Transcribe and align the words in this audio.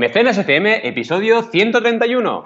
Mecenas 0.00 0.38
FM, 0.38 0.88
episodio 0.88 1.42
131. 1.42 2.44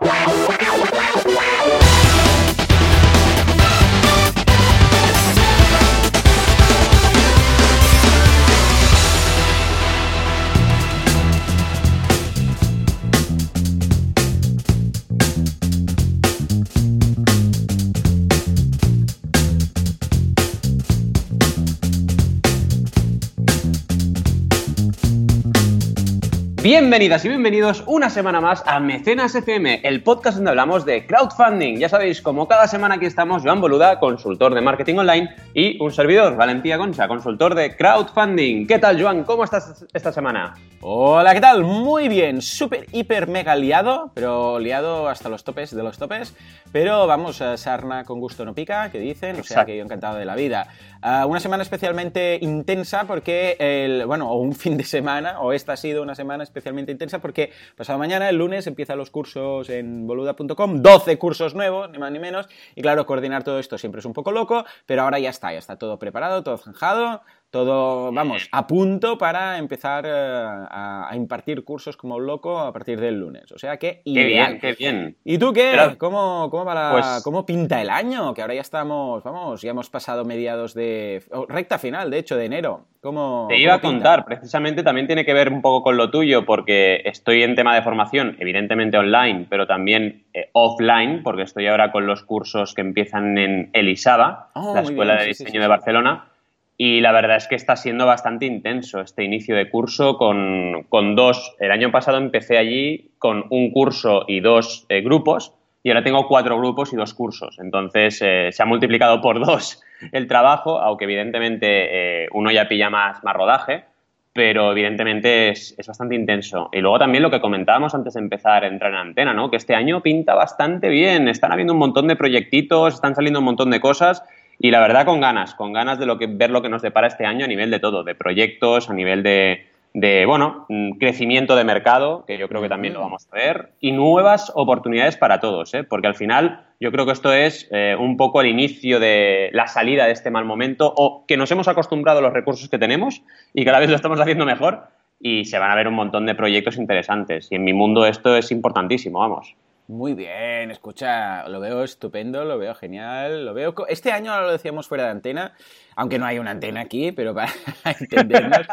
Bienvenidas 26.65 27.23
y 27.27 27.29
bienvenidos 27.29 27.85
una 27.87 28.09
semana 28.09 28.41
más 28.41 28.63
a 28.65 28.81
Mecenas 28.81 29.35
FM, 29.35 29.83
el 29.85 30.03
podcast 30.03 30.37
donde 30.37 30.49
hablamos 30.49 30.87
de 30.87 31.05
crowdfunding. 31.07 31.77
Ya 31.77 31.91
sabéis, 31.91 32.23
como 32.23 32.49
cada 32.49 32.67
semana 32.69 32.95
aquí 32.95 33.05
estamos, 33.05 33.43
Joan 33.43 33.61
Boluda, 33.61 34.01
consultor 34.01 34.55
de 34.55 34.63
marketing 34.63 34.95
online, 34.95 35.37
y 35.53 35.79
un 35.83 35.93
servidor, 35.93 36.37
Valentía 36.37 36.79
Concha, 36.79 37.07
consultor 37.07 37.55
de 37.55 37.77
crowdfunding. 37.77 38.67
¿Qué 38.67 38.79
tal, 38.79 38.99
Joan? 38.99 39.25
¿Cómo 39.25 39.45
estás 39.45 39.85
esta 39.93 40.11
semana? 40.11 40.55
Hola, 40.81 41.35
¿qué 41.35 41.41
tal? 41.43 41.65
Muy 41.65 42.09
bien, 42.09 42.41
súper, 42.41 42.87
hiper, 42.93 43.27
mega 43.29 43.57
liado, 43.57 44.11
pero 44.15 44.59
liado 44.59 45.09
hasta 45.09 45.29
los 45.29 45.45
topes 45.45 45.75
de 45.75 45.83
los 45.83 45.99
topes. 45.99 46.35
Pero 46.73 47.07
vamos, 47.07 47.43
a 47.43 47.59
sarna 47.59 48.05
con 48.05 48.21
gusto 48.21 48.45
no 48.45 48.55
pica, 48.55 48.91
que 48.91 48.99
dicen, 48.99 49.39
o 49.39 49.45
sea 49.45 49.67
que 49.67 49.77
yo 49.77 49.85
encantado 49.85 50.17
de 50.17 50.25
la 50.25 50.35
vida. 50.35 50.69
Uh, 51.03 51.27
una 51.27 51.41
semana 51.41 51.63
especialmente 51.63 52.39
intensa 52.41 53.05
porque, 53.05 53.57
el, 53.59 54.07
bueno, 54.07 54.31
o 54.31 54.39
un 54.39 54.55
fin 54.55 54.77
de 54.77 54.85
semana, 54.85 55.41
o 55.41 55.53
esta 55.53 55.75
ha 55.75 55.77
sido 55.77 56.03
una 56.03 56.15
semana 56.15 56.43
especialmente 56.65 56.93
intensa 56.93 57.19
porque 57.19 57.53
pasado 57.77 57.99
mañana, 57.99 58.29
el 58.31 58.37
lunes, 58.37 58.67
empiezan 58.67 58.97
los 58.97 59.11
cursos 59.11 59.69
en 59.69 60.07
boluda.com, 60.07 60.81
12 60.81 61.19
cursos 61.19 61.55
nuevos, 61.55 61.91
ni 61.91 61.99
más 61.99 62.11
ni 62.11 62.19
menos, 62.19 62.49
y 62.75 62.81
claro, 62.81 63.05
coordinar 63.05 63.45
todo 63.45 63.59
esto 63.59 63.77
siempre 63.77 63.99
es 63.99 64.07
un 64.07 64.15
poco 64.15 64.33
loco, 64.33 64.65
pero 64.87 65.03
ahora 65.03 65.19
ya 65.19 65.29
está, 65.29 65.53
ya 65.53 65.59
está 65.59 65.77
todo 65.77 65.99
preparado, 65.99 66.43
todo 66.43 66.57
zanjado, 66.57 67.21
todo, 67.55 68.11
vamos, 68.11 68.49
a 68.51 68.67
punto 68.67 69.17
para 69.17 69.59
empezar 69.59 70.05
eh, 70.09 70.11
a, 70.13 71.09
impartir 71.15 71.63
cursos 71.63 71.97
como 71.97 72.19
loco 72.19 72.59
a 72.59 72.73
partir 72.73 72.99
del 72.99 73.21
lunes. 73.21 73.53
O 73.53 73.59
sea 73.59 73.77
que 73.77 74.03
ideal. 74.07 74.59
Qué 74.59 74.67
bien, 74.67 74.77
qué 74.77 74.85
bien. 74.93 75.17
¿Y 75.25 75.39
tú 75.39 75.53
qué? 75.53 75.95
¿Cómo, 75.99 76.49
cómo, 76.51 76.65
pues 76.65 77.23
¿Cómo 77.23 77.47
pinta 77.47 77.81
el 77.81 77.91
año? 77.91 78.35
Que 78.35 78.43
ahora 78.43 78.55
ya 78.55 78.61
estamos, 78.61 79.23
vamos, 79.23 79.63
ya 79.63 79.71
hemos 79.71 79.89
pasado 79.89 80.25
mediados 80.25 80.75
de... 80.75 81.23
recta 81.49 81.79
final, 81.79 82.11
de 82.11 82.19
hecho, 82.19 82.37
de 82.37 82.47
enero. 82.47 82.87
¿Cómo, 83.01 83.47
Te 83.49 83.59
iba 83.59 83.75
a 83.75 83.81
contar, 83.81 84.25
precisamente 84.25 84.83
también 84.83 85.07
tiene 85.07 85.25
que 85.25 85.35
ver 85.35 85.53
un 85.53 85.63
poco 85.63 85.85
con 85.85 85.97
lo 85.97 86.11
tuyo, 86.11 86.45
porque 86.45 87.03
estoy 87.05 87.45
en 87.45 87.55
tema 87.55 87.77
de 87.77 87.83
formación, 87.83 88.37
evidentemente 88.41 88.97
online, 88.97 89.47
pero 89.49 89.69
también 89.69 90.25
eh, 90.33 90.49
offline, 90.55 91.23
porque 91.23 91.43
estoy 91.43 91.69
ahora 91.69 91.93
con 91.93 92.07
los 92.07 92.25
cursos 92.25 92.75
que 92.75 92.81
empiezan 92.81 93.39
en 93.39 93.71
Elisaba, 93.75 94.49
oh, 94.55 94.75
la 94.75 94.81
Escuela 94.81 95.17
de 95.17 95.27
Diseño 95.27 95.61
de 95.61 95.69
Barcelona 95.69 96.31
y 96.77 97.01
la 97.01 97.13
verdad 97.13 97.37
es 97.37 97.47
que 97.47 97.55
está 97.55 97.77
siendo 97.77 98.07
bastante 98.07 98.47
intenso 98.47 99.01
este 99.01 99.23
inicio 99.23 99.57
de 99.57 99.71
curso 99.71 100.17
con, 100.17 101.15
dos. 101.15 101.55
El 101.61 101.71
año 101.71 101.93
pasado 101.93 102.19
empecé 102.19 102.59
allí 102.59 103.13
con 103.19 103.45
un 103.51 103.71
curso 103.71 104.25
y 104.27 104.41
dos 104.41 104.85
eh, 104.89 105.01
grupos 105.01 105.55
y 105.85 105.91
ahora 105.91 106.03
tengo 106.03 106.27
cuatro 106.27 106.59
grupos 106.59 106.93
y 106.93 106.97
dos 106.97 107.15
cursos. 107.15 107.59
Entonces 107.61 108.21
eh, 108.23 108.49
se 108.51 108.63
ha 108.63 108.67
multiplicado 108.67 109.21
por 109.21 109.45
dos 109.45 109.83
el 110.13 110.27
trabajo, 110.27 110.81
aunque 110.81 111.05
evidentemente 111.05 112.25
eh, 112.25 112.29
uno 112.33 112.51
ya 112.51 112.67
pilla 112.67 112.91
más, 112.91 113.23
más 113.23 113.37
rodaje, 113.37 113.85
pero 114.33 114.73
evidentemente 114.73 115.51
es, 115.51 115.77
es, 115.79 115.87
bastante 115.87 116.17
intenso. 116.17 116.71
Y 116.73 116.81
luego 116.81 116.99
también 116.99 117.23
lo 117.23 117.31
que 117.31 117.41
comentábamos 117.41 117.95
antes 117.95 118.15
de 118.15 118.21
empezar 118.21 118.65
a 118.65 118.67
entrar 118.67 118.91
en 118.91 118.99
antena, 118.99 119.33
¿no? 119.33 119.49
que 119.49 119.59
este 119.59 119.77
año 119.77 120.03
pinta 120.03 120.35
bastante 120.35 120.89
bien. 120.89 121.29
Están 121.29 121.53
habiendo 121.53 121.73
un 121.73 121.79
montón 121.79 122.09
de 122.09 122.17
proyectitos, 122.17 122.95
están 122.95 123.15
saliendo 123.15 123.39
un 123.39 123.45
montón 123.45 123.71
de 123.71 123.79
cosas 123.79 124.25
y 124.59 124.71
la 124.71 124.81
verdad 124.81 125.05
con 125.05 125.21
ganas, 125.21 125.55
con 125.55 125.73
ganas 125.73 125.99
de 125.99 126.07
lo 126.07 126.19
que, 126.19 126.27
ver 126.27 126.51
lo 126.51 126.63
que 126.63 126.69
nos 126.69 126.83
depara 126.83 127.07
este 127.07 127.27
año 127.27 127.45
a 127.45 127.49
nivel 127.49 127.71
de 127.71 127.81
todo, 127.81 128.05
de 128.05 128.15
proyectos, 128.15 128.91
a 128.91 128.95
nivel 128.95 129.23
de, 129.23 129.67
de 129.95 130.27
bueno, 130.27 130.67
mm, 130.69 130.99
crecimiento 130.99 131.55
de 131.55 131.65
mercado, 131.65 132.25
que 132.27 132.37
yo 132.37 132.49
creo 132.49 132.61
que 132.61 132.69
también 132.69 132.95
lo 132.95 133.01
vamos 133.01 133.29
a 133.31 133.37
ver, 133.37 133.71
y 133.81 133.93
nuevas 133.93 134.51
oportunidades 134.55 135.17
para 135.17 135.39
todos, 135.39 135.73
¿eh? 135.73 135.85
porque 135.85 136.09
al 136.09 136.17
final 136.17 136.63
yo 136.81 136.91
creo 136.91 137.07
que 137.07 137.13
esto 137.13 137.33
es 137.33 137.69
eh, 137.71 137.97
un 137.99 138.17
poco 138.17 138.41
el 138.41 138.49
inicio 138.49 138.99
de 138.99 139.51
la 139.53 139.69
salida 139.69 140.07
de 140.07 140.13
este 140.13 140.31
mal 140.31 140.45
momento 140.45 140.93
o 140.97 141.25
que 141.27 141.37
nos 141.37 141.51
hemos 141.53 141.69
acostumbrado 141.69 142.19
a 142.19 142.23
los 142.23 142.33
recursos 142.33 142.69
que 142.69 142.79
tenemos 142.79 143.23
y 143.55 143.65
cada 143.65 143.79
vez 143.79 143.89
lo 143.89 143.97
estamos 143.97 144.21
haciendo 144.21 144.45
mejor 144.45 144.89
y 145.21 145.45
se 145.45 145.59
van 145.59 145.71
a 145.71 145.77
ver 145.77 145.87
un 145.87 145.95
montón 145.95 146.27
de 146.27 146.35
proyectos 146.35 146.77
interesantes. 146.77 147.49
Y 147.51 147.55
en 147.55 147.65
mi 147.65 147.73
mundo 147.73 148.05
esto 148.05 148.37
es 148.37 148.51
importantísimo, 148.51 149.21
vamos. 149.21 149.55
Muy 149.87 150.15
bien, 150.15 150.71
escucha, 150.71 151.47
lo 151.47 151.61
veo 151.61 151.85
estupendo, 151.85 152.43
lo 152.47 152.57
veo 152.57 152.75
genial, 152.75 153.45
lo 153.45 153.53
veo... 153.53 153.75
Este 153.87 154.13
año 154.13 154.33
ahora 154.33 154.47
lo 154.47 154.53
decíamos 154.53 154.89
fuera 154.89 155.05
de 155.05 155.11
antena, 155.11 155.53
aunque 155.95 156.19
no 156.19 156.25
hay 156.25 156.39
una 156.39 156.53
antena 156.53 156.81
aquí, 156.81 157.13
pero 157.13 157.35
para 157.35 157.53
entendernos. 158.01 158.67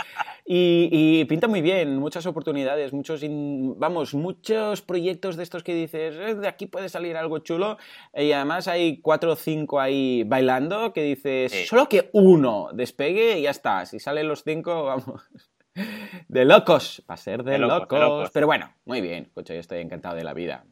Y, 0.46 1.26
pinta 1.26 1.50
muy 1.50 1.62
bien, 1.62 1.98
muchas 1.98 2.26
oportunidades, 2.26 2.94
muchos, 2.94 3.22
vamos, 3.26 4.14
muchos 4.14 4.82
proyectos 4.82 5.36
de 5.36 5.44
estos 5.44 5.64
que 5.64 5.76
dices, 5.76 6.16
eh, 6.16 6.36
de 6.36 6.48
aquí 6.48 6.66
puede 6.66 6.88
salir 6.88 7.18
algo 7.18 7.40
chulo. 7.40 7.78
Y 8.14 8.32
además 8.32 8.70
hay 8.70 9.02
cuatro 9.02 9.34
o 9.34 9.36
cinco 9.36 9.82
ahí 9.82 10.24
bailando 10.26 10.94
que 10.94 11.04
dices, 11.04 11.68
solo 11.68 11.90
que 11.90 12.10
uno 12.14 12.70
despegue 12.74 13.38
y 13.40 13.44
ya 13.44 13.52
está. 13.52 13.86
Si 13.86 14.00
salen 14.00 14.30
los 14.30 14.44
cinco, 14.44 14.84
vamos. 14.86 15.30
De 16.28 16.46
locos, 16.46 17.04
va 17.10 17.16
a 17.16 17.18
ser 17.18 17.44
de, 17.44 17.58
locos. 17.58 18.30
Pero 18.34 18.48
bueno, 18.48 18.74
muy 18.86 19.02
bien, 19.02 19.24
escucha, 19.24 19.54
yo 19.54 19.60
estoy 19.60 19.80
encantado 19.80 20.16
de 20.16 20.24
la 20.24 20.34
vida. 20.34 20.66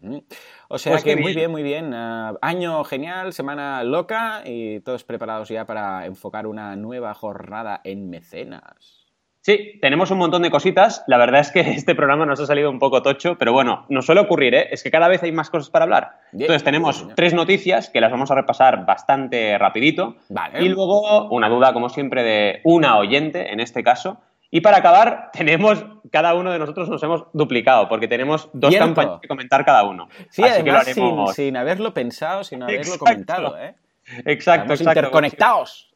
O 0.67 0.77
sea 0.77 0.93
pues 0.93 1.03
que 1.03 1.15
muy 1.15 1.33
bien, 1.33 1.51
muy 1.51 1.63
bien. 1.63 1.93
Ah, 1.93 2.33
año 2.41 2.83
genial, 2.83 3.33
semana 3.33 3.83
loca 3.83 4.43
y 4.45 4.79
todos 4.81 5.03
preparados 5.03 5.49
ya 5.49 5.65
para 5.65 6.05
enfocar 6.05 6.47
una 6.47 6.75
nueva 6.75 7.13
jornada 7.13 7.81
en 7.83 8.09
mecenas. 8.09 8.99
Sí, 9.41 9.79
tenemos 9.81 10.11
un 10.11 10.17
montón 10.17 10.41
de 10.41 10.51
cositas. 10.51 11.03
La 11.07 11.17
verdad 11.17 11.39
es 11.41 11.51
que 11.51 11.59
este 11.71 11.95
programa 11.95 12.25
nos 12.25 12.39
ha 12.39 12.45
salido 12.45 12.69
un 12.69 12.79
poco 12.79 13.01
tocho, 13.01 13.37
pero 13.37 13.53
bueno, 13.53 13.85
nos 13.89 14.05
suele 14.05 14.21
ocurrir, 14.21 14.53
¿eh? 14.53 14.67
Es 14.71 14.83
que 14.83 14.91
cada 14.91 15.07
vez 15.07 15.23
hay 15.23 15.31
más 15.31 15.49
cosas 15.49 15.69
para 15.69 15.83
hablar. 15.83 16.19
Entonces 16.33 16.63
tenemos 16.63 17.07
tres 17.15 17.33
noticias 17.33 17.89
que 17.89 18.01
las 18.01 18.11
vamos 18.11 18.31
a 18.31 18.35
repasar 18.35 18.85
bastante 18.85 19.57
rapidito. 19.57 20.17
Y 20.59 20.69
luego 20.69 21.29
una 21.29 21.49
duda, 21.49 21.73
como 21.73 21.89
siempre, 21.89 22.23
de 22.23 22.61
una 22.63 22.97
oyente, 22.97 23.51
en 23.51 23.59
este 23.59 23.81
caso, 23.83 24.19
y 24.51 24.61
para 24.61 24.77
acabar, 24.77 25.29
tenemos, 25.33 25.85
cada 26.11 26.33
uno 26.33 26.51
de 26.51 26.59
nosotros 26.59 26.89
nos 26.89 27.01
hemos 27.03 27.25
duplicado, 27.33 27.87
porque 27.87 28.07
tenemos 28.07 28.49
dos 28.53 28.75
campañas 28.75 29.19
que 29.21 29.27
comentar 29.27 29.65
cada 29.65 29.83
uno. 29.83 30.09
Sí, 30.29 30.43
Así 30.43 30.63
que 30.63 30.71
lo 30.71 30.77
haremos... 30.79 31.35
sin, 31.35 31.57
haberlo 31.57 31.93
pensado, 31.93 32.43
sin 32.43 32.63
haberlo 32.63 32.97
comentado, 32.97 33.57
¿eh? 33.57 33.75
Exacto, 34.25 34.73
Estamos 34.73 34.95
interconectados. 34.95 35.93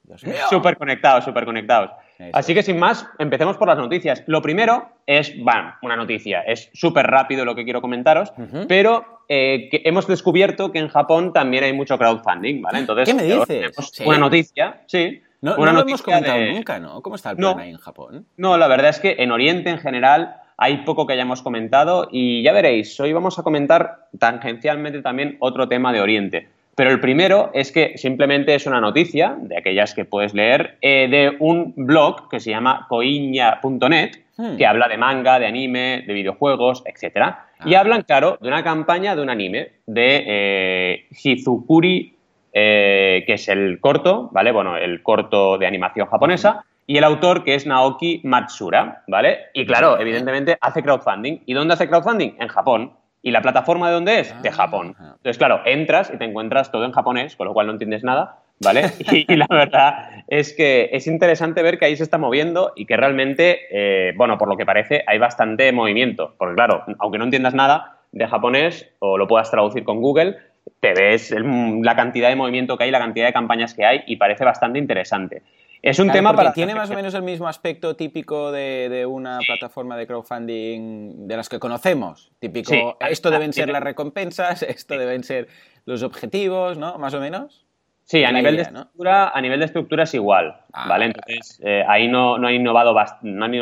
Súper 0.50 0.78
conectados, 0.78 1.24
súper 1.24 1.46
conectados. 1.46 1.92
Así 2.32 2.54
que 2.54 2.62
sin 2.62 2.78
más, 2.78 3.08
empecemos 3.18 3.58
por 3.58 3.68
las 3.68 3.78
noticias. 3.78 4.24
Lo 4.28 4.42
primero 4.42 4.90
es, 5.08 5.34
bueno, 5.42 5.74
una 5.82 5.96
noticia, 5.96 6.42
es 6.42 6.70
súper 6.74 7.08
rápido 7.08 7.44
lo 7.44 7.56
que 7.56 7.64
quiero 7.64 7.82
comentaros, 7.82 8.32
pero 8.68 9.24
eh, 9.28 9.70
hemos 9.84 10.06
descubierto 10.06 10.72
que 10.72 10.78
en 10.78 10.90
Japón 10.90 11.34
también 11.34 11.64
hay 11.64 11.74
mucho 11.74 11.98
crowdfunding, 11.98 12.62
¿vale? 12.62 12.80
Entonces, 12.80 13.10
¿qué 13.10 13.16
me 13.16 13.24
dices? 13.24 14.02
Una 14.06 14.20
noticia, 14.20 14.84
sí 14.86 15.24
no, 15.44 15.58
no 15.58 15.74
lo 15.74 15.82
hemos 15.82 16.02
comentado 16.02 16.40
nunca, 16.40 16.80
¿no? 16.80 17.02
¿Cómo 17.02 17.18
está 17.18 17.32
el 17.32 17.38
plan 17.38 17.60
ahí 17.60 17.72
en 17.72 17.78
Japón? 17.78 18.26
No, 18.38 18.58
la 18.58 18.68
verdad 18.68 18.90
es 18.90 19.00
que 19.00 19.18
en 19.20 19.32
Oriente 19.32 19.70
en 19.70 19.78
general 19.78 20.38
hay 20.58 20.78
poco 20.78 21.06
que 21.06 21.14
hayamos 21.14 21.42
comentado 21.42 22.08
y 22.10 22.42
ya 22.44 22.54
veréis, 22.54 22.98
hoy 23.00 23.12
vamos 23.12 23.38
a 23.38 23.44
comentar 23.44 24.08
tangencialmente 24.18 25.02
también 25.02 25.36
otro 25.40 25.68
tema 25.68 25.92
de 25.92 26.00
Oriente. 26.00 26.48
Pero 26.76 26.92
el 26.92 27.02
primero 27.02 27.52
es 27.54 27.74
que 27.74 27.98
simplemente 27.98 28.56
es 28.56 28.66
una 28.66 28.80
noticia, 28.80 29.36
de 29.38 29.58
aquellas 29.58 29.94
que 29.94 30.06
puedes 30.06 30.34
leer, 30.34 30.78
eh, 30.82 31.08
de 31.10 31.36
un 31.40 31.74
blog 31.76 32.30
que 32.30 32.40
se 32.40 32.50
llama 32.50 32.88
coiña.net, 32.88 34.12
hmm. 34.38 34.56
que 34.56 34.66
habla 34.66 34.88
de 34.88 34.98
manga, 34.98 35.40
de 35.40 35.46
anime, 35.46 36.04
de 36.08 36.14
videojuegos, 36.14 36.84
etc. 36.86 37.36
Y 37.66 37.76
ah. 37.76 37.82
hablan, 37.82 38.04
claro, 38.04 38.38
de 38.42 38.48
una 38.48 38.64
campaña 38.64 39.14
de 39.16 39.22
un 39.22 39.30
anime, 39.30 39.74
de 39.86 40.24
eh, 40.26 41.06
Hizukuri 41.12 42.13
eh, 42.54 43.24
que 43.26 43.34
es 43.34 43.50
el 43.50 43.80
corto, 43.80 44.30
¿vale? 44.32 44.52
Bueno, 44.52 44.78
el 44.78 45.02
corto 45.02 45.58
de 45.58 45.66
animación 45.66 46.08
japonesa, 46.08 46.64
y 46.86 46.98
el 46.98 47.04
autor 47.04 47.44
que 47.44 47.56
es 47.56 47.66
Naoki 47.66 48.22
Matsura, 48.24 49.04
¿vale? 49.08 49.40
Y 49.54 49.66
claro, 49.66 50.00
evidentemente 50.00 50.58
hace 50.60 50.84
crowdfunding. 50.84 51.40
¿Y 51.46 51.54
dónde 51.54 51.74
hace 51.74 51.88
crowdfunding? 51.88 52.36
En 52.40 52.48
Japón. 52.48 52.94
¿Y 53.22 53.32
la 53.32 53.42
plataforma 53.42 53.88
de 53.88 53.94
dónde 53.94 54.20
es? 54.20 54.42
De 54.42 54.50
ah, 54.50 54.54
Japón. 54.54 54.96
Entonces, 55.00 55.38
claro, 55.38 55.62
entras 55.66 56.12
y 56.14 56.18
te 56.18 56.26
encuentras 56.26 56.72
todo 56.72 56.84
en 56.84 56.92
japonés, 56.92 57.38
con 57.38 57.48
lo 57.48 57.54
cual 57.54 57.68
no 57.68 57.74
entiendes 57.74 58.04
nada, 58.04 58.40
¿vale? 58.60 58.92
Y, 59.12 59.36
la 59.38 59.48
verdad 59.50 60.24
es 60.28 60.54
que 60.54 60.90
es 60.92 61.08
interesante 61.08 61.64
ver 61.64 61.80
que 61.80 61.86
ahí 61.86 61.96
se 61.96 62.04
está 62.04 62.18
moviendo 62.18 62.74
y 62.76 62.86
que 62.86 62.98
realmente, 62.98 63.62
eh, 63.72 64.14
bueno, 64.18 64.38
por 64.38 64.50
lo 64.50 64.58
que 64.58 64.66
parece, 64.66 65.04
hay 65.08 65.20
bastante 65.20 65.72
movimiento. 65.72 66.36
Porque 66.38 66.56
claro, 66.56 66.84
aunque 67.00 67.18
no 67.18 67.24
entiendas 67.24 67.54
nada 67.54 68.00
de 68.12 68.28
japonés 68.28 68.92
o 69.00 69.18
lo 69.18 69.28
puedas 69.28 69.50
traducir 69.50 69.86
con 69.86 70.02
Google, 70.02 70.38
te 70.80 70.94
ves 70.94 71.34
la 71.34 71.96
cantidad 71.96 72.30
de 72.30 72.36
movimiento 72.36 72.78
que 72.78 72.86
hay, 72.86 72.92
la 72.92 73.00
cantidad 73.00 73.26
de 73.26 73.34
campañas 73.34 73.74
que 73.74 73.86
hay 73.86 74.04
y 74.08 74.18
parece 74.18 74.44
bastante 74.44 74.80
interesante. 74.80 75.44
Es 75.84 76.00
un 76.00 76.10
tema 76.12 76.34
para... 76.34 76.54
Tiene 76.54 76.74
más 76.74 76.90
o 76.90 76.96
menos 76.96 77.14
el 77.14 77.24
mismo 77.24 77.46
aspecto 77.46 77.98
típico 77.98 78.54
de, 78.54 79.06
una 79.06 79.40
plataforma 79.46 79.98
de 79.98 80.08
crowdfunding 80.08 81.28
de 81.28 81.38
las 81.38 81.50
que 81.50 81.60
conocemos. 81.60 82.32
Típico, 82.40 82.98
esto 83.02 83.30
deben 83.30 83.52
ser 83.52 83.68
las 83.70 83.84
recompensas, 83.84 84.64
esto 84.64 84.98
deben 84.98 85.24
ser 85.24 85.50
los 85.86 86.02
objetivos, 86.02 86.78
¿no? 86.78 86.98
Más 86.98 87.14
o 87.14 87.20
menos. 87.20 87.66
Sí, 88.06 88.24
a 88.24 88.32
nivel, 88.32 88.58
de 88.58 88.64
estructura, 88.64 89.30
a 89.30 89.42
nivel 89.42 89.60
de 89.60 89.66
estructura 89.66 90.04
es 90.04 90.14
igual, 90.14 90.58
ah, 90.74 90.88
¿vale? 90.88 91.06
Entonces, 91.06 91.60
eh, 91.64 91.84
ahí 91.88 92.08
no, 92.08 92.38
no, 92.38 92.52
innovado 92.52 92.94
no 93.22 93.46
han 93.46 93.54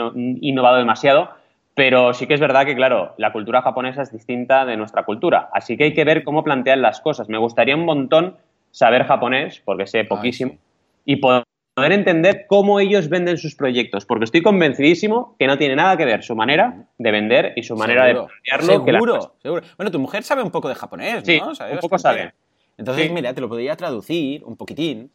innovado 0.41 0.77
demasiado, 0.77 1.29
pero 1.73 2.13
sí 2.13 2.27
que 2.27 2.33
es 2.33 2.39
verdad 2.39 2.65
que, 2.65 2.75
claro, 2.75 3.13
la 3.17 3.31
cultura 3.31 3.61
japonesa 3.61 4.01
es 4.01 4.11
distinta 4.11 4.65
de 4.65 4.77
nuestra 4.77 5.03
cultura, 5.03 5.49
así 5.53 5.77
que 5.77 5.85
hay 5.85 5.93
que 5.93 6.03
ver 6.03 6.23
cómo 6.23 6.43
plantean 6.43 6.81
las 6.81 7.01
cosas. 7.01 7.29
Me 7.29 7.37
gustaría 7.37 7.75
un 7.75 7.85
montón 7.85 8.37
saber 8.71 9.05
japonés, 9.05 9.61
porque 9.63 9.87
sé 9.87 10.03
poquísimo, 10.03 10.57
y 11.05 11.17
poder 11.17 11.45
entender 11.75 12.45
cómo 12.47 12.79
ellos 12.79 13.09
venden 13.09 13.37
sus 13.37 13.55
proyectos, 13.55 14.05
porque 14.05 14.25
estoy 14.25 14.41
convencidísimo 14.41 15.35
que 15.39 15.47
no 15.47 15.57
tiene 15.57 15.75
nada 15.75 15.97
que 15.97 16.05
ver 16.05 16.23
su 16.23 16.35
manera 16.35 16.85
de 16.97 17.11
vender 17.11 17.53
y 17.55 17.63
su 17.63 17.75
manera 17.75 18.05
de 18.05 18.13
plantearlo. 18.13 18.85
Seguro, 18.85 19.35
seguro. 19.41 19.61
Bueno, 19.77 19.91
tu 19.91 19.99
mujer 19.99 20.23
sabe 20.23 20.43
un 20.43 20.51
poco 20.51 20.69
de 20.69 20.75
japonés, 20.75 21.15
¿no? 21.15 21.25
Sí, 21.25 21.41
un 21.71 21.79
poco 21.79 21.97
sabe. 21.97 22.33
Entonces, 22.77 23.11
mira, 23.11 23.33
te 23.33 23.41
lo 23.41 23.49
podría 23.49 23.75
traducir 23.75 24.43
un 24.43 24.57
poquitín. 24.57 25.11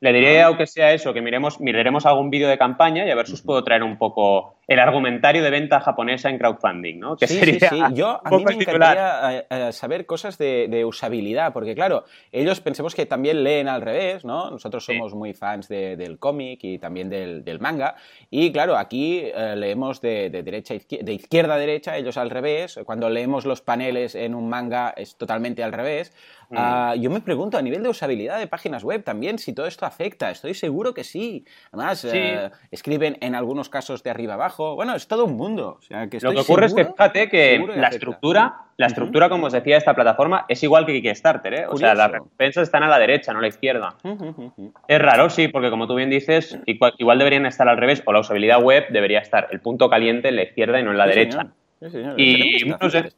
Le 0.00 0.12
diré, 0.14 0.40
aunque 0.42 0.66
sea 0.66 0.92
eso, 0.92 1.12
que 1.12 1.20
miremos, 1.20 1.60
miraremos 1.60 2.06
algún 2.06 2.30
vídeo 2.30 2.48
de 2.48 2.56
campaña 2.56 3.04
y 3.04 3.10
a 3.10 3.14
ver 3.14 3.26
si 3.26 3.34
os 3.34 3.42
puedo 3.42 3.62
traer 3.62 3.82
un 3.82 3.98
poco 3.98 4.56
el 4.70 4.78
argumentario 4.78 5.42
de 5.42 5.50
venta 5.50 5.80
japonesa 5.80 6.30
en 6.30 6.38
crowdfunding, 6.38 7.00
¿no? 7.00 7.16
Que 7.16 7.26
sí, 7.26 7.40
sí, 7.40 7.58
sí. 7.58 7.80
Yo, 7.92 8.20
a 8.24 8.30
mí 8.30 8.44
me 8.44 8.54
encantaría 8.54 9.38
eh, 9.38 9.46
eh, 9.50 9.72
saber 9.72 10.06
cosas 10.06 10.38
de, 10.38 10.84
usabilidad, 10.84 11.52
porque 11.52 11.74
claro, 11.74 12.04
ellos 12.30 12.60
pensemos 12.60 12.94
que 12.94 13.04
también 13.04 13.42
leen 13.42 13.66
al 13.66 13.82
revés, 13.82 14.24
¿no? 14.24 14.48
Nosotros 14.48 14.84
somos 14.84 15.12
muy 15.12 15.34
fans 15.34 15.66
del 15.66 16.20
cómic 16.20 16.60
y 16.62 16.78
también 16.78 17.10
del, 17.10 17.58
manga, 17.58 17.96
y 18.30 18.52
claro, 18.52 18.78
aquí 18.78 19.22
eh, 19.24 19.56
leemos 19.56 20.00
de, 20.00 20.30
derecha 20.30 20.74
de 20.74 21.12
izquierda 21.12 21.54
a 21.54 21.58
derecha, 21.58 21.96
ellos 21.96 22.16
al 22.16 22.30
revés. 22.30 22.78
Cuando 22.84 23.10
leemos 23.10 23.46
los 23.46 23.62
paneles 23.62 24.14
en 24.14 24.36
un 24.36 24.48
manga 24.48 24.94
es 24.96 25.16
totalmente 25.16 25.64
al 25.64 25.72
revés. 25.72 26.12
Mm. 26.50 26.56
Ah, 26.58 26.94
yo 26.96 27.10
me 27.10 27.20
pregunto 27.20 27.58
a 27.58 27.62
nivel 27.62 27.82
de 27.82 27.88
usabilidad 27.88 28.38
de 28.38 28.48
páginas 28.48 28.82
web 28.82 29.04
también 29.04 29.38
si 29.38 29.52
todo 29.52 29.66
esto 29.66 29.86
afecta. 29.86 30.30
Estoy 30.30 30.54
seguro 30.54 30.94
que 30.94 31.04
sí. 31.04 31.44
Además, 31.72 32.04
eh, 32.04 32.50
escriben 32.70 33.16
en 33.20 33.34
algunos 33.34 33.68
casos 33.68 34.02
de 34.02 34.10
arriba 34.10 34.34
abajo. 34.34 34.59
Bueno, 34.74 34.94
es 34.94 35.06
todo 35.06 35.24
un 35.24 35.36
mundo. 35.36 35.78
Lo 35.88 36.32
que 36.32 36.40
ocurre 36.40 36.66
es 36.66 36.74
que 36.74 36.84
fíjate 36.84 37.28
que 37.28 37.58
la 37.76 37.88
estructura, 37.88 38.54
la 38.76 38.86
estructura, 38.86 39.28
como 39.28 39.46
os 39.46 39.52
decía, 39.52 39.74
de 39.74 39.78
esta 39.78 39.94
plataforma 39.94 40.44
es 40.48 40.62
igual 40.62 40.86
que 40.86 41.00
Kickstarter. 41.00 41.54
¿eh? 41.54 41.66
O 41.68 41.76
sea, 41.76 41.94
las 41.94 42.10
recompensas 42.10 42.64
están 42.64 42.82
a 42.82 42.88
la 42.88 42.98
derecha, 42.98 43.32
no 43.32 43.38
a 43.38 43.42
la 43.42 43.48
izquierda. 43.48 43.94
Es 44.86 44.98
raro, 45.00 45.30
sí, 45.30 45.48
porque 45.48 45.70
como 45.70 45.86
tú 45.86 45.94
bien 45.94 46.10
dices, 46.10 46.58
igual, 46.66 47.18
deberían 47.18 47.46
estar 47.46 47.68
al 47.68 47.78
revés, 47.78 48.02
o 48.06 48.12
la 48.12 48.20
usabilidad 48.20 48.62
web 48.62 48.86
debería 48.90 49.20
estar 49.20 49.48
el 49.50 49.60
punto 49.60 49.88
caliente 49.88 50.28
en 50.28 50.36
la 50.36 50.42
izquierda 50.42 50.78
y 50.78 50.82
no 50.82 50.90
en 50.90 50.98
la 50.98 51.06
derecha. 51.06 51.46
Y 52.16 52.64
no 52.66 52.90
sé, 52.90 53.10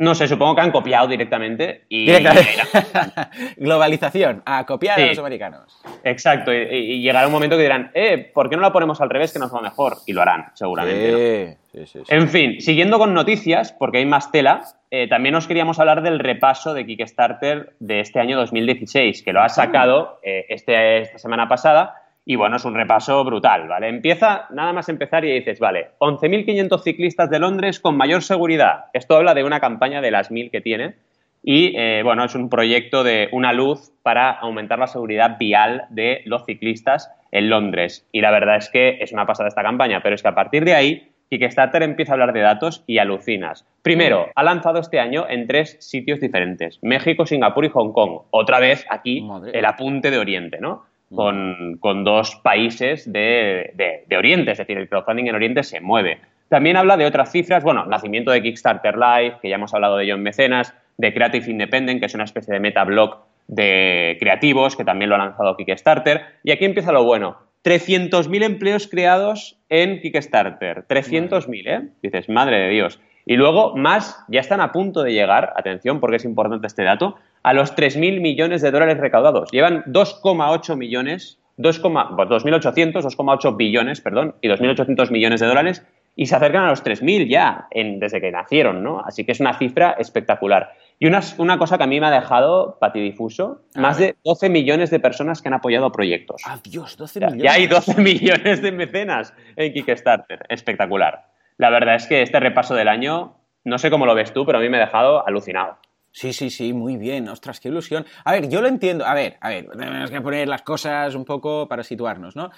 no 0.00 0.14
sé, 0.14 0.26
supongo 0.26 0.54
que 0.54 0.62
han 0.62 0.70
copiado 0.70 1.06
directamente 1.06 1.84
y... 1.90 2.10
Globalización, 3.58 4.42
a 4.46 4.64
copiar 4.64 4.98
a 4.98 5.06
los 5.06 5.18
americanos. 5.18 5.78
Exacto, 6.02 6.54
y, 6.54 7.02
llegará 7.02 7.26
un 7.26 7.32
momento 7.34 7.58
que 7.58 7.64
dirán, 7.64 7.90
eh, 7.92 8.30
¿por 8.32 8.48
qué 8.48 8.56
no 8.56 8.62
la 8.62 8.72
ponemos 8.72 9.02
al 9.02 9.10
revés 9.10 9.30
que 9.30 9.38
nos 9.38 9.54
va 9.54 9.60
mejor? 9.60 9.98
Y 10.06 10.14
lo 10.14 10.22
harán, 10.22 10.46
seguramente. 10.54 11.58
Sí, 11.70 11.86
sí, 11.86 11.98
en 12.08 12.30
fin, 12.30 12.62
siguiendo 12.62 12.98
con 12.98 13.12
noticias, 13.12 13.72
porque 13.78 13.98
hay 13.98 14.06
más 14.06 14.32
tela, 14.32 14.62
eh, 14.90 15.06
también 15.06 15.34
os 15.34 15.46
queríamos 15.46 15.78
hablar 15.78 16.02
del 16.02 16.18
repaso 16.18 16.72
de 16.72 16.86
Kickstarter 16.86 17.74
de 17.78 18.00
este 18.00 18.20
año 18.20 18.38
2016, 18.38 19.22
que 19.22 19.34
lo 19.34 19.42
ha 19.42 19.50
sacado 19.50 20.18
eh, 20.22 20.46
este, 20.48 21.02
esta 21.02 21.18
semana 21.18 21.46
pasada 21.46 21.94
y 22.24 22.36
bueno, 22.36 22.56
es 22.56 22.64
un 22.64 22.74
repaso 22.74 23.24
brutal, 23.24 23.66
¿vale? 23.68 23.88
Empieza, 23.88 24.46
nada 24.50 24.72
más 24.72 24.88
empezar 24.88 25.24
y 25.24 25.32
dices, 25.32 25.58
vale, 25.58 25.90
11.500 25.98 26.82
ciclistas 26.82 27.30
de 27.30 27.38
Londres 27.38 27.80
con 27.80 27.96
mayor 27.96 28.22
seguridad. 28.22 28.86
Esto 28.92 29.16
habla 29.16 29.34
de 29.34 29.44
una 29.44 29.60
campaña 29.60 30.00
de 30.00 30.10
las 30.10 30.30
1.000 30.30 30.50
que 30.50 30.60
tiene. 30.60 30.94
Y 31.42 31.74
eh, 31.76 32.02
bueno, 32.04 32.24
es 32.24 32.34
un 32.34 32.50
proyecto 32.50 33.02
de 33.02 33.28
una 33.32 33.54
luz 33.54 33.92
para 34.02 34.30
aumentar 34.30 34.78
la 34.78 34.86
seguridad 34.86 35.38
vial 35.38 35.86
de 35.88 36.20
los 36.26 36.44
ciclistas 36.44 37.10
en 37.32 37.48
Londres. 37.48 38.06
Y 38.12 38.20
la 38.20 38.30
verdad 38.30 38.56
es 38.56 38.68
que 38.68 38.98
es 39.00 39.12
una 39.12 39.26
pasada 39.26 39.48
esta 39.48 39.62
campaña, 39.62 40.02
pero 40.02 40.14
es 40.14 40.22
que 40.22 40.28
a 40.28 40.34
partir 40.34 40.64
de 40.64 40.74
ahí 40.74 41.10
Kickstarter 41.30 41.82
empieza 41.82 42.12
a 42.12 42.14
hablar 42.14 42.32
de 42.32 42.40
datos 42.40 42.82
y 42.86 42.98
alucinas. 42.98 43.64
Primero, 43.82 44.28
ha 44.34 44.42
lanzado 44.42 44.80
este 44.80 44.98
año 44.98 45.26
en 45.28 45.46
tres 45.46 45.76
sitios 45.80 46.20
diferentes, 46.20 46.78
México, 46.82 47.24
Singapur 47.24 47.64
y 47.64 47.68
Hong 47.68 47.92
Kong. 47.92 48.22
Otra 48.30 48.58
vez 48.58 48.84
aquí 48.90 49.26
el 49.52 49.64
apunte 49.64 50.10
de 50.10 50.18
Oriente, 50.18 50.58
¿no? 50.60 50.84
Con, 51.14 52.04
dos 52.04 52.36
países 52.36 53.10
de, 53.10 54.04
Oriente, 54.16 54.52
es 54.52 54.58
decir, 54.58 54.78
el 54.78 54.88
crowdfunding 54.88 55.26
en 55.26 55.34
Oriente 55.34 55.62
se 55.62 55.80
mueve. 55.80 56.18
También 56.48 56.76
habla 56.76 56.96
de 56.96 57.06
otras 57.06 57.30
cifras, 57.30 57.62
bueno, 57.62 57.86
nacimiento 57.86 58.30
de 58.30 58.42
Kickstarter 58.42 58.96
Live, 58.96 59.36
que 59.40 59.48
ya 59.48 59.56
hemos 59.56 59.72
hablado 59.74 59.96
de 59.96 60.04
ello 60.04 60.14
en 60.14 60.22
Mecenas, 60.22 60.74
de 60.98 61.14
Creative 61.14 61.50
Independent, 61.50 62.00
que 62.00 62.06
es 62.06 62.14
una 62.14 62.24
especie 62.24 62.52
de 62.54 62.60
metablog 62.60 63.18
de 63.46 64.16
creativos, 64.20 64.76
que 64.76 64.84
también 64.84 65.08
lo 65.08 65.16
ha 65.16 65.18
lanzado 65.18 65.56
Kickstarter. 65.56 66.22
Y 66.42 66.52
aquí 66.52 66.64
empieza 66.64 66.92
lo 66.92 67.04
bueno. 67.04 67.38
300.000 67.64 68.42
empleos 68.42 68.88
creados 68.88 69.58
en 69.68 70.00
Kickstarter. 70.00 70.86
300.000, 70.88 71.62
¿eh? 71.66 71.88
Dices, 72.02 72.28
madre 72.28 72.58
de 72.58 72.68
Dios. 72.70 73.00
Y 73.26 73.36
luego 73.36 73.76
más, 73.76 74.24
ya 74.28 74.40
están 74.40 74.60
a 74.60 74.72
punto 74.72 75.02
de 75.02 75.12
llegar, 75.12 75.52
atención 75.56 76.00
porque 76.00 76.16
es 76.16 76.24
importante 76.24 76.66
este 76.66 76.84
dato, 76.84 77.16
a 77.42 77.52
los 77.52 77.74
3.000 77.74 78.20
millones 78.20 78.62
de 78.62 78.70
dólares 78.70 78.98
recaudados. 78.98 79.50
Llevan 79.50 79.84
2,8 79.84 80.76
millones, 80.76 81.38
2.800, 81.58 83.02
2,8 83.02 83.56
billones, 83.56 84.00
perdón, 84.00 84.34
y 84.40 84.48
2.800 84.48 85.10
millones 85.10 85.40
de 85.40 85.46
dólares 85.46 85.84
y 86.16 86.26
se 86.26 86.36
acercan 86.36 86.64
a 86.64 86.70
los 86.70 86.84
3.000 86.84 87.28
ya 87.28 87.68
desde 87.72 88.20
que 88.20 88.30
nacieron, 88.30 88.82
¿no? 88.82 89.00
Así 89.00 89.24
que 89.24 89.32
es 89.32 89.40
una 89.40 89.56
cifra 89.56 89.92
espectacular. 89.92 90.72
Y 90.98 91.06
una, 91.06 91.20
una 91.38 91.56
cosa 91.56 91.78
que 91.78 91.84
a 91.84 91.86
mí 91.86 91.98
me 91.98 92.08
ha 92.08 92.10
dejado 92.10 92.76
patidifuso, 92.78 93.62
más 93.74 93.96
de 93.96 94.16
12 94.24 94.50
millones 94.50 94.90
de 94.90 95.00
personas 95.00 95.40
que 95.40 95.48
han 95.48 95.54
apoyado 95.54 95.90
proyectos. 95.92 96.42
Adiós, 96.44 96.96
12 96.96 97.20
millones. 97.20 97.42
Ya 97.42 97.52
hay 97.52 97.66
12 97.66 97.94
millones 98.02 98.60
de 98.60 98.72
mecenas 98.72 99.32
en 99.56 99.72
Kickstarter. 99.72 100.44
Espectacular. 100.50 101.29
La 101.60 101.68
verdad 101.68 101.96
es 101.96 102.06
que 102.06 102.22
este 102.22 102.40
repaso 102.40 102.74
del 102.74 102.88
año, 102.88 103.36
no 103.64 103.76
sé 103.76 103.90
cómo 103.90 104.06
lo 104.06 104.14
ves 104.14 104.32
tú, 104.32 104.46
pero 104.46 104.56
a 104.56 104.60
mí 104.62 104.70
me 104.70 104.78
ha 104.78 104.86
dejado 104.86 105.28
alucinado. 105.28 105.76
Sí, 106.12 106.32
sí, 106.32 106.50
sí, 106.50 106.72
muy 106.72 106.96
bien. 106.96 107.28
Ostras, 107.28 107.60
qué 107.60 107.68
ilusión. 107.68 108.04
A 108.24 108.32
ver, 108.32 108.48
yo 108.48 108.60
lo 108.60 108.66
entiendo. 108.66 109.06
A 109.06 109.14
ver, 109.14 109.36
a 109.40 109.48
ver, 109.48 109.68
tenemos 109.70 110.10
que 110.10 110.20
poner 110.20 110.48
las 110.48 110.62
cosas 110.62 111.14
un 111.14 111.24
poco 111.24 111.68
para 111.68 111.84
situarnos, 111.84 112.34
¿no? 112.34 112.50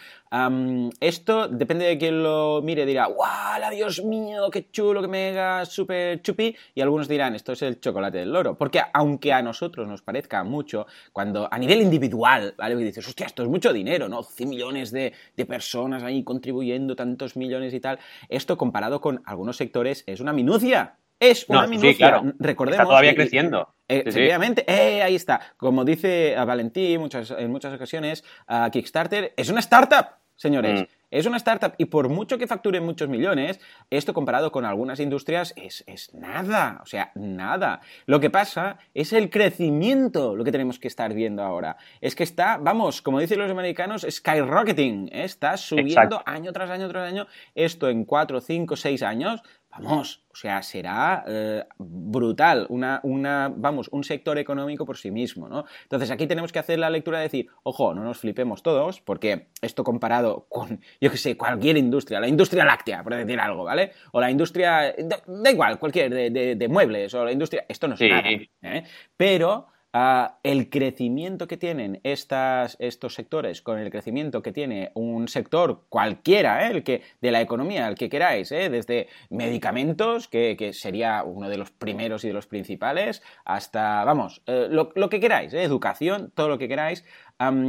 esto 1.01 1.47
depende 1.49 1.85
de 1.85 1.99
quién 1.99 2.23
lo 2.23 2.63
mire, 2.63 2.87
dirá, 2.87 3.07
¡guau! 3.07 3.71
Dios 3.71 4.03
mío! 4.03 4.51
¡Qué 4.51 4.71
chulo, 4.71 5.03
qué 5.03 5.09
mega, 5.09 5.67
súper 5.67 6.23
chupi! 6.23 6.57
Y 6.75 6.81
algunos 6.81 7.07
dirán, 7.07 7.35
esto 7.35 7.53
es 7.53 7.61
el 7.61 7.81
chocolate 7.81 8.19
del 8.19 8.33
loro. 8.33 8.57
Porque 8.57 8.81
aunque 8.95 9.33
a 9.35 9.43
nosotros 9.43 9.87
nos 9.87 10.01
parezca 10.01 10.43
mucho, 10.43 10.87
cuando 11.13 11.49
a 11.53 11.59
nivel 11.59 11.83
individual, 11.83 12.55
¿vale? 12.57 12.81
Y 12.81 12.85
dices, 12.85 13.07
hostia, 13.07 13.27
esto 13.27 13.43
es 13.43 13.49
mucho 13.51 13.73
dinero, 13.75 14.09
¿no? 14.09 14.23
100 14.23 14.49
millones 14.49 14.91
de, 14.91 15.13
de 15.37 15.47
personas 15.47 16.03
ahí 16.03 16.25
contribuyendo, 16.25 16.97
tantos 16.97 17.37
millones 17.37 17.75
y 17.75 17.81
tal. 17.81 17.99
Esto 18.31 18.57
comparado 18.57 19.03
con 19.03 19.23
algunos 19.27 19.59
sectores 19.59 20.05
es 20.07 20.21
una 20.21 20.33
minucia. 20.33 20.97
Es 21.23 21.49
una 21.49 21.69
minucia. 21.69 22.21
Recordemos. 22.39 22.81
Está 22.81 22.85
todavía 22.85 23.15
creciendo. 23.15 23.75
Eh, 23.89 24.03
efectivamente, 24.07 24.65
eh, 24.67 25.03
ahí 25.03 25.15
está. 25.15 25.41
Como 25.57 25.85
dice 25.85 26.35
Valentín 26.45 27.01
muchas, 27.01 27.31
en 27.31 27.51
muchas 27.51 27.73
ocasiones, 27.73 28.25
Kickstarter 28.73 29.33
es 29.37 29.49
una 29.49 29.61
startup, 29.61 30.17
señores. 30.35 30.81
Mm. 30.81 30.85
Es 31.13 31.27
una 31.27 31.37
startup 31.37 31.75
y 31.77 31.85
por 31.85 32.09
mucho 32.09 32.39
que 32.39 32.47
facture 32.47 32.81
muchos 32.81 33.07
millones, 33.07 33.61
esto 33.91 34.15
comparado 34.15 34.51
con 34.51 34.65
algunas 34.65 34.99
industrias 34.99 35.53
es, 35.57 35.85
es, 35.87 36.15
nada, 36.15 36.81
o 36.83 36.87
sea, 36.87 37.13
nada. 37.15 37.83
Lo 38.07 38.19
que 38.19 38.31
pasa 38.31 38.79
es 38.95 39.13
el 39.13 39.29
crecimiento, 39.29 40.35
lo 40.35 40.43
que 40.43 40.51
tenemos 40.51 40.79
que 40.79 40.89
estar 40.89 41.13
viendo 41.13 41.43
ahora. 41.43 41.77
Es 42.01 42.17
que 42.17 42.23
está, 42.23 42.57
vamos, 42.57 43.03
como 43.03 43.21
dicen 43.21 43.39
los 43.39 43.51
americanos, 43.51 44.07
skyrocketing, 44.11 45.11
¿eh? 45.13 45.25
está 45.25 45.59
subiendo 45.59 46.23
año 46.25 46.51
tras 46.51 46.71
año 46.71 46.89
tras 46.89 47.07
año. 47.07 47.27
Esto 47.55 47.91
en 47.91 48.07
4, 48.07 48.41
5, 48.41 48.75
6 48.75 49.03
años 49.03 49.43
vamos, 49.81 50.25
o 50.31 50.37
sea, 50.37 50.63
será 50.63 51.25
eh, 51.27 51.65
brutal, 51.79 52.67
una, 52.69 53.01
una, 53.03 53.53
vamos, 53.55 53.89
un 53.91 54.05
sector 54.05 54.37
económico 54.39 54.85
por 54.85 54.99
sí 54.99 55.11
mismo, 55.11 55.49
¿no? 55.49 55.65
Entonces 55.85 56.11
aquí 56.11 56.27
tenemos 56.27 56.53
que 56.53 56.59
hacer 56.59 56.79
la 56.79 56.91
lectura 56.91 57.19
de 57.19 57.25
decir, 57.25 57.49
ojo, 57.63 57.95
no 57.95 58.05
nos 58.05 58.19
flipemos 58.19 58.63
todos, 58.63 59.01
porque 59.01 59.49
esto 59.63 59.83
comparado 59.83 60.47
con, 60.49 60.81
yo 61.01 61.11
que 61.11 61.17
sé, 61.17 61.37
cualquier 61.37 61.79
industria, 61.79 62.21
la 62.21 62.29
industria 62.29 62.65
láctea, 62.65 63.03
por 63.03 63.15
decir 63.15 63.41
algo, 63.41 63.65
¿vale? 63.65 63.93
O 64.13 64.21
la 64.21 64.31
industria, 64.31 64.95
da, 64.99 65.51
igual, 65.51 65.79
cualquier, 65.79 66.13
de, 66.13 66.57
de, 66.57 66.69
muebles, 66.69 67.15
o 67.15 67.25
la 67.25 67.33
industria, 67.33 67.65
esto 67.69 67.89
no 67.89 67.95
es 67.95 68.01
nada, 68.01 68.29
¿eh? 68.31 68.85
Pero 69.17 69.72
el 69.93 70.71
crecimiento 70.71 71.47
que 71.47 71.59
tienen 71.59 72.01
estas, 72.03 72.77
estos 72.81 73.15
sectores 73.15 73.61
con 73.61 73.79
el 73.79 73.91
crecimiento 73.91 74.43
que 74.43 74.51
tiene 74.51 74.91
un 74.95 75.29
sector 75.29 75.85
cualquiera, 75.91 76.67
¿eh? 76.67 76.71
el 76.73 76.83
que, 76.83 77.03
de 77.21 77.31
la 77.31 77.43
economía, 77.43 77.89
el 77.89 77.95
que 77.95 78.09
queráis, 78.09 78.53
¿eh? 78.53 78.71
desde 78.71 79.09
medicamentos, 79.29 80.29
que, 80.29 80.73
sería 80.73 81.25
uno 81.25 81.51
de 81.51 81.59
los 81.59 81.71
primeros 81.71 82.25
y 82.25 82.29
de 82.29 82.35
los 82.35 82.47
principales, 82.47 83.23
hasta, 83.45 84.05
vamos, 84.05 84.43
eh, 84.47 84.69
lo, 84.71 85.11
que 85.11 85.21
queráis, 85.21 85.53
educación, 85.53 86.33
todo 86.35 86.49
lo 86.49 86.57
que 86.57 86.69
queráis, 86.69 87.05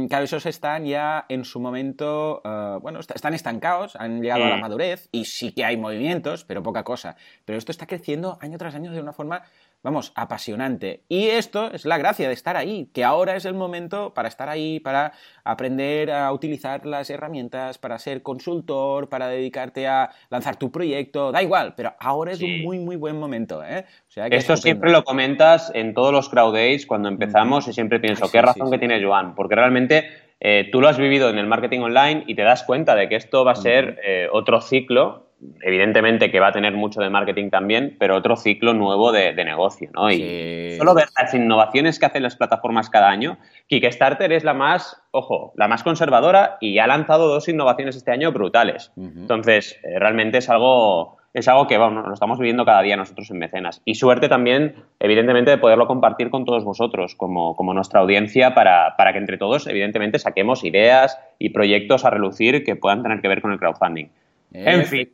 claro, 0.08 0.24
esos 0.24 0.46
están 0.46 0.86
ya 0.86 1.26
en 1.28 1.44
su 1.44 1.58
momento, 1.58 2.40
bueno, 2.80 3.00
están 3.00 3.34
estancados, 3.34 3.96
han 3.96 4.22
llegado 4.22 4.44
a 4.44 4.50
la 4.50 4.56
mm. 4.56 4.60
madurez 4.60 5.08
y 5.10 5.24
sí 5.24 5.52
que 5.52 5.64
hay 5.64 5.76
movimientos, 5.76 6.44
pero 6.44 6.62
poca 6.62 6.84
cosa. 6.84 7.16
Pero 7.44 7.58
esto 7.58 7.72
está 7.72 7.86
creciendo 7.86 8.38
año 8.40 8.56
tras 8.56 8.76
año 8.76 8.92
de 8.92 9.00
una 9.00 9.12
forma 9.12 9.42
vamos, 9.84 10.12
apasionante. 10.16 11.02
Y 11.08 11.26
esto 11.26 11.70
es 11.70 11.84
la 11.84 11.98
gracia 11.98 12.26
de 12.26 12.34
estar 12.34 12.56
ahí, 12.56 12.88
que 12.94 13.04
ahora 13.04 13.36
es 13.36 13.44
el 13.44 13.52
momento 13.52 14.14
para 14.14 14.28
estar 14.28 14.48
ahí, 14.48 14.80
para 14.80 15.12
aprender 15.44 16.10
a 16.10 16.32
utilizar 16.32 16.86
las 16.86 17.10
herramientas, 17.10 17.76
para 17.76 17.98
ser 17.98 18.22
consultor, 18.22 19.10
para 19.10 19.28
dedicarte 19.28 19.86
a 19.86 20.10
lanzar 20.30 20.56
tu 20.56 20.72
proyecto, 20.72 21.30
da 21.30 21.42
igual, 21.42 21.74
pero 21.76 21.92
ahora 22.00 22.32
es 22.32 22.40
un 22.40 22.62
muy, 22.62 22.78
muy 22.78 22.96
buen 22.96 23.20
momento. 23.20 23.62
¿eh? 23.62 23.84
Esto 24.16 24.56
siempre 24.56 24.90
lo 24.90 25.04
comentas 25.04 25.70
en 25.74 25.92
todos 25.92 26.12
los 26.12 26.30
crowd 26.30 26.54
days 26.54 26.86
cuando 26.86 27.08
empezamos 27.08 27.68
y 27.68 27.74
siempre 27.74 28.00
pienso, 28.00 28.30
qué 28.32 28.40
razón 28.40 28.70
que 28.70 28.78
tiene 28.78 29.04
Joan, 29.04 29.34
porque 29.34 29.54
realmente 29.54 30.08
eh, 30.40 30.70
tú 30.72 30.80
lo 30.80 30.88
has 30.88 30.96
vivido 30.96 31.28
en 31.28 31.36
el 31.36 31.46
marketing 31.46 31.80
online 31.80 32.24
y 32.26 32.34
te 32.34 32.42
das 32.42 32.62
cuenta 32.62 32.94
de 32.94 33.10
que 33.10 33.16
esto 33.16 33.44
va 33.44 33.52
a 33.52 33.56
ser 33.56 34.00
eh, 34.02 34.28
otro 34.32 34.62
ciclo 34.62 35.23
evidentemente 35.62 36.30
que 36.30 36.40
va 36.40 36.48
a 36.48 36.52
tener 36.52 36.74
mucho 36.74 37.00
de 37.00 37.10
marketing 37.10 37.50
también, 37.50 37.96
pero 37.98 38.16
otro 38.16 38.36
ciclo 38.36 38.74
nuevo 38.74 39.12
de, 39.12 39.34
negocio, 39.44 39.90
¿no? 39.92 40.10
Y 40.10 40.76
solo 40.78 40.94
ver 40.94 41.08
las 41.20 41.34
innovaciones 41.34 41.98
que 41.98 42.06
hacen 42.06 42.22
las 42.22 42.36
plataformas 42.36 42.90
cada 42.90 43.10
año, 43.10 43.38
Kickstarter 43.66 44.32
es 44.32 44.44
la 44.44 44.54
más, 44.54 45.02
ojo, 45.10 45.52
la 45.56 45.68
más 45.68 45.82
conservadora 45.82 46.56
y 46.60 46.78
ha 46.78 46.86
lanzado 46.86 47.28
dos 47.28 47.48
innovaciones 47.48 47.96
este 47.96 48.10
año 48.10 48.32
brutales. 48.32 48.92
Entonces, 48.96 49.78
eh, 49.82 49.98
realmente 49.98 50.38
es 50.38 50.48
algo, 50.48 51.18
es 51.34 51.48
algo 51.48 51.66
que 51.66 51.78
bueno, 51.78 52.02
lo 52.06 52.14
estamos 52.14 52.38
viviendo 52.38 52.64
cada 52.64 52.82
día 52.82 52.96
nosotros 52.96 53.30
en 53.30 53.38
Mecenas. 53.38 53.82
Y 53.84 53.96
suerte 53.96 54.28
también, 54.28 54.76
evidentemente, 55.00 55.50
de 55.50 55.58
poderlo 55.58 55.86
compartir 55.86 56.30
con 56.30 56.44
todos 56.44 56.64
vosotros, 56.64 57.14
como, 57.14 57.56
como 57.56 57.74
nuestra 57.74 58.00
audiencia, 58.00 58.54
para, 58.54 58.96
para 58.96 59.12
que 59.12 59.18
entre 59.18 59.38
todos, 59.38 59.66
evidentemente, 59.66 60.18
saquemos 60.18 60.64
ideas 60.64 61.18
y 61.38 61.50
proyectos 61.50 62.04
a 62.04 62.10
relucir 62.10 62.64
que 62.64 62.76
puedan 62.76 63.02
tener 63.02 63.20
que 63.20 63.28
ver 63.28 63.42
con 63.42 63.52
el 63.52 63.58
crowdfunding. 63.58 64.08
En 64.54 64.86
fin. 64.86 65.10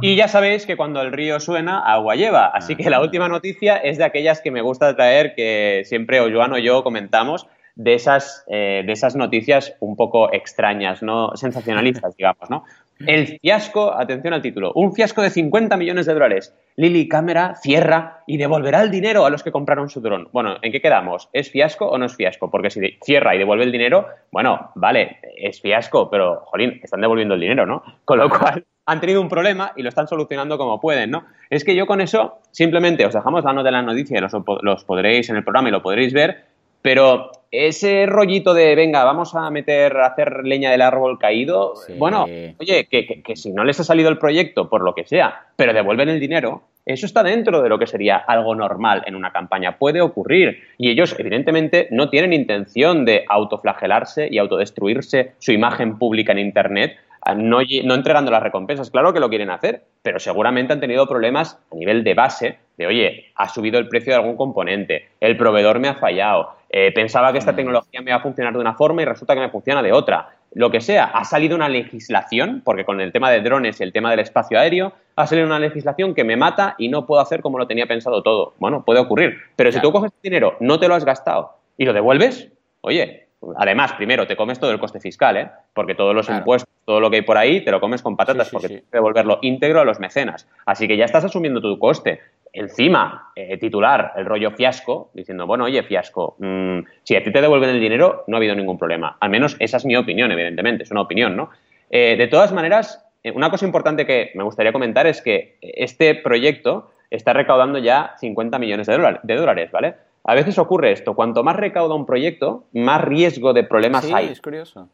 Y 0.00 0.16
ya 0.16 0.28
sabéis 0.28 0.66
que 0.66 0.76
cuando 0.76 1.02
el 1.02 1.12
río 1.12 1.38
suena, 1.38 1.78
agua 1.80 2.16
lleva. 2.16 2.46
Así 2.46 2.74
que 2.76 2.90
la 2.90 2.96
ah. 2.96 3.02
última 3.02 3.28
noticia 3.28 3.76
es 3.76 3.98
de 3.98 4.04
aquellas 4.04 4.40
que 4.40 4.50
me 4.50 4.62
gusta 4.62 4.94
traer, 4.96 5.34
que 5.34 5.82
siempre 5.84 6.20
o 6.20 6.30
Joan 6.30 6.52
o 6.52 6.58
yo 6.58 6.82
comentamos, 6.82 7.46
de 7.76 7.94
esas, 7.94 8.44
eh, 8.48 8.82
de 8.86 8.92
esas 8.92 9.16
noticias 9.16 9.74
un 9.80 9.96
poco 9.96 10.32
extrañas, 10.32 11.02
¿no? 11.02 11.36
Sensacionalistas, 11.36 12.16
digamos, 12.18 12.50
¿no? 12.50 12.64
El 13.00 13.38
fiasco, 13.40 13.92
atención 13.92 14.34
al 14.34 14.42
título, 14.42 14.72
un 14.74 14.92
fiasco 14.92 15.20
de 15.22 15.30
50 15.30 15.76
millones 15.76 16.06
de 16.06 16.14
dólares. 16.14 16.54
Lily 16.76 17.08
Cámara 17.08 17.56
cierra 17.56 18.22
y 18.26 18.36
devolverá 18.36 18.82
el 18.82 18.90
dinero 18.90 19.26
a 19.26 19.30
los 19.30 19.42
que 19.42 19.52
compraron 19.52 19.88
su 19.88 20.00
dron. 20.00 20.28
Bueno, 20.32 20.56
¿en 20.62 20.72
qué 20.72 20.80
quedamos? 20.80 21.28
¿Es 21.32 21.50
fiasco 21.50 21.86
o 21.86 21.98
no 21.98 22.06
es 22.06 22.16
fiasco? 22.16 22.50
Porque 22.50 22.70
si 22.70 22.80
cierra 23.04 23.34
y 23.34 23.38
devuelve 23.38 23.64
el 23.64 23.72
dinero, 23.72 24.06
bueno, 24.30 24.70
vale, 24.74 25.18
es 25.36 25.60
fiasco, 25.60 26.08
pero, 26.10 26.42
jolín, 26.46 26.80
están 26.82 27.00
devolviendo 27.00 27.34
el 27.34 27.40
dinero, 27.40 27.66
¿no? 27.66 27.82
Con 28.04 28.18
lo 28.18 28.28
cual 28.28 28.64
han 28.86 29.00
tenido 29.00 29.20
un 29.20 29.28
problema 29.28 29.72
y 29.76 29.82
lo 29.82 29.88
están 29.88 30.06
solucionando 30.06 30.58
como 30.58 30.80
pueden, 30.80 31.10
¿no? 31.10 31.24
Es 31.48 31.64
que 31.64 31.74
yo 31.74 31.86
con 31.86 32.02
eso 32.02 32.40
simplemente 32.50 33.06
os 33.06 33.14
dejamos 33.14 33.42
la 33.42 33.54
nota 33.54 33.64
de 33.64 33.72
la 33.72 33.82
noticia 33.82 34.18
y 34.18 34.20
los, 34.20 34.32
los 34.60 34.84
podréis 34.84 35.30
en 35.30 35.36
el 35.36 35.44
programa 35.44 35.70
y 35.70 35.72
lo 35.72 35.82
podréis 35.82 36.12
ver, 36.12 36.44
pero 36.84 37.30
ese 37.50 38.04
rollito 38.04 38.52
de, 38.52 38.74
venga, 38.74 39.04
vamos 39.04 39.34
a 39.34 39.48
meter, 39.48 39.96
a 39.96 40.08
hacer 40.08 40.44
leña 40.44 40.70
del 40.70 40.82
árbol 40.82 41.18
caído, 41.18 41.72
bueno, 41.96 42.24
oye, 42.58 42.86
que, 42.90 43.22
que, 43.22 43.36
si 43.36 43.52
no 43.52 43.64
les 43.64 43.80
ha 43.80 43.84
salido 43.84 44.10
el 44.10 44.18
proyecto 44.18 44.68
por 44.68 44.82
lo 44.82 44.94
que 44.94 45.06
sea, 45.06 45.46
pero 45.56 45.72
devuelven 45.72 46.10
el 46.10 46.20
dinero, 46.20 46.64
eso 46.84 47.06
está 47.06 47.22
dentro 47.22 47.62
de 47.62 47.70
lo 47.70 47.78
que 47.78 47.86
sería 47.86 48.18
algo 48.18 48.54
normal 48.54 49.02
en 49.06 49.14
una 49.14 49.32
campaña. 49.32 49.78
Puede 49.78 50.02
ocurrir. 50.02 50.58
Y 50.76 50.90
ellos, 50.90 51.16
evidentemente, 51.18 51.88
no 51.90 52.10
tienen 52.10 52.34
intención 52.34 53.06
de 53.06 53.24
autoflagelarse 53.30 54.28
y 54.30 54.36
autodestruirse 54.36 55.32
su 55.38 55.52
imagen 55.52 55.96
pública 55.98 56.32
en 56.32 56.40
Internet 56.40 56.98
no, 57.34 57.60
no, 57.84 57.94
entregando 57.94 58.30
las 58.30 58.42
recompensas. 58.42 58.90
Claro 58.90 59.12
que 59.14 59.20
lo 59.20 59.30
quieren 59.30 59.50
hacer, 59.50 59.84
pero 60.04 60.20
seguramente 60.20 60.74
han 60.74 60.80
tenido 60.80 61.08
problemas 61.08 61.58
a 61.72 61.76
nivel 61.76 62.04
de 62.04 62.12
base, 62.12 62.58
de 62.76 62.86
oye, 62.86 63.32
ha 63.36 63.48
subido 63.48 63.78
el 63.78 63.88
precio 63.88 64.12
de 64.12 64.18
algún 64.18 64.36
componente, 64.36 65.08
el 65.18 65.34
proveedor 65.38 65.78
me 65.80 65.88
ha 65.88 65.94
fallado, 65.94 66.50
eh, 66.68 66.92
pensaba 66.92 67.32
que 67.32 67.38
esta 67.38 67.52
mm. 67.52 67.56
tecnología 67.56 68.02
me 68.02 68.10
iba 68.10 68.18
a 68.18 68.22
funcionar 68.22 68.52
de 68.52 68.58
una 68.58 68.74
forma 68.74 69.00
y 69.00 69.06
resulta 69.06 69.32
que 69.32 69.40
me 69.40 69.48
funciona 69.48 69.82
de 69.82 69.92
otra. 69.92 70.28
Lo 70.52 70.70
que 70.70 70.82
sea, 70.82 71.04
ha 71.04 71.24
salido 71.24 71.56
una 71.56 71.70
legislación, 71.70 72.60
porque 72.62 72.84
con 72.84 73.00
el 73.00 73.12
tema 73.12 73.30
de 73.30 73.40
drones 73.40 73.80
y 73.80 73.82
el 73.82 73.94
tema 73.94 74.10
del 74.10 74.20
espacio 74.20 74.58
aéreo, 74.58 74.92
ha 75.16 75.26
salido 75.26 75.46
una 75.46 75.58
legislación 75.58 76.14
que 76.14 76.22
me 76.22 76.36
mata 76.36 76.74
y 76.76 76.90
no 76.90 77.06
puedo 77.06 77.22
hacer 77.22 77.40
como 77.40 77.56
lo 77.56 77.66
tenía 77.66 77.86
pensado 77.86 78.22
todo. 78.22 78.52
Bueno, 78.58 78.84
puede 78.84 79.00
ocurrir. 79.00 79.38
Pero 79.56 79.72
si 79.72 79.80
tú 79.80 79.90
coges 79.90 80.12
dinero, 80.22 80.58
no 80.60 80.78
te 80.78 80.86
lo 80.86 80.94
has 80.94 81.06
gastado 81.06 81.56
y 81.78 81.86
lo 81.86 81.94
devuelves, 81.94 82.52
oye, 82.82 83.23
además, 83.56 83.92
primero 83.94 84.26
te 84.26 84.36
comes 84.36 84.58
todo 84.58 84.70
el 84.70 84.78
coste 84.78 85.00
fiscal, 85.00 85.36
¿eh? 85.36 85.48
porque 85.72 85.94
todos 85.94 86.14
los 86.14 86.28
impuestos, 86.28 86.72
todo 86.84 87.00
lo 87.00 87.10
que 87.10 87.16
hay 87.16 87.22
por 87.22 87.36
ahí, 87.36 87.64
te 87.64 87.70
lo 87.70 87.80
comes 87.80 88.02
con 88.02 88.16
patatas, 88.16 88.50
porque 88.50 88.68
tienes 88.68 88.84
que 88.84 88.96
devolverlo 88.96 89.38
íntegro 89.42 89.80
a 89.80 89.84
los 89.84 90.00
mecenas. 90.00 90.48
Así 90.66 90.86
que 90.88 90.96
ya 90.96 91.04
estás 91.04 91.24
asumiendo 91.24 91.60
tu 91.60 91.78
coste 91.78 92.20
encima 92.52 93.32
eh, 93.34 93.56
titular 93.58 94.12
el 94.16 94.24
rollo 94.26 94.52
fiasco, 94.52 95.10
diciendo, 95.12 95.46
bueno, 95.46 95.64
oye, 95.64 95.82
fiasco, 95.82 96.36
mm, 96.38 96.78
si 97.02 97.16
a 97.16 97.22
ti 97.22 97.32
te 97.32 97.40
devuelven 97.40 97.70
el 97.70 97.80
dinero, 97.80 98.24
no 98.28 98.36
ha 98.36 98.38
habido 98.38 98.54
ningún 98.54 98.78
problema. 98.78 99.16
Al 99.20 99.30
menos 99.30 99.56
esa 99.58 99.76
es 99.76 99.84
mi 99.84 99.96
opinión, 99.96 100.30
evidentemente, 100.30 100.84
es 100.84 100.90
una 100.90 101.00
opinión, 101.00 101.36
¿no? 101.36 101.50
Eh, 101.90 102.16
de 102.16 102.28
todas 102.28 102.52
maneras, 102.52 103.04
eh, 103.24 103.32
una 103.32 103.50
cosa 103.50 103.66
importante 103.66 104.06
que 104.06 104.30
me 104.34 104.44
gustaría 104.44 104.72
comentar 104.72 105.06
es 105.06 105.20
que 105.20 105.58
este 105.60 106.14
proyecto 106.14 106.92
está 107.10 107.32
recaudando 107.32 107.78
ya 107.78 108.14
50 108.18 108.58
millones 108.58 108.86
de, 108.86 109.18
de 109.22 109.36
dólares, 109.36 109.70
¿vale? 109.72 109.94
A 110.24 110.34
veces 110.34 110.58
ocurre 110.58 110.92
esto, 110.92 111.14
cuanto 111.14 111.44
más 111.44 111.56
recauda 111.56 111.94
un 111.94 112.06
proyecto, 112.06 112.64
más 112.72 113.02
riesgo 113.04 113.52
de 113.52 113.64
problemas 113.64 114.10
hay. 114.10 114.26
Sí, 114.26 114.32
es 114.32 114.40
curioso. 114.40 114.88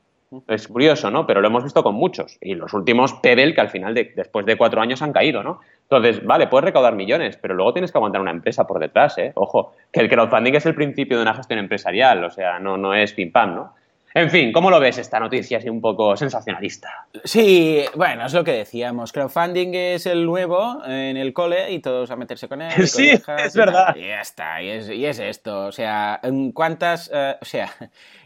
Es 0.46 0.68
curioso, 0.68 1.10
¿no? 1.10 1.26
Pero 1.26 1.40
lo 1.40 1.48
hemos 1.48 1.64
visto 1.64 1.82
con 1.82 1.94
muchos. 1.94 2.38
Y 2.40 2.54
los 2.54 2.72
últimos 2.72 3.14
Pebble, 3.14 3.52
que 3.52 3.60
al 3.60 3.68
final, 3.68 3.94
de, 3.94 4.12
después 4.14 4.46
de 4.46 4.56
cuatro 4.56 4.80
años, 4.80 5.02
han 5.02 5.12
caído, 5.12 5.42
¿no? 5.42 5.60
Entonces, 5.82 6.24
vale, 6.24 6.46
puedes 6.46 6.64
recaudar 6.64 6.94
millones, 6.94 7.36
pero 7.36 7.54
luego 7.54 7.72
tienes 7.72 7.90
que 7.90 7.98
aguantar 7.98 8.20
una 8.20 8.30
empresa 8.30 8.66
por 8.66 8.78
detrás, 8.78 9.18
¿eh? 9.18 9.32
Ojo, 9.34 9.72
que 9.92 10.00
el 10.00 10.08
crowdfunding 10.08 10.54
es 10.54 10.66
el 10.66 10.74
principio 10.76 11.16
de 11.16 11.22
una 11.22 11.34
gestión 11.34 11.58
empresarial, 11.58 12.24
o 12.24 12.30
sea, 12.30 12.60
no, 12.60 12.76
no 12.76 12.94
es 12.94 13.12
pim 13.12 13.32
pam, 13.32 13.54
¿no? 13.56 13.74
En 14.12 14.28
fin, 14.28 14.52
¿cómo 14.52 14.70
lo 14.70 14.80
ves 14.80 14.98
esta 14.98 15.20
noticia 15.20 15.58
así 15.58 15.68
un 15.68 15.80
poco 15.80 16.16
sensacionalista? 16.16 17.06
Sí, 17.24 17.84
bueno, 17.94 18.26
es 18.26 18.32
lo 18.32 18.42
que 18.42 18.52
decíamos. 18.52 19.12
Crowdfunding 19.12 19.74
es 19.74 20.06
el 20.06 20.26
nuevo 20.26 20.82
en 20.84 21.16
el 21.16 21.32
cole 21.32 21.70
y 21.70 21.78
todos 21.78 22.10
a 22.10 22.16
meterse 22.16 22.48
con 22.48 22.62
él. 22.62 22.72
Sí, 22.88 23.10
es 23.10 23.54
verdad. 23.54 23.94
Y 23.94 24.08
ya 24.08 24.20
está, 24.20 24.60
y 24.62 25.04
es, 25.04 25.18
esto. 25.18 25.66
O 25.66 25.72
sea, 25.72 26.20
¿cuántas...? 26.54 27.10
Eh, 27.12 27.36
o 27.40 27.44
sea, 27.44 27.72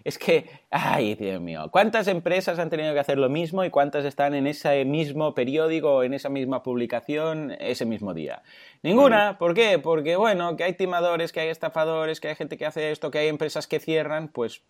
es 0.05 0.19
que, 0.19 0.47
ay, 0.71 1.15
Dios 1.15 1.41
mío, 1.41 1.69
¿cuántas 1.71 2.09
empresas 2.09 2.59
han 2.59 2.69
tenido 2.69 2.93
que 2.93 3.01
hacer 3.01 3.17
lo 3.17 3.31
mismo 3.31 3.65
y 3.65 3.71
cuántas 3.71 4.05
están 4.05 4.35
en 4.35 4.47
ese 4.47 4.85
mismo 4.85 5.35
periódico 5.35 6.03
en 6.03 6.13
esa 6.13 6.29
misma 6.29 6.63
publicación 6.63 7.57
ese 7.59 7.87
mismo 7.87 8.13
día? 8.13 8.43
Ninguna. 8.83 9.39
¿Por 9.39 9.55
qué? 9.55 9.79
Porque, 9.79 10.17
bueno, 10.17 10.57
que 10.57 10.65
hay 10.65 10.75
timadores, 10.75 11.33
que 11.33 11.41
hay 11.41 11.49
estafadores, 11.49 12.21
que 12.21 12.29
hay 12.29 12.35
gente 12.35 12.59
que 12.59 12.67
hace 12.67 12.91
esto, 12.91 13.11
que 13.11 13.19
hay 13.19 13.29
empresas 13.29 13.67
que 13.67 13.81
cierran, 13.81 14.29
pues 14.29 14.63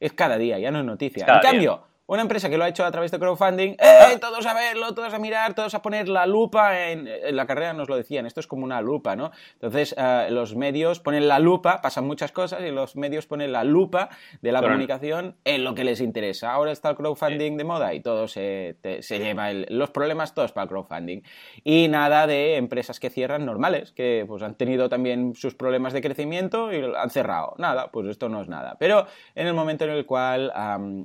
es 0.00 0.12
cada 0.12 0.38
día, 0.38 0.58
ya 0.58 0.72
no 0.72 0.80
es 0.80 0.84
noticia. 0.84 1.24
en 1.26 1.40
cambio, 1.40 1.84
una 2.06 2.22
empresa 2.22 2.50
que 2.50 2.58
lo 2.58 2.64
ha 2.64 2.68
hecho 2.68 2.84
a 2.84 2.90
través 2.90 3.10
de 3.10 3.18
crowdfunding, 3.18 3.76
¡eh! 3.78 4.18
Todos 4.20 4.44
a 4.46 4.52
verlo, 4.52 4.92
todos 4.94 5.14
a 5.14 5.18
mirar, 5.18 5.54
todos 5.54 5.74
a 5.74 5.80
poner 5.80 6.08
la 6.08 6.26
lupa 6.26 6.88
en, 6.88 7.08
la 7.34 7.46
carrera 7.46 7.72
nos 7.72 7.88
lo 7.88 7.96
decían, 7.96 8.26
esto 8.26 8.40
es 8.40 8.46
como 8.46 8.64
una 8.64 8.82
lupa, 8.82 9.16
¿no? 9.16 9.30
Entonces, 9.54 9.94
eh, 9.96 10.28
los 10.30 10.54
medios 10.54 11.00
ponen 11.00 11.28
la 11.28 11.38
lupa, 11.38 11.80
pasan 11.80 12.06
muchas 12.06 12.30
cosas 12.30 12.60
y 12.60 12.70
los 12.70 12.96
medios 12.96 13.26
ponen 13.26 13.52
la 13.52 13.64
lupa 13.64 14.10
de 14.42 14.52
la 14.52 14.60
comunicación 14.60 15.36
en 15.44 15.64
lo 15.64 15.74
que 15.74 15.84
les 15.84 16.00
interesa. 16.00 16.52
Ahora 16.52 16.72
está 16.72 16.90
el 16.90 16.96
crowdfunding 16.96 17.56
de 17.56 17.64
moda 17.64 17.94
y 17.94 18.00
todo 18.00 18.28
se, 18.28 18.76
se 19.00 19.18
lleva 19.18 19.52
los 19.52 19.90
problemas 19.90 20.34
todos 20.34 20.52
para 20.52 20.64
el 20.64 20.68
crowdfunding. 20.68 21.22
Y 21.62 21.88
nada 21.88 22.26
de 22.26 22.56
empresas 22.56 23.00
que 23.00 23.08
cierran 23.08 23.46
normales, 23.46 23.92
que 23.92 24.24
pues 24.28 24.42
han 24.42 24.56
tenido 24.56 24.90
también 24.90 25.34
sus 25.34 25.54
problemas 25.54 25.94
de 25.94 26.02
crecimiento 26.02 26.70
y 26.72 26.82
han 26.96 27.10
cerrado. 27.10 27.54
Nada, 27.56 27.90
pues 27.90 28.08
esto 28.08 28.28
no 28.28 28.42
es 28.42 28.48
nada. 28.48 28.76
Pero 28.78 29.06
en 29.34 29.46
el 29.46 29.54
momento 29.54 29.84
en 29.84 29.90
el 29.90 30.04
cual 30.04 30.52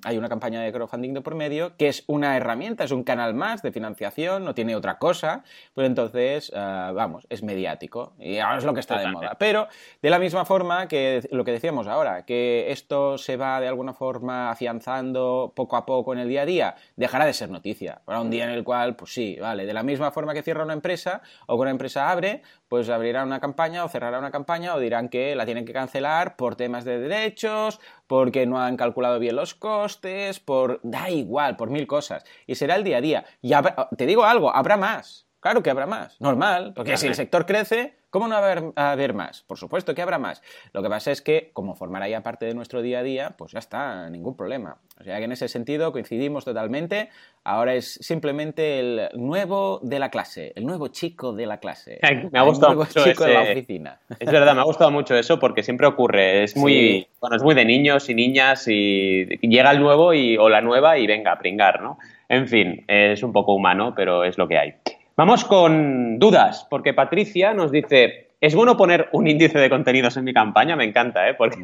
hay 0.04 0.18
una 0.18 0.28
campaña 0.28 0.62
de 0.62 0.72
crowdfunding 0.74 0.89
crowdfunding 0.90 1.14
de 1.14 1.22
por 1.22 1.36
medio, 1.36 1.76
que 1.78 1.88
es 1.88 2.04
una 2.08 2.36
herramienta, 2.36 2.84
es 2.84 2.92
un 2.92 3.04
canal 3.04 3.34
más 3.34 3.62
de 3.62 3.72
financiación, 3.72 4.44
no 4.44 4.54
tiene 4.54 4.76
otra 4.76 4.98
cosa, 4.98 5.44
pues 5.74 5.88
entonces, 5.88 6.52
eh, 6.54 6.92
vamos, 6.94 7.26
es 7.30 7.44
mediático 7.44 8.14
y 8.20 8.40
ahora 8.40 8.58
es 8.58 8.64
lo 8.64 8.74
que 8.74 8.80
está 8.80 9.00
de 9.00 9.08
moda. 9.08 9.36
Pero 9.40 9.68
de 10.02 10.10
la 10.10 10.20
misma 10.20 10.46
forma 10.46 10.88
que 10.88 11.28
lo 11.32 11.44
que 11.46 11.52
decíamos 11.52 11.88
ahora, 11.88 12.26
que 12.26 12.72
esto 12.72 13.18
se 13.18 13.38
va 13.38 13.62
de 13.62 13.68
alguna 13.68 13.94
forma 13.94 14.52
afianzando 14.52 15.54
poco 15.56 15.78
a 15.78 15.86
poco 15.86 16.14
en 16.14 16.20
el 16.20 16.28
día 16.28 16.42
a 16.42 16.46
día, 16.46 16.76
dejará 16.96 17.26
de 17.26 17.34
ser 17.34 17.50
noticia. 17.50 18.02
Habrá 18.06 18.22
un 18.22 18.30
día 18.30 18.46
en 18.46 18.52
el 18.52 18.64
cual, 18.64 18.96
pues 18.96 19.14
sí, 19.14 19.38
vale, 19.40 19.66
de 19.66 19.74
la 19.74 19.84
misma 19.84 20.12
forma 20.12 20.34
que 20.34 20.44
cierra 20.44 20.64
una 20.64 20.74
empresa 20.74 21.22
o 21.48 21.56
que 21.56 21.62
una 21.62 21.72
empresa 21.72 22.10
abre, 22.10 22.42
pues 22.68 22.90
abrirá 22.90 23.24
una 23.24 23.40
campaña 23.40 23.84
o 23.84 23.90
cerrará 23.90 24.20
una 24.20 24.32
campaña 24.32 24.76
o 24.76 24.80
dirán 24.80 25.10
que 25.10 25.36
la 25.36 25.46
tienen 25.46 25.66
que 25.66 25.74
cancelar 25.74 26.36
por 26.36 26.56
temas 26.56 26.86
de 26.86 27.00
derechos 27.00 27.80
porque 28.10 28.48
no 28.48 28.60
han 28.60 28.76
calculado 28.76 29.20
bien 29.20 29.36
los 29.36 29.54
costes, 29.54 30.40
por... 30.40 30.80
da 30.82 31.12
igual, 31.12 31.58
por 31.58 31.70
mil 31.70 31.86
cosas. 31.86 32.24
Y 32.48 32.56
será 32.56 32.76
el 32.76 32.84
día 32.84 32.98
a 32.98 33.02
día. 33.02 33.26
Y 33.44 33.52
te 33.96 34.08
digo 34.08 34.26
algo, 34.26 34.54
habrá 34.54 34.78
más. 34.78 35.28
Claro 35.40 35.62
que 35.62 35.70
habrá 35.70 35.86
más, 35.86 36.20
normal, 36.20 36.74
porque 36.76 36.98
si 36.98 37.06
el 37.06 37.14
sector 37.14 37.46
crece, 37.46 37.99
¿cómo 38.10 38.28
no 38.28 38.36
va 38.36 38.72
a 38.76 38.92
haber, 38.92 39.14
más? 39.14 39.44
Por 39.44 39.58
supuesto 39.58 39.96
que 39.96 40.02
habrá 40.02 40.18
más. 40.18 40.42
Lo 40.74 40.82
que 40.82 40.90
pasa 40.90 41.12
es 41.12 41.22
que, 41.22 41.52
como 41.54 41.76
formará 41.76 42.08
ya 42.08 42.22
parte 42.22 42.46
de 42.46 42.54
nuestro 42.54 42.82
día 42.82 43.00
a 43.00 43.04
día, 43.04 43.36
pues 43.38 43.52
ya 43.52 43.60
está, 43.60 44.10
ningún 44.10 44.36
problema. 44.36 44.78
O 45.00 45.04
sea 45.04 45.18
que 45.18 45.24
en 45.24 45.32
ese 45.32 45.48
sentido 45.48 45.92
coincidimos 45.92 46.46
totalmente. 46.46 47.10
Ahora 47.44 47.74
es 47.74 47.94
simplemente 48.02 48.80
el 48.80 49.10
nuevo 49.14 49.80
de 49.82 50.00
la 50.00 50.10
clase, 50.10 50.52
el 50.56 50.66
nuevo 50.66 50.90
chico 50.90 51.34
de 51.34 51.46
la 51.46 51.60
clase. 51.60 52.00
Me 52.32 52.40
ha 52.40 52.44
gustado 52.44 52.76
mucho 52.76 53.04
chico 53.04 53.24
de 53.24 53.34
la 53.34 53.42
oficina. 53.44 54.00
Es 54.20 54.32
verdad, 54.32 54.54
me 54.54 54.62
ha 54.62 54.66
gustado 54.66 54.92
mucho 54.92 55.16
eso 55.16 55.40
porque 55.40 55.64
siempre 55.64 55.88
ocurre. 55.88 56.44
Es 56.44 56.58
muy, 56.58 57.08
bueno, 57.22 57.38
es 57.38 57.44
muy 57.44 57.56
de 57.56 57.66
niños 57.66 58.10
y 58.10 58.16
niñas 58.16 58.68
y 58.68 59.26
llega 59.42 59.72
el 59.72 59.80
nuevo 59.80 60.14
y, 60.14 60.38
o 60.38 60.50
la 60.50 60.62
nueva 60.62 60.98
y 60.98 61.08
venga 61.08 61.32
a 61.32 61.40
pringar, 61.40 61.82
¿no? 61.82 61.98
En 62.28 62.48
fin, 62.48 62.86
es 62.88 63.24
un 63.24 63.34
poco 63.34 63.54
humano, 63.54 63.94
pero 63.96 64.24
es 64.24 64.38
lo 64.38 64.48
que 64.48 64.58
hay. 64.58 64.74
Vamos 65.20 65.44
con 65.44 66.18
dudas, 66.18 66.66
porque 66.70 66.94
Patricia 66.94 67.54
nos 67.54 67.74
dice, 67.74 68.30
¿es 68.40 68.56
bueno 68.56 68.78
poner 68.78 69.10
un 69.12 69.28
índice 69.28 69.60
de 69.60 69.70
contenidos 69.70 70.16
en 70.16 70.24
mi 70.24 70.34
campaña? 70.34 70.78
Me 70.78 70.86
encanta, 70.86 71.28
¿eh? 71.28 71.34
Porque 71.34 71.58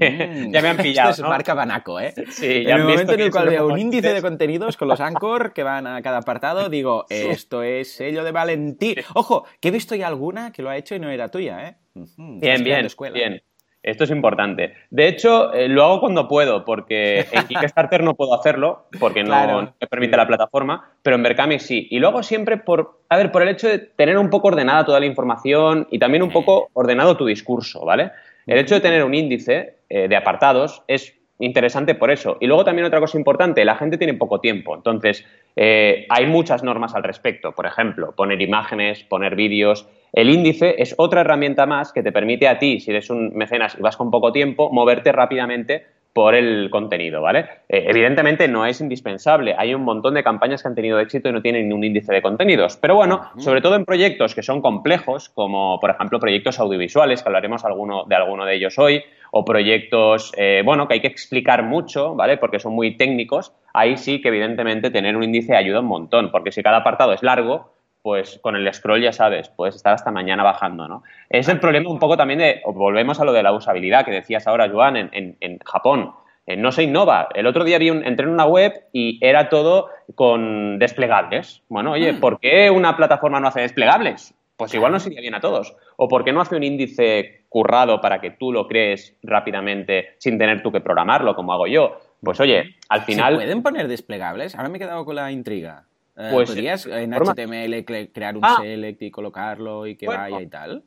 mm. 0.49 0.51
ya 0.51 0.61
me 0.61 0.67
han 0.67 0.75
pillado. 0.75 1.11
Esto 1.11 1.23
es 1.23 1.29
marca 1.29 1.53
Banaco, 1.53 1.97
¿eh? 2.01 2.13
Sí, 2.31 2.65
ya 2.65 2.75
en 2.75 2.81
el 2.81 2.83
momento 2.83 3.13
en 3.13 3.21
el 3.21 3.31
cual 3.31 3.47
veo 3.47 3.67
un 3.67 3.79
índice 3.79 4.13
de 4.13 4.21
contenidos 4.21 4.75
con 4.75 4.89
los 4.89 4.99
anchor 4.99 5.53
que 5.53 5.63
van 5.63 5.87
a 5.87 6.01
cada 6.01 6.17
apartado, 6.17 6.67
digo, 6.69 7.05
esto 7.09 7.63
es 7.63 7.95
sello 7.95 8.25
de 8.25 8.33
Valentín. 8.33 8.95
Ojo, 9.13 9.45
que 9.61 9.69
he 9.69 9.71
visto 9.71 9.95
ya 9.95 10.07
alguna 10.07 10.51
que 10.51 10.61
lo 10.61 10.69
ha 10.69 10.75
hecho 10.75 10.93
y 10.93 10.99
no 10.99 11.09
era 11.09 11.29
tuya, 11.29 11.65
¿eh? 11.65 11.77
Bien, 12.17 12.61
bien, 12.61 12.89
bien. 13.13 13.41
Esto 13.85 14.03
es 14.03 14.09
importante. 14.09 14.73
De 14.89 15.07
hecho, 15.07 15.53
eh, 15.53 15.67
lo 15.67 15.83
hago 15.83 15.99
cuando 15.99 16.27
puedo, 16.27 16.65
porque 16.65 17.27
en 17.31 17.43
Kickstarter 17.47 18.01
no 18.03 18.15
puedo 18.15 18.33
hacerlo, 18.33 18.87
porque 18.99 19.23
no 19.23 19.61
me 19.79 19.87
permite 19.87 20.17
la 20.17 20.25
plataforma, 20.25 20.89
pero 21.03 21.15
en 21.15 21.21
Berkami 21.21 21.59
sí. 21.59 21.87
Y 21.91 21.99
lo 21.99 22.07
hago 22.07 22.23
siempre 22.23 22.57
por, 22.57 23.01
a 23.09 23.17
ver, 23.17 23.31
por 23.31 23.43
el 23.43 23.49
hecho 23.49 23.67
de 23.67 23.77
tener 23.77 24.17
un 24.17 24.31
poco 24.31 24.47
ordenada 24.47 24.85
toda 24.85 24.99
la 24.99 25.05
información 25.05 25.87
y 25.91 25.99
también 25.99 26.23
un 26.23 26.31
poco 26.31 26.69
ordenado 26.73 27.15
tu 27.15 27.27
discurso, 27.27 27.85
¿vale? 27.85 28.11
El 28.47 28.57
hecho 28.57 28.73
de 28.73 28.81
tener 28.81 29.03
un 29.03 29.13
índice 29.13 29.75
eh, 29.87 30.07
de 30.07 30.15
apartados 30.15 30.81
es 30.87 31.13
interesante 31.39 31.95
por 31.95 32.11
eso. 32.11 32.37
Y 32.39 32.47
luego 32.47 32.63
también 32.63 32.85
otra 32.85 32.99
cosa 32.99 33.17
importante, 33.17 33.65
la 33.65 33.75
gente 33.75 33.97
tiene 33.97 34.13
poco 34.13 34.39
tiempo, 34.39 34.75
entonces 34.75 35.25
eh, 35.55 36.05
hay 36.09 36.25
muchas 36.27 36.63
normas 36.63 36.95
al 36.95 37.03
respecto. 37.03 37.51
Por 37.53 37.65
ejemplo, 37.65 38.13
poner 38.15 38.41
imágenes, 38.41 39.03
poner 39.03 39.35
vídeos. 39.35 39.87
El 40.13 40.29
índice 40.29 40.75
es 40.77 40.95
otra 40.97 41.21
herramienta 41.21 41.65
más 41.65 41.91
que 41.91 42.03
te 42.03 42.11
permite 42.11 42.47
a 42.47 42.59
ti, 42.59 42.79
si 42.79 42.91
eres 42.91 43.09
un 43.09 43.33
mecenas 43.35 43.75
y 43.77 43.81
vas 43.81 43.97
con 43.97 44.11
poco 44.11 44.31
tiempo, 44.31 44.69
moverte 44.71 45.11
rápidamente 45.11 45.85
por 46.15 46.33
el 46.33 46.69
contenido, 46.69 47.21
¿vale? 47.21 47.39
Eh, 47.67 47.87
evidentemente 47.89 48.47
no 48.47 48.65
es 48.65 48.79
indispensable. 48.79 49.53
Hay 49.57 49.73
un 49.73 49.81
montón 49.81 50.13
de 50.13 50.23
campañas 50.23 50.61
que 50.61 50.69
han 50.69 50.73
tenido 50.73 50.97
éxito 50.97 51.27
y 51.27 51.33
no 51.33 51.41
tienen 51.41 51.73
un 51.73 51.83
índice 51.83 52.13
de 52.13 52.21
contenidos. 52.21 52.77
Pero 52.77 52.95
bueno, 52.95 53.31
sobre 53.37 53.59
todo 53.59 53.75
en 53.75 53.83
proyectos 53.83 54.33
que 54.33 54.41
son 54.41 54.61
complejos, 54.61 55.27
como 55.27 55.77
por 55.77 55.89
ejemplo 55.89 56.17
proyectos 56.17 56.57
audiovisuales, 56.57 57.21
que 57.21 57.27
hablaremos 57.27 57.65
alguno, 57.65 58.05
de 58.05 58.15
alguno 58.15 58.45
de 58.45 58.55
ellos 58.55 58.79
hoy, 58.79 59.03
o 59.31 59.43
proyectos, 59.43 60.31
eh, 60.37 60.61
bueno, 60.63 60.87
que 60.87 60.93
hay 60.93 61.01
que 61.01 61.07
explicar 61.07 61.63
mucho, 61.63 62.15
¿vale? 62.15 62.37
Porque 62.37 62.59
son 62.59 62.71
muy 62.71 62.95
técnicos. 62.95 63.51
Ahí 63.73 63.97
sí 63.97 64.21
que 64.21 64.29
evidentemente 64.29 64.91
tener 64.91 65.17
un 65.17 65.23
índice 65.25 65.57
ayuda 65.57 65.81
un 65.81 65.87
montón, 65.87 66.31
porque 66.31 66.53
si 66.53 66.63
cada 66.63 66.77
apartado 66.77 67.11
es 67.11 67.23
largo, 67.23 67.74
pues 68.05 68.37
con 68.43 68.55
el 68.55 68.71
scroll 68.71 69.01
ya 69.01 69.11
sabes, 69.11 69.49
puedes 69.49 69.77
estar 69.77 69.91
hasta 69.91 70.11
mañana 70.11 70.43
bajando, 70.43 70.87
¿no? 70.87 71.01
Es 71.27 71.49
el 71.49 71.59
problema 71.59 71.89
un 71.89 71.97
poco 71.97 72.15
también 72.15 72.37
de, 72.37 72.61
volvemos 72.63 73.19
a 73.19 73.25
lo 73.25 73.33
de 73.33 73.41
la 73.41 73.51
usabilidad 73.51 74.05
que 74.05 74.11
decías 74.11 74.45
ahora, 74.45 74.69
Joan, 74.69 74.95
en, 75.11 75.59
Japón. 75.65 76.11
Eh, 76.45 76.55
no 76.55 76.71
se 76.71 76.83
innova. 76.83 77.29
El 77.33 77.47
otro 77.47 77.63
día 77.63 77.79
vi 77.79 77.89
un, 77.89 78.05
entré 78.05 78.27
en 78.27 78.33
una 78.33 78.45
web 78.45 78.73
y 78.93 79.17
era 79.25 79.49
todo 79.49 79.89
con 80.13 80.77
desplegables. 80.77 81.63
Bueno, 81.67 81.93
oye, 81.93 82.13
mm. 82.13 82.19
¿por 82.19 82.39
qué 82.39 82.69
una 82.69 82.95
plataforma 82.95 83.39
no 83.39 83.47
hace 83.47 83.61
desplegables? 83.61 84.35
Pues 84.55 84.71
igual 84.75 84.91
no 84.91 84.99
sería 84.99 85.21
bien 85.21 85.33
a 85.33 85.41
todos. 85.41 85.75
¿O 85.97 86.07
por 86.07 86.23
qué 86.23 86.31
no 86.31 86.41
hace 86.41 86.55
un 86.55 86.63
índice 86.63 87.45
currado 87.49 88.01
para 88.01 88.21
que 88.21 88.29
tú 88.29 88.51
lo 88.51 88.67
crees 88.67 89.17
rápidamente 89.23 90.09
sin 90.19 90.37
tener 90.37 90.61
tú 90.61 90.71
que 90.71 90.79
programarlo, 90.79 91.35
como 91.35 91.53
hago 91.53 91.65
yo? 91.65 91.97
Pues 92.21 92.39
oye, 92.39 92.75
al 92.87 93.01
final... 93.01 93.33
¿Se 93.33 93.37
pueden 93.37 93.63
poner 93.63 93.87
desplegables? 93.87 94.53
Ahora 94.53 94.69
me 94.69 94.77
he 94.77 94.79
quedado 94.79 95.03
con 95.05 95.15
la 95.15 95.31
intriga. 95.31 95.85
Eh, 96.17 96.29
pues, 96.31 96.49
¿Podrías 96.49 96.85
en 96.85 97.13
HTML 97.13 97.83
crear 98.11 98.37
un 98.37 98.45
ah. 98.45 98.57
select 98.61 99.01
y 99.01 99.11
colocarlo 99.11 99.85
y 99.85 99.95
que 99.95 100.07
vaya 100.07 100.41
y 100.41 100.47
tal? 100.47 100.83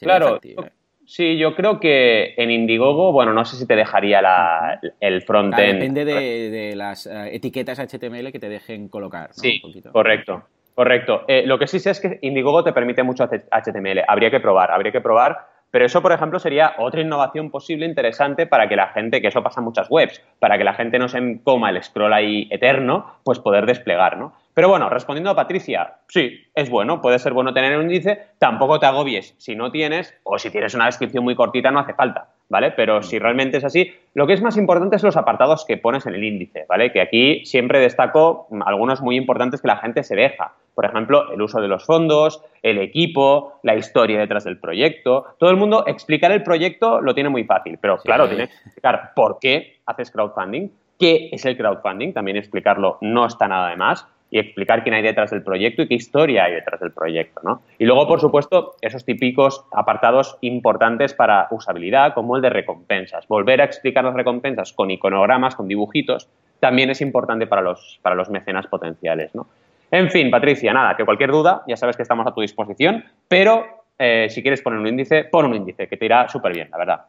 claro. 0.00 0.40
¿eh? 0.42 0.56
Sí, 1.04 1.36
yo 1.36 1.56
creo 1.56 1.80
que 1.80 2.34
en 2.36 2.50
Indiegogo, 2.50 3.12
bueno, 3.12 3.32
no 3.32 3.44
sé 3.44 3.56
si 3.56 3.66
te 3.66 3.74
dejaría 3.74 4.22
la, 4.22 4.80
el 5.00 5.22
frontend. 5.22 5.74
depende 5.74 6.04
de, 6.04 6.74
las 6.76 7.06
eh, 7.06 7.34
etiquetas 7.34 7.78
HTML 7.78 8.30
que 8.30 8.38
te 8.38 8.48
dejen 8.48 8.88
colocar. 8.88 9.30
¿no? 9.30 9.34
Sí, 9.34 9.60
correcto. 9.92 10.44
Correcto. 10.74 11.26
lo 11.44 11.58
que 11.58 11.66
sí 11.66 11.80
sé 11.80 11.90
es 11.90 12.00
que 12.00 12.18
Indiegogo 12.22 12.64
te 12.64 12.72
permite 12.72 13.02
mucho 13.02 13.26
HTML. 13.26 14.04
Habría 14.08 14.30
que 14.30 14.40
probar, 14.40 14.70
habría 14.70 14.92
que 14.92 15.00
probar 15.00 15.52
pero 15.72 15.86
eso, 15.86 16.02
por 16.02 16.12
ejemplo, 16.12 16.38
sería 16.38 16.74
otra 16.76 17.00
innovación 17.00 17.50
posible 17.50 17.86
interesante 17.86 18.46
para 18.46 18.68
que 18.68 18.76
la 18.76 18.88
gente, 18.88 19.22
que 19.22 19.28
eso 19.28 19.42
pasa 19.42 19.60
en 19.60 19.64
muchas 19.64 19.90
webs, 19.90 20.22
para 20.38 20.58
que 20.58 20.64
la 20.64 20.74
gente 20.74 20.98
no 20.98 21.08
se 21.08 21.40
coma 21.42 21.70
el 21.70 21.82
scroll 21.82 22.12
ahí 22.12 22.46
eterno, 22.50 23.06
pues 23.24 23.38
poder 23.38 23.64
desplegar, 23.64 24.18
¿no? 24.18 24.34
Pero 24.54 24.68
bueno, 24.68 24.90
respondiendo 24.90 25.30
a 25.30 25.34
Patricia, 25.34 25.94
sí, 26.08 26.44
es 26.54 26.68
bueno, 26.68 27.00
puede 27.00 27.18
ser 27.18 27.32
bueno 27.32 27.54
tener 27.54 27.76
un 27.78 27.84
índice, 27.84 28.26
tampoco 28.38 28.78
te 28.78 28.84
agobies 28.84 29.34
si 29.38 29.56
no 29.56 29.70
tienes, 29.70 30.14
o 30.24 30.38
si 30.38 30.50
tienes 30.50 30.74
una 30.74 30.86
descripción 30.86 31.24
muy 31.24 31.34
cortita 31.34 31.70
no 31.70 31.78
hace 31.78 31.94
falta, 31.94 32.28
¿vale? 32.50 32.70
Pero 32.72 33.02
si 33.02 33.18
realmente 33.18 33.56
es 33.56 33.64
así, 33.64 33.94
lo 34.12 34.26
que 34.26 34.34
es 34.34 34.42
más 34.42 34.58
importante 34.58 34.96
es 34.96 35.02
los 35.02 35.16
apartados 35.16 35.64
que 35.64 35.78
pones 35.78 36.04
en 36.04 36.14
el 36.14 36.24
índice, 36.24 36.66
¿vale? 36.68 36.92
Que 36.92 37.00
aquí 37.00 37.46
siempre 37.46 37.80
destaco 37.80 38.46
algunos 38.66 39.00
muy 39.00 39.16
importantes 39.16 39.62
que 39.62 39.68
la 39.68 39.78
gente 39.78 40.02
se 40.02 40.16
deja. 40.16 40.52
Por 40.74 40.84
ejemplo, 40.84 41.32
el 41.32 41.40
uso 41.40 41.60
de 41.62 41.68
los 41.68 41.86
fondos, 41.86 42.42
el 42.62 42.78
equipo, 42.78 43.58
la 43.62 43.74
historia 43.74 44.18
detrás 44.18 44.44
del 44.44 44.58
proyecto. 44.58 45.34
Todo 45.38 45.50
el 45.50 45.56
mundo 45.56 45.84
explicar 45.86 46.30
el 46.30 46.42
proyecto 46.42 47.00
lo 47.00 47.14
tiene 47.14 47.30
muy 47.30 47.44
fácil, 47.44 47.78
pero 47.80 47.96
claro, 47.98 48.28
tiene 48.28 48.48
que 48.48 48.54
explicar 48.54 49.12
por 49.14 49.38
qué 49.38 49.78
haces 49.86 50.10
crowdfunding, 50.10 50.68
qué 50.98 51.30
es 51.32 51.44
el 51.46 51.56
crowdfunding, 51.56 52.12
también 52.12 52.36
explicarlo 52.36 52.98
no 53.00 53.26
está 53.26 53.48
nada 53.48 53.70
de 53.70 53.76
más 53.76 54.06
y 54.32 54.38
explicar 54.38 54.82
quién 54.82 54.94
hay 54.94 55.02
detrás 55.02 55.30
del 55.30 55.42
proyecto 55.42 55.82
y 55.82 55.88
qué 55.88 55.94
historia 55.94 56.44
hay 56.44 56.54
detrás 56.54 56.80
del 56.80 56.90
proyecto. 56.90 57.42
¿no? 57.44 57.60
Y 57.78 57.84
luego, 57.84 58.08
por 58.08 58.18
supuesto, 58.18 58.76
esos 58.80 59.04
típicos 59.04 59.66
apartados 59.70 60.38
importantes 60.40 61.12
para 61.12 61.48
usabilidad, 61.50 62.14
como 62.14 62.36
el 62.36 62.42
de 62.42 62.48
recompensas. 62.48 63.28
Volver 63.28 63.60
a 63.60 63.64
explicar 63.64 64.02
las 64.02 64.14
recompensas 64.14 64.72
con 64.72 64.90
iconogramas, 64.90 65.54
con 65.54 65.68
dibujitos, 65.68 66.30
también 66.60 66.88
es 66.88 67.02
importante 67.02 67.46
para 67.46 67.60
los, 67.60 68.00
para 68.00 68.16
los 68.16 68.30
mecenas 68.30 68.66
potenciales. 68.68 69.34
¿no? 69.34 69.48
En 69.90 70.10
fin, 70.10 70.30
Patricia, 70.30 70.72
nada, 70.72 70.96
que 70.96 71.04
cualquier 71.04 71.30
duda, 71.30 71.62
ya 71.68 71.76
sabes 71.76 71.96
que 71.96 72.02
estamos 72.02 72.26
a 72.26 72.32
tu 72.32 72.40
disposición, 72.40 73.04
pero 73.28 73.84
eh, 73.98 74.28
si 74.30 74.40
quieres 74.40 74.62
poner 74.62 74.78
un 74.78 74.86
índice, 74.86 75.24
pon 75.24 75.44
un 75.44 75.56
índice, 75.56 75.88
que 75.88 75.98
te 75.98 76.06
irá 76.06 76.26
súper 76.28 76.54
bien, 76.54 76.68
la 76.70 76.78
verdad. 76.78 77.00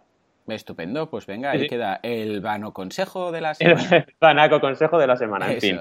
Estupendo, 0.46 1.10
pues 1.10 1.26
venga, 1.26 1.52
ahí 1.52 1.68
queda 1.68 2.02
el 2.04 2.42
vano 2.42 2.74
consejo 2.74 3.32
de 3.32 3.40
la 3.40 3.54
semana. 3.54 3.96
El 3.96 4.16
vanaco 4.20 4.60
consejo 4.60 4.98
de 5.00 5.08
la 5.08 5.16
semana, 5.16 5.50
en 5.50 5.62
fin. 5.62 5.80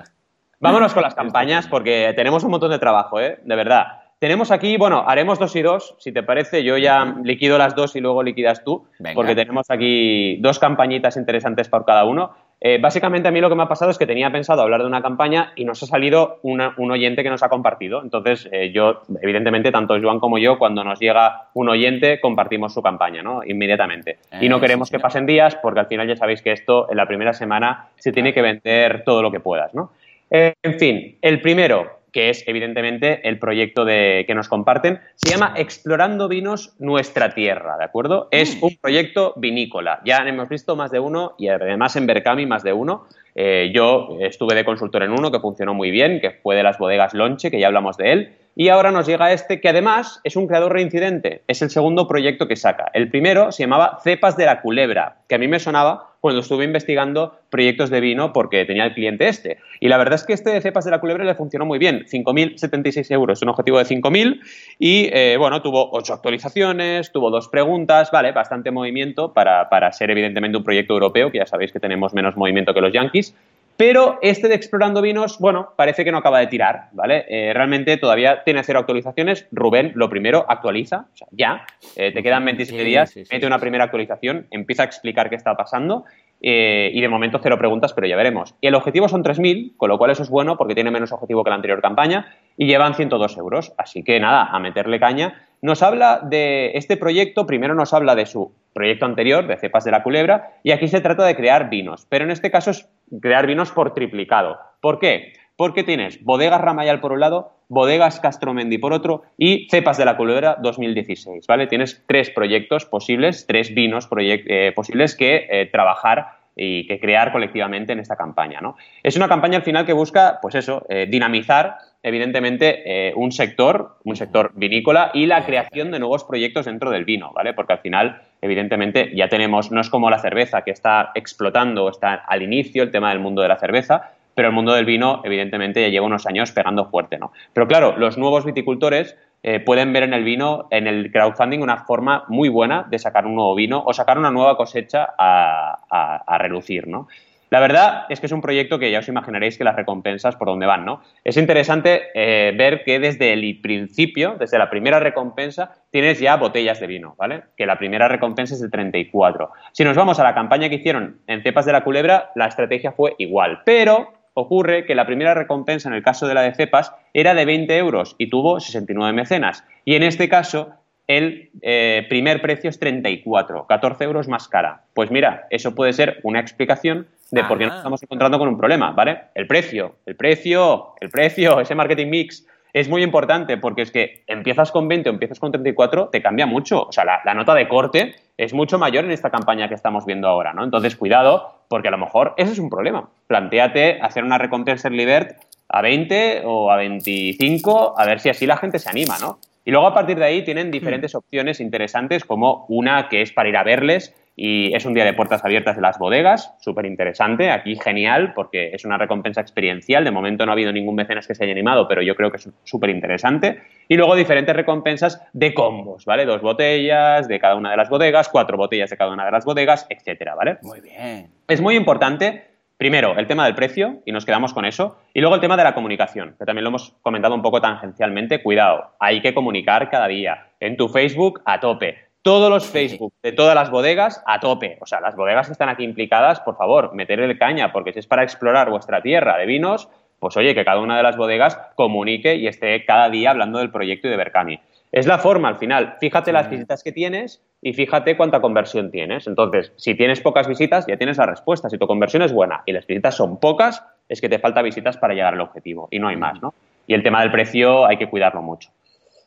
Vámonos 0.63 0.95
con 0.95 1.03
las 1.03 1.15
campañas 1.23 1.67
porque 1.67 2.13
tenemos 2.15 2.45
un 2.45 2.53
montón 2.53 2.71
de 2.71 2.79
trabajo, 2.79 3.21
¿eh? 3.21 3.39
De 3.45 3.57
verdad. 3.57 3.99
Tenemos 4.21 4.53
aquí, 4.53 4.77
bueno, 4.77 5.03
haremos 5.05 5.41
dos 5.41 5.57
y 5.57 5.63
dos, 5.63 5.97
si 5.99 6.13
te 6.13 6.23
parece. 6.23 6.63
Yo 6.63 6.79
ya 6.79 7.17
liquido 7.25 7.59
las 7.59 7.75
dos 7.75 7.97
y 7.97 8.01
luego 8.01 8.23
liquidas 8.23 8.63
tú, 8.63 8.87
porque 9.17 9.35
tenemos 9.35 9.69
aquí 9.69 10.37
dos 10.37 10.61
campañitas 10.61 11.17
interesantes 11.17 11.69
por 11.69 11.85
cada 11.85 12.05
uno. 12.05 12.31
Eh, 12.61 12.79
básicamente 12.81 13.27
a 13.27 13.33
mí 13.33 13.41
lo 13.41 13.49
que 13.49 13.57
me 13.57 13.65
ha 13.65 13.69
pasado 13.69 13.91
es 13.91 13.99
que 13.99 14.07
tenía 14.07 14.31
pensado 14.31 14.63
hablar 14.63 14.83
de 14.83 14.87
una 14.87 15.03
campaña 15.03 15.53
y 15.57 15.65
nos 15.65 15.83
ha 15.83 15.87
salido 15.87 16.39
un 16.45 16.91
oyente 16.93 17.25
que 17.25 17.31
nos 17.31 17.43
ha 17.43 17.49
compartido. 17.49 18.01
Entonces, 18.01 18.49
eh, 18.53 18.71
yo, 18.73 19.03
evidentemente, 19.21 19.73
tanto 19.73 20.01
Joan 20.01 20.21
como 20.21 20.39
yo, 20.39 20.57
cuando 20.57 20.85
nos 20.85 21.01
llega 21.01 21.49
un 21.55 21.69
oyente, 21.69 22.21
compartimos 22.21 22.73
su 22.73 22.81
campaña, 22.81 23.25
¿no? 23.25 23.43
Inmediatamente. 23.45 24.19
y 24.41 24.49
no 24.49 24.61
queremos 24.61 24.89
que 24.89 25.01
pasen 25.01 25.27
días, 25.27 25.57
porque 25.57 25.81
al 25.81 25.87
final 25.87 26.07
ya 26.07 26.15
sabéis 26.15 26.43
que 26.43 26.53
esto, 26.53 26.89
en 26.89 26.97
la 26.99 27.07
primera 27.09 27.33
semana, 27.33 27.89
se 27.97 28.13
tiene 28.13 28.33
que 28.33 28.43
vender 28.43 29.03
todo 29.05 29.21
lo 29.21 29.33
que 29.33 29.41
puedas, 29.41 29.75
¿no? 29.75 29.91
En 30.35 30.79
fin, 30.79 31.19
el 31.21 31.43
primero, 31.43 32.01
que 32.11 32.31
es 32.31 32.43
evidentemente 32.47 33.27
el 33.29 33.39
proyecto 33.39 33.85
de, 33.85 34.25
que 34.27 34.35
nos 34.35 34.49
comparten, 34.49 35.01
se 35.17 35.31
llama 35.31 35.53
Explorando 35.57 36.27
Vinos 36.27 36.75
Nuestra 36.79 37.35
Tierra, 37.35 37.77
¿de 37.77 37.85
acuerdo? 37.85 38.29
Es 38.31 38.57
mm. 38.57 38.65
un 38.65 38.77
proyecto 38.77 39.35
vinícola. 39.37 40.01
Ya 40.07 40.19
hemos 40.27 40.49
visto 40.49 40.75
más 40.75 40.91
de 40.91 41.01
uno 41.01 41.35
y 41.39 41.49
además 41.49 41.97
en 41.97 42.07
Berkami 42.07 42.47
más 42.47 42.63
de 42.63 42.73
uno. 42.73 43.07
Eh, 43.35 43.73
yo 43.75 44.17
estuve 44.21 44.55
de 44.55 44.65
consultor 44.65 45.03
en 45.03 45.11
uno 45.11 45.31
que 45.31 45.41
funcionó 45.41 45.75
muy 45.75 45.91
bien, 45.91 46.21
que 46.21 46.31
fue 46.31 46.57
de 46.57 46.63
las 46.63 46.79
bodegas 46.79 47.13
Lonche, 47.13 47.51
que 47.51 47.61
ya 47.61 47.67
hablamos 47.67 47.99
de 47.99 48.13
él. 48.13 48.37
Y 48.55 48.69
ahora 48.69 48.91
nos 48.91 49.07
llega 49.07 49.33
este 49.33 49.61
que 49.61 49.69
además 49.69 50.21
es 50.25 50.37
un 50.37 50.47
creador 50.47 50.73
reincidente. 50.73 51.43
Es 51.47 51.61
el 51.61 51.69
segundo 51.69 52.09
proyecto 52.09 52.49
que 52.49 52.57
saca. 52.57 52.91
El 52.95 53.11
primero 53.11 53.53
se 53.53 53.63
llamaba 53.63 53.99
Cepas 54.03 54.37
de 54.37 54.47
la 54.47 54.61
Culebra, 54.63 55.19
que 55.29 55.35
a 55.35 55.39
mí 55.39 55.49
me 55.49 55.59
sonaba 55.59 56.12
cuando 56.23 56.41
estuve 56.41 56.65
investigando 56.65 57.37
proyectos 57.51 57.91
de 57.91 58.01
vino 58.01 58.33
porque 58.33 58.65
tenía 58.65 58.85
el 58.85 58.95
cliente 58.95 59.27
este. 59.27 59.59
Y 59.81 59.89
la 59.89 59.99
verdad 59.99 60.15
es 60.15 60.23
que 60.23 60.33
este 60.33 60.51
de 60.51 60.61
Cepas 60.61 60.85
de 60.85 60.93
la 60.93 61.01
Culebra 61.01 61.25
le 61.25 61.35
funcionó 61.35 61.67
muy 61.67 61.81
bien. 61.81 62.05
5.076 62.05 63.11
euros, 63.11 63.43
un 63.43 63.49
objetivo 63.49 63.79
de 63.79 63.85
5.000 63.87 64.41
y 64.79 65.11
eh, 65.13 65.37
bueno, 65.37 65.61
tuvo 65.63 65.91
ocho 65.91 66.15
actualizaciones, 66.15 67.11
tuvo 67.11 67.31
dos 67.31 67.49
preguntas, 67.49 68.13
vale, 68.13 68.31
bastante 68.31 68.71
movimiento 68.71 69.33
para, 69.33 69.69
para 69.69 69.93
ser 69.93 70.13
evidentemente 70.13 70.57
un 70.57 70.63
proyecto 70.63 70.95
europeo, 70.95 71.33
que 71.33 71.39
ya 71.39 71.47
sabéis 71.47 71.73
que 71.73 71.81
tenemos 71.81 72.15
menos 72.15 72.37
movimiento 72.37 72.73
que 72.73 72.81
los 72.81 72.93
Yankees. 72.93 73.35
Pero 73.77 74.19
este 74.23 74.49
de 74.49 74.55
Explorando 74.55 75.03
Vinos, 75.03 75.39
bueno, 75.39 75.71
parece 75.77 76.05
que 76.05 76.13
no 76.13 76.19
acaba 76.19 76.39
de 76.39 76.47
tirar, 76.47 76.89
¿vale? 76.93 77.25
Eh, 77.29 77.53
realmente 77.55 77.97
todavía 77.97 78.45
tiene 78.45 78.63
cero 78.63 78.81
actualizaciones. 78.81 79.49
Rubén, 79.51 79.93
lo 79.95 80.09
primero, 80.09 80.45
actualiza, 80.49 81.07
o 81.13 81.17
sea, 81.17 81.29
ya. 81.33 81.67
Eh, 81.97 82.13
te 82.13 82.23
quedan 82.23 82.45
27 82.45 82.85
días, 82.85 83.15
mete 83.31 83.47
una 83.47 83.59
primera 83.59 83.85
actualización, 83.85 84.47
empieza 84.51 84.83
a 84.83 84.87
explicar 84.87 85.31
qué 85.31 85.37
está 85.37 85.57
pasando 85.57 86.05
eh, 86.41 86.91
y 86.93 87.01
de 87.01 87.09
momento 87.09 87.41
cero 87.43 87.57
preguntas, 87.57 87.93
pero 87.93 88.07
ya 88.07 88.17
veremos. 88.17 88.55
Y 88.61 88.67
el 88.67 88.75
objetivo 88.75 89.09
son 89.09 89.23
3.000, 89.23 89.77
con 89.77 89.89
lo 89.89 89.97
cual 89.97 90.11
eso 90.11 90.23
es 90.23 90.29
bueno 90.29 90.57
porque 90.57 90.75
tiene 90.75 90.91
menos 90.91 91.13
objetivo 91.13 91.45
que 91.45 91.51
la 91.51 91.57
anterior 91.57 91.81
campaña 91.81 92.35
y 92.57 92.67
llevan 92.67 92.95
102 92.95 93.37
euros. 93.39 93.73
Así 93.79 94.03
que 94.03 94.21
nada, 94.21 94.45
a 94.45 94.59
meterle 94.59 95.01
caña. 95.01 95.47
Nos 95.63 95.83
habla 95.83 96.21
de 96.23 96.73
este 96.75 96.97
proyecto, 96.97 97.47
primero 97.47 97.75
nos 97.75 97.95
habla 97.95 98.17
de 98.17 98.27
su 98.27 98.53
proyecto 98.73 99.07
anterior, 99.07 99.47
de 99.47 99.57
cepas 99.57 99.85
de 99.85 99.93
la 99.93 100.03
culebra, 100.03 100.55
y 100.65 100.73
aquí 100.73 100.89
se 100.89 101.01
trata 101.01 101.25
de 101.25 101.37
crear 101.37 101.71
vinos, 101.71 102.07
pero 102.09 102.25
en 102.25 102.33
este 102.33 102.51
caso 102.51 102.71
es 102.71 102.89
crear 103.21 103.47
vinos 103.47 103.73
por 103.73 103.95
triplicado. 103.95 104.59
¿Por 104.81 104.99
qué? 104.99 105.33
Porque 105.57 105.85
tienes 105.85 106.23
bodegas 106.25 106.61
Ramayal 106.61 107.01
por 107.01 107.13
un 107.13 107.21
lado, 107.21 107.53
bodegas 107.69 108.21
Castromendi 108.21 108.79
por 108.79 108.93
otro 108.93 109.23
y 109.37 109.69
cepas 109.71 109.99
de 109.99 110.05
la 110.05 110.17
culebra 110.17 110.57
2016, 110.61 111.47
¿vale? 111.47 111.67
Tienes 111.67 112.03
tres 112.07 112.31
proyectos 112.31 112.85
posibles, 112.85 113.47
tres 113.47 113.75
vinos 113.75 114.09
eh, 114.19 114.73
posibles 114.75 115.15
que 115.15 115.47
eh, 115.49 115.67
trabajar 115.71 116.42
y 116.57 116.87
que 116.87 117.01
crear 117.01 117.33
colectivamente 117.33 117.93
en 117.93 118.01
esta 118.01 118.17
campaña, 118.17 118.61
¿no? 118.61 118.77
Es 119.03 119.17
una 119.17 119.29
campaña 119.29 119.59
al 119.59 119.63
final 119.63 119.87
que 119.87 119.93
busca, 119.93 120.39
pues 120.43 120.55
eso, 120.55 120.85
eh, 120.89 121.07
dinamizar 121.09 121.79
evidentemente 122.05 123.13
un 123.15 123.31
sector, 123.31 123.97
un 124.03 124.17
sector 124.17 124.51
vinícola 124.57 125.13
y 125.15 125.27
la 125.27 125.47
creación 125.47 125.93
de 125.93 126.01
nuevos 126.01 126.25
proyectos 126.25 126.67
dentro 126.67 126.91
del 126.91 127.05
vino, 127.05 127.31
¿vale? 127.33 127.55
Porque 127.55 127.75
al 127.75 127.79
final, 127.79 128.23
evidentemente, 128.41 129.13
ya 129.15 129.29
tenemos, 129.29 129.71
no 129.71 129.81
es 129.81 129.89
como 129.89 130.11
la 130.11 130.19
cerveza 130.19 130.63
que 130.63 130.73
está 130.73 131.13
explotando, 131.15 131.89
está 131.89 132.15
al 132.15 132.43
inicio 132.43 132.83
el 132.83 132.91
tema 132.91 133.11
del 133.11 133.21
mundo 133.21 133.41
de 133.41 133.49
la 133.49 133.57
cerveza, 133.57 134.11
pero 134.35 134.49
el 134.49 134.55
mundo 134.55 134.73
del 134.73 134.85
vino, 134.85 135.21
evidentemente, 135.25 135.83
ya 135.83 135.89
lleva 135.89 136.07
unos 136.07 136.27
años 136.27 136.53
pegando 136.53 136.87
fuerte, 136.87 137.19
¿no? 137.19 137.33
Pero 137.53 137.69
claro, 137.69 137.97
los 137.97 138.19
nuevos 138.19 138.45
viticultores 138.45 139.17
eh, 139.43 139.61
pueden 139.61 139.93
ver 139.93 140.05
en 140.05 140.15
el 140.15 140.23
vino, 140.23 140.69
en 140.71 140.87
el 140.87 141.11
crowdfunding, 141.11 141.61
una 141.61 141.79
forma 141.79 142.25
muy 142.29 142.49
buena 142.49 142.87
de 142.89 142.99
sacar 142.99 143.27
un 143.27 143.35
nuevo 143.35 143.55
vino 143.55 143.83
o 143.85 143.93
sacar 143.93 144.19
una 144.19 144.31
nueva 144.31 144.57
cosecha 144.57 145.15
a, 145.19 146.39
relucir, 146.39 146.87
¿no? 146.87 147.09
La 147.51 147.61
verdad 147.61 148.07
es 148.09 148.19
que 148.19 148.27
es 148.27 148.33
un 148.33 148.41
proyecto 148.41 148.79
que 148.79 148.91
ya 148.91 149.01
os 149.01 149.09
imaginaréis 149.09 149.59
que 149.59 149.65
las 149.65 149.77
recompensas 149.77 150.37
por 150.37 150.49
dónde 150.49 150.65
van, 150.65 150.87
¿no? 150.87 151.03
Es 151.23 151.37
interesante 151.37 152.05
eh, 152.15 152.53
ver 152.57 152.83
que 152.83 152.99
desde 152.99 153.35
el 153.35 153.61
principio, 153.61 154.37
desde 154.39 154.59
la 154.59 154.71
primera 154.71 155.01
recompensa, 155.01 155.77
tienes 155.91 156.19
ya 156.19 156.37
botellas 156.37 156.81
de 156.81 156.87
vino, 156.87 157.15
¿vale? 157.19 157.43
Que 157.57 157.67
la 157.67 157.77
primera 157.77 158.09
recompensa 158.09 158.55
es 158.55 158.63
de 158.63 158.71
34. 158.71 159.51
Si 159.73 159.85
nos 159.85 159.97
vamos 159.97 160.19
a 160.19 160.25
la 160.25 160.35
campaña 160.35 160.71
que 160.71 160.77
hicieron 160.77 161.21
en 161.27 161.43
Cepas 161.43 161.67
de 161.67 161.73
la 161.73 161.85
Culebra, 161.85 162.31
la 162.37 162.47
estrategia 162.47 162.93
fue 162.93 163.15
igual, 163.19 163.61
pero 163.67 164.22
ocurre 164.35 164.87
que 164.87 164.95
la 164.95 165.07
primera 165.07 165.35
recompensa 165.35 165.89
en 165.89 165.95
el 165.95 166.03
caso 166.03 166.27
de 166.27 166.35
la 166.35 166.43
de 166.43 166.55
cepas 166.55 166.93
era 167.13 167.35
de 167.35 167.45
20 167.45 167.77
euros 167.77 168.15
y 168.19 168.31
tuvo 168.31 168.61
69 168.61 169.13
mecenas. 169.13 169.65
Y 169.85 169.95
en 169.95 170.03
este 170.03 170.29
caso, 170.29 170.71
el 171.07 171.51
eh, 171.61 172.07
primer 172.09 172.41
precio 172.41 172.71
es 172.71 172.79
34, 172.79 173.67
14 173.67 174.05
euros 174.05 174.29
más 174.29 174.49
cara. 174.49 174.85
Pues 174.95 175.11
mira, 175.11 175.47
eso 175.51 175.75
puede 175.75 175.93
ser 175.93 176.21
una 176.23 176.41
explicación 176.41 177.09
de 177.31 177.45
por 177.45 177.59
qué 177.59 177.67
nos 177.67 177.77
estamos 177.77 178.03
encontrando 178.03 178.39
con 178.39 178.49
un 178.49 178.59
problema, 178.59 178.93
¿vale? 178.93 179.23
El 179.35 179.47
precio, 179.47 179.97
el 180.05 180.17
precio, 180.17 180.95
el 181.01 181.09
precio, 181.09 181.61
ese 181.61 181.75
marketing 181.75 182.09
mix 182.09 182.47
es 182.73 182.89
muy 182.89 183.03
importante 183.03 183.59
porque 183.59 183.83
es 183.83 183.91
que 183.91 184.25
empiezas 184.27 184.73
con 184.73 184.89
20 184.89 185.11
o 185.11 185.13
empiezas 185.13 185.39
con 185.39 185.53
34, 185.53 186.09
te 186.09 186.23
cambia 186.23 186.47
mucho. 186.47 186.85
O 186.85 186.93
sea, 186.93 187.05
la, 187.05 187.35
nota 187.35 187.55
de 187.55 187.69
corte 187.69 188.15
es 188.37 188.55
mucho 188.55 188.79
mayor 188.79 189.05
en 189.05 189.11
esta 189.11 189.31
campaña 189.31 189.69
que 189.69 189.75
estamos 189.75 190.07
viendo 190.07 190.29
ahora, 190.29 190.53
¿no? 190.53 190.65
Entonces, 190.65 190.97
cuidado, 190.97 191.65
porque 191.69 191.89
a 191.89 191.91
lo 191.91 191.99
mejor 191.99 192.35
ese 192.37 192.53
es 192.53 192.59
un 192.59 192.71
problema. 192.71 193.11
Plantéate 193.27 194.01
hacer 194.01 194.25
una 194.25 194.39
recompensa 194.39 194.89
en 194.89 194.97
Libert 194.97 195.37
a 195.69 195.83
20 195.83 196.43
o 196.45 196.71
a 196.71 196.77
25, 196.77 197.95
a 197.99 198.07
ver 198.07 198.21
si 198.21 198.31
así 198.31 198.47
la 198.47 198.57
gente 198.57 198.79
se 198.79 198.89
anima, 198.89 199.19
¿no? 199.19 199.39
Y 199.65 199.71
luego 199.71 199.87
a 199.87 199.95
partir 199.95 200.19
de 200.19 200.25
ahí 200.25 200.45
tienen 200.45 200.71
diferentes 200.71 201.15
opciones 201.15 201.61
interesantes, 201.61 202.25
como 202.25 202.67
una 202.69 203.09
que 203.09 203.23
es 203.23 203.33
para 203.33 203.49
ir 203.49 203.57
a 203.57 203.63
verles 203.63 204.15
y 204.35 204.75
es 204.75 204.85
un 204.87 204.95
día 204.95 205.05
de 205.05 205.13
puertas 205.13 205.45
abiertas 205.45 205.77
de 205.77 205.83
las 205.83 205.99
bodegas, 205.99 206.55
súper 206.61 206.87
interesante, 206.87 207.51
aquí 207.51 207.77
genial 207.77 208.33
porque 208.35 208.71
es 208.73 208.85
una 208.85 208.99
recompensa 208.99 209.41
experiencial, 209.41 210.05
de 210.05 210.11
momento 210.11 210.47
no 210.47 210.53
ha 210.53 210.55
habido 210.55 210.73
ningún 210.73 210.95
mecenas 210.95 211.27
que 211.27 211.35
se 211.35 211.45
haya 211.45 211.53
animado, 211.53 211.87
pero 211.89 212.03
yo 212.03 212.15
creo 212.15 212.31
que 212.31 212.39
es 212.39 212.49
súper 212.65 212.91
interesante. 212.91 213.63
Y 213.89 213.97
luego 213.97 214.15
diferentes 214.15 214.57
recompensas 214.57 215.23
de 215.33 215.53
combos, 215.53 216.05
¿vale? 216.05 216.25
Dos 216.25 216.41
botellas 216.41 217.29
de 217.29 217.39
cada 217.39 217.57
una 217.57 217.71
de 217.71 217.77
las 217.77 217.91
bodegas, 217.91 218.29
cuatro 218.29 218.57
botellas 218.57 218.91
de 218.91 218.97
cada 218.97 219.13
una 219.13 219.25
de 219.25 219.33
las 219.33 219.45
bodegas, 219.45 219.87
etcétera, 219.91 220.35
¿vale? 220.35 220.59
Muy 220.63 220.81
bien. 220.81 221.29
Es 221.49 221.61
muy 221.61 221.77
importante 221.77 222.53
Primero, 222.83 223.17
el 223.17 223.29
tema 223.29 223.45
del 223.45 223.55
precio, 223.55 224.03
y 224.05 224.11
nos 224.11 224.25
quedamos 224.25 224.53
con 224.53 224.65
eso. 224.65 224.99
Y 225.15 225.21
luego 225.21 225.37
el 225.37 225.41
tema 225.41 225.57
de 225.57 225.63
la 225.63 225.73
comunicación, 225.73 226.35
que 226.37 226.45
también 226.45 226.65
lo 226.65 226.71
hemos 226.71 226.97
comentado 227.01 227.33
un 227.33 227.41
poco 227.41 227.61
tangencialmente. 227.61 228.43
Cuidado, 228.43 228.97
hay 228.99 229.23
que 229.23 229.33
comunicar 229.35 229.89
cada 229.89 230.09
día. 230.09 230.49
En 230.59 230.77
tu 230.77 230.89
Facebook, 230.89 231.43
a 231.45 231.61
tope 231.61 232.12
todos 232.23 232.49
los 232.49 232.67
Facebook 232.67 233.13
de 233.23 233.33
todas 233.33 233.55
las 233.55 233.71
bodegas 233.71 234.23
a 234.27 234.41
tope. 234.41 234.79
O 234.81 234.87
sea, 234.87 235.01
las 235.01 235.17
bodegas 235.17 235.47
que 235.47 235.53
están 235.53 235.69
aquí 235.69 235.85
implicadas, 235.85 236.41
por 236.41 236.57
favor, 236.57 236.95
meterle 236.95 237.37
caña, 237.37 237.73
porque 237.73 237.93
si 237.93 237.99
es 237.99 238.07
para 238.07 238.23
explorar 238.23 238.71
vuestra 238.71 239.03
tierra 239.03 239.37
de 239.37 239.47
vinos, 239.47 239.89
pues 240.21 240.37
oye, 240.37 240.55
que 240.55 240.65
cada 240.65 240.81
una 240.81 240.97
de 240.97 241.03
las 241.03 241.17
bodegas 241.17 241.59
comunique 241.75 242.37
y 242.37 242.47
esté 242.47 242.85
cada 242.85 243.11
día 243.11 243.31
hablando 243.31 243.59
del 243.59 243.73
proyecto 243.73 244.07
y 244.07 244.11
de 244.11 244.17
Berkami. 244.17 244.61
Es 244.93 245.07
la 245.07 245.19
forma 245.19 245.49
al 245.49 245.59
final. 245.59 245.97
Fíjate 246.01 246.33
las 246.33 246.49
visitas 246.49 246.85
que 246.85 246.93
tienes 246.93 247.43
y 247.61 247.73
fíjate 247.73 248.17
cuánta 248.17 248.41
conversión 248.41 248.91
tienes. 248.91 249.27
Entonces, 249.27 249.73
si 249.77 249.95
tienes 249.95 250.21
pocas 250.21 250.47
visitas, 250.47 250.87
ya 250.87 250.97
tienes 250.97 251.17
la 251.17 251.27
respuesta. 251.27 251.69
Si 251.71 251.79
tu 251.79 251.87
conversión 251.87 252.23
es 252.23 252.33
buena 252.33 252.63
y 252.67 252.73
las 252.73 252.87
visitas 252.87 253.17
son 253.17 253.41
pocas, 253.41 253.83
es 254.09 254.21
que 254.21 254.29
te 254.29 254.39
falta 254.39 254.63
visitas 254.63 254.97
para 254.97 255.15
llegar 255.15 255.35
al 255.35 255.41
objetivo 255.41 255.89
y 255.91 255.99
no 255.99 256.09
hay 256.09 256.17
más, 256.17 256.41
¿no? 256.43 256.55
Y 256.87 256.95
el 256.95 257.03
tema 257.03 257.23
del 257.23 257.33
precio 257.33 257.87
hay 257.87 257.97
que 257.97 258.09
cuidarlo 258.09 258.43
mucho. 258.43 258.71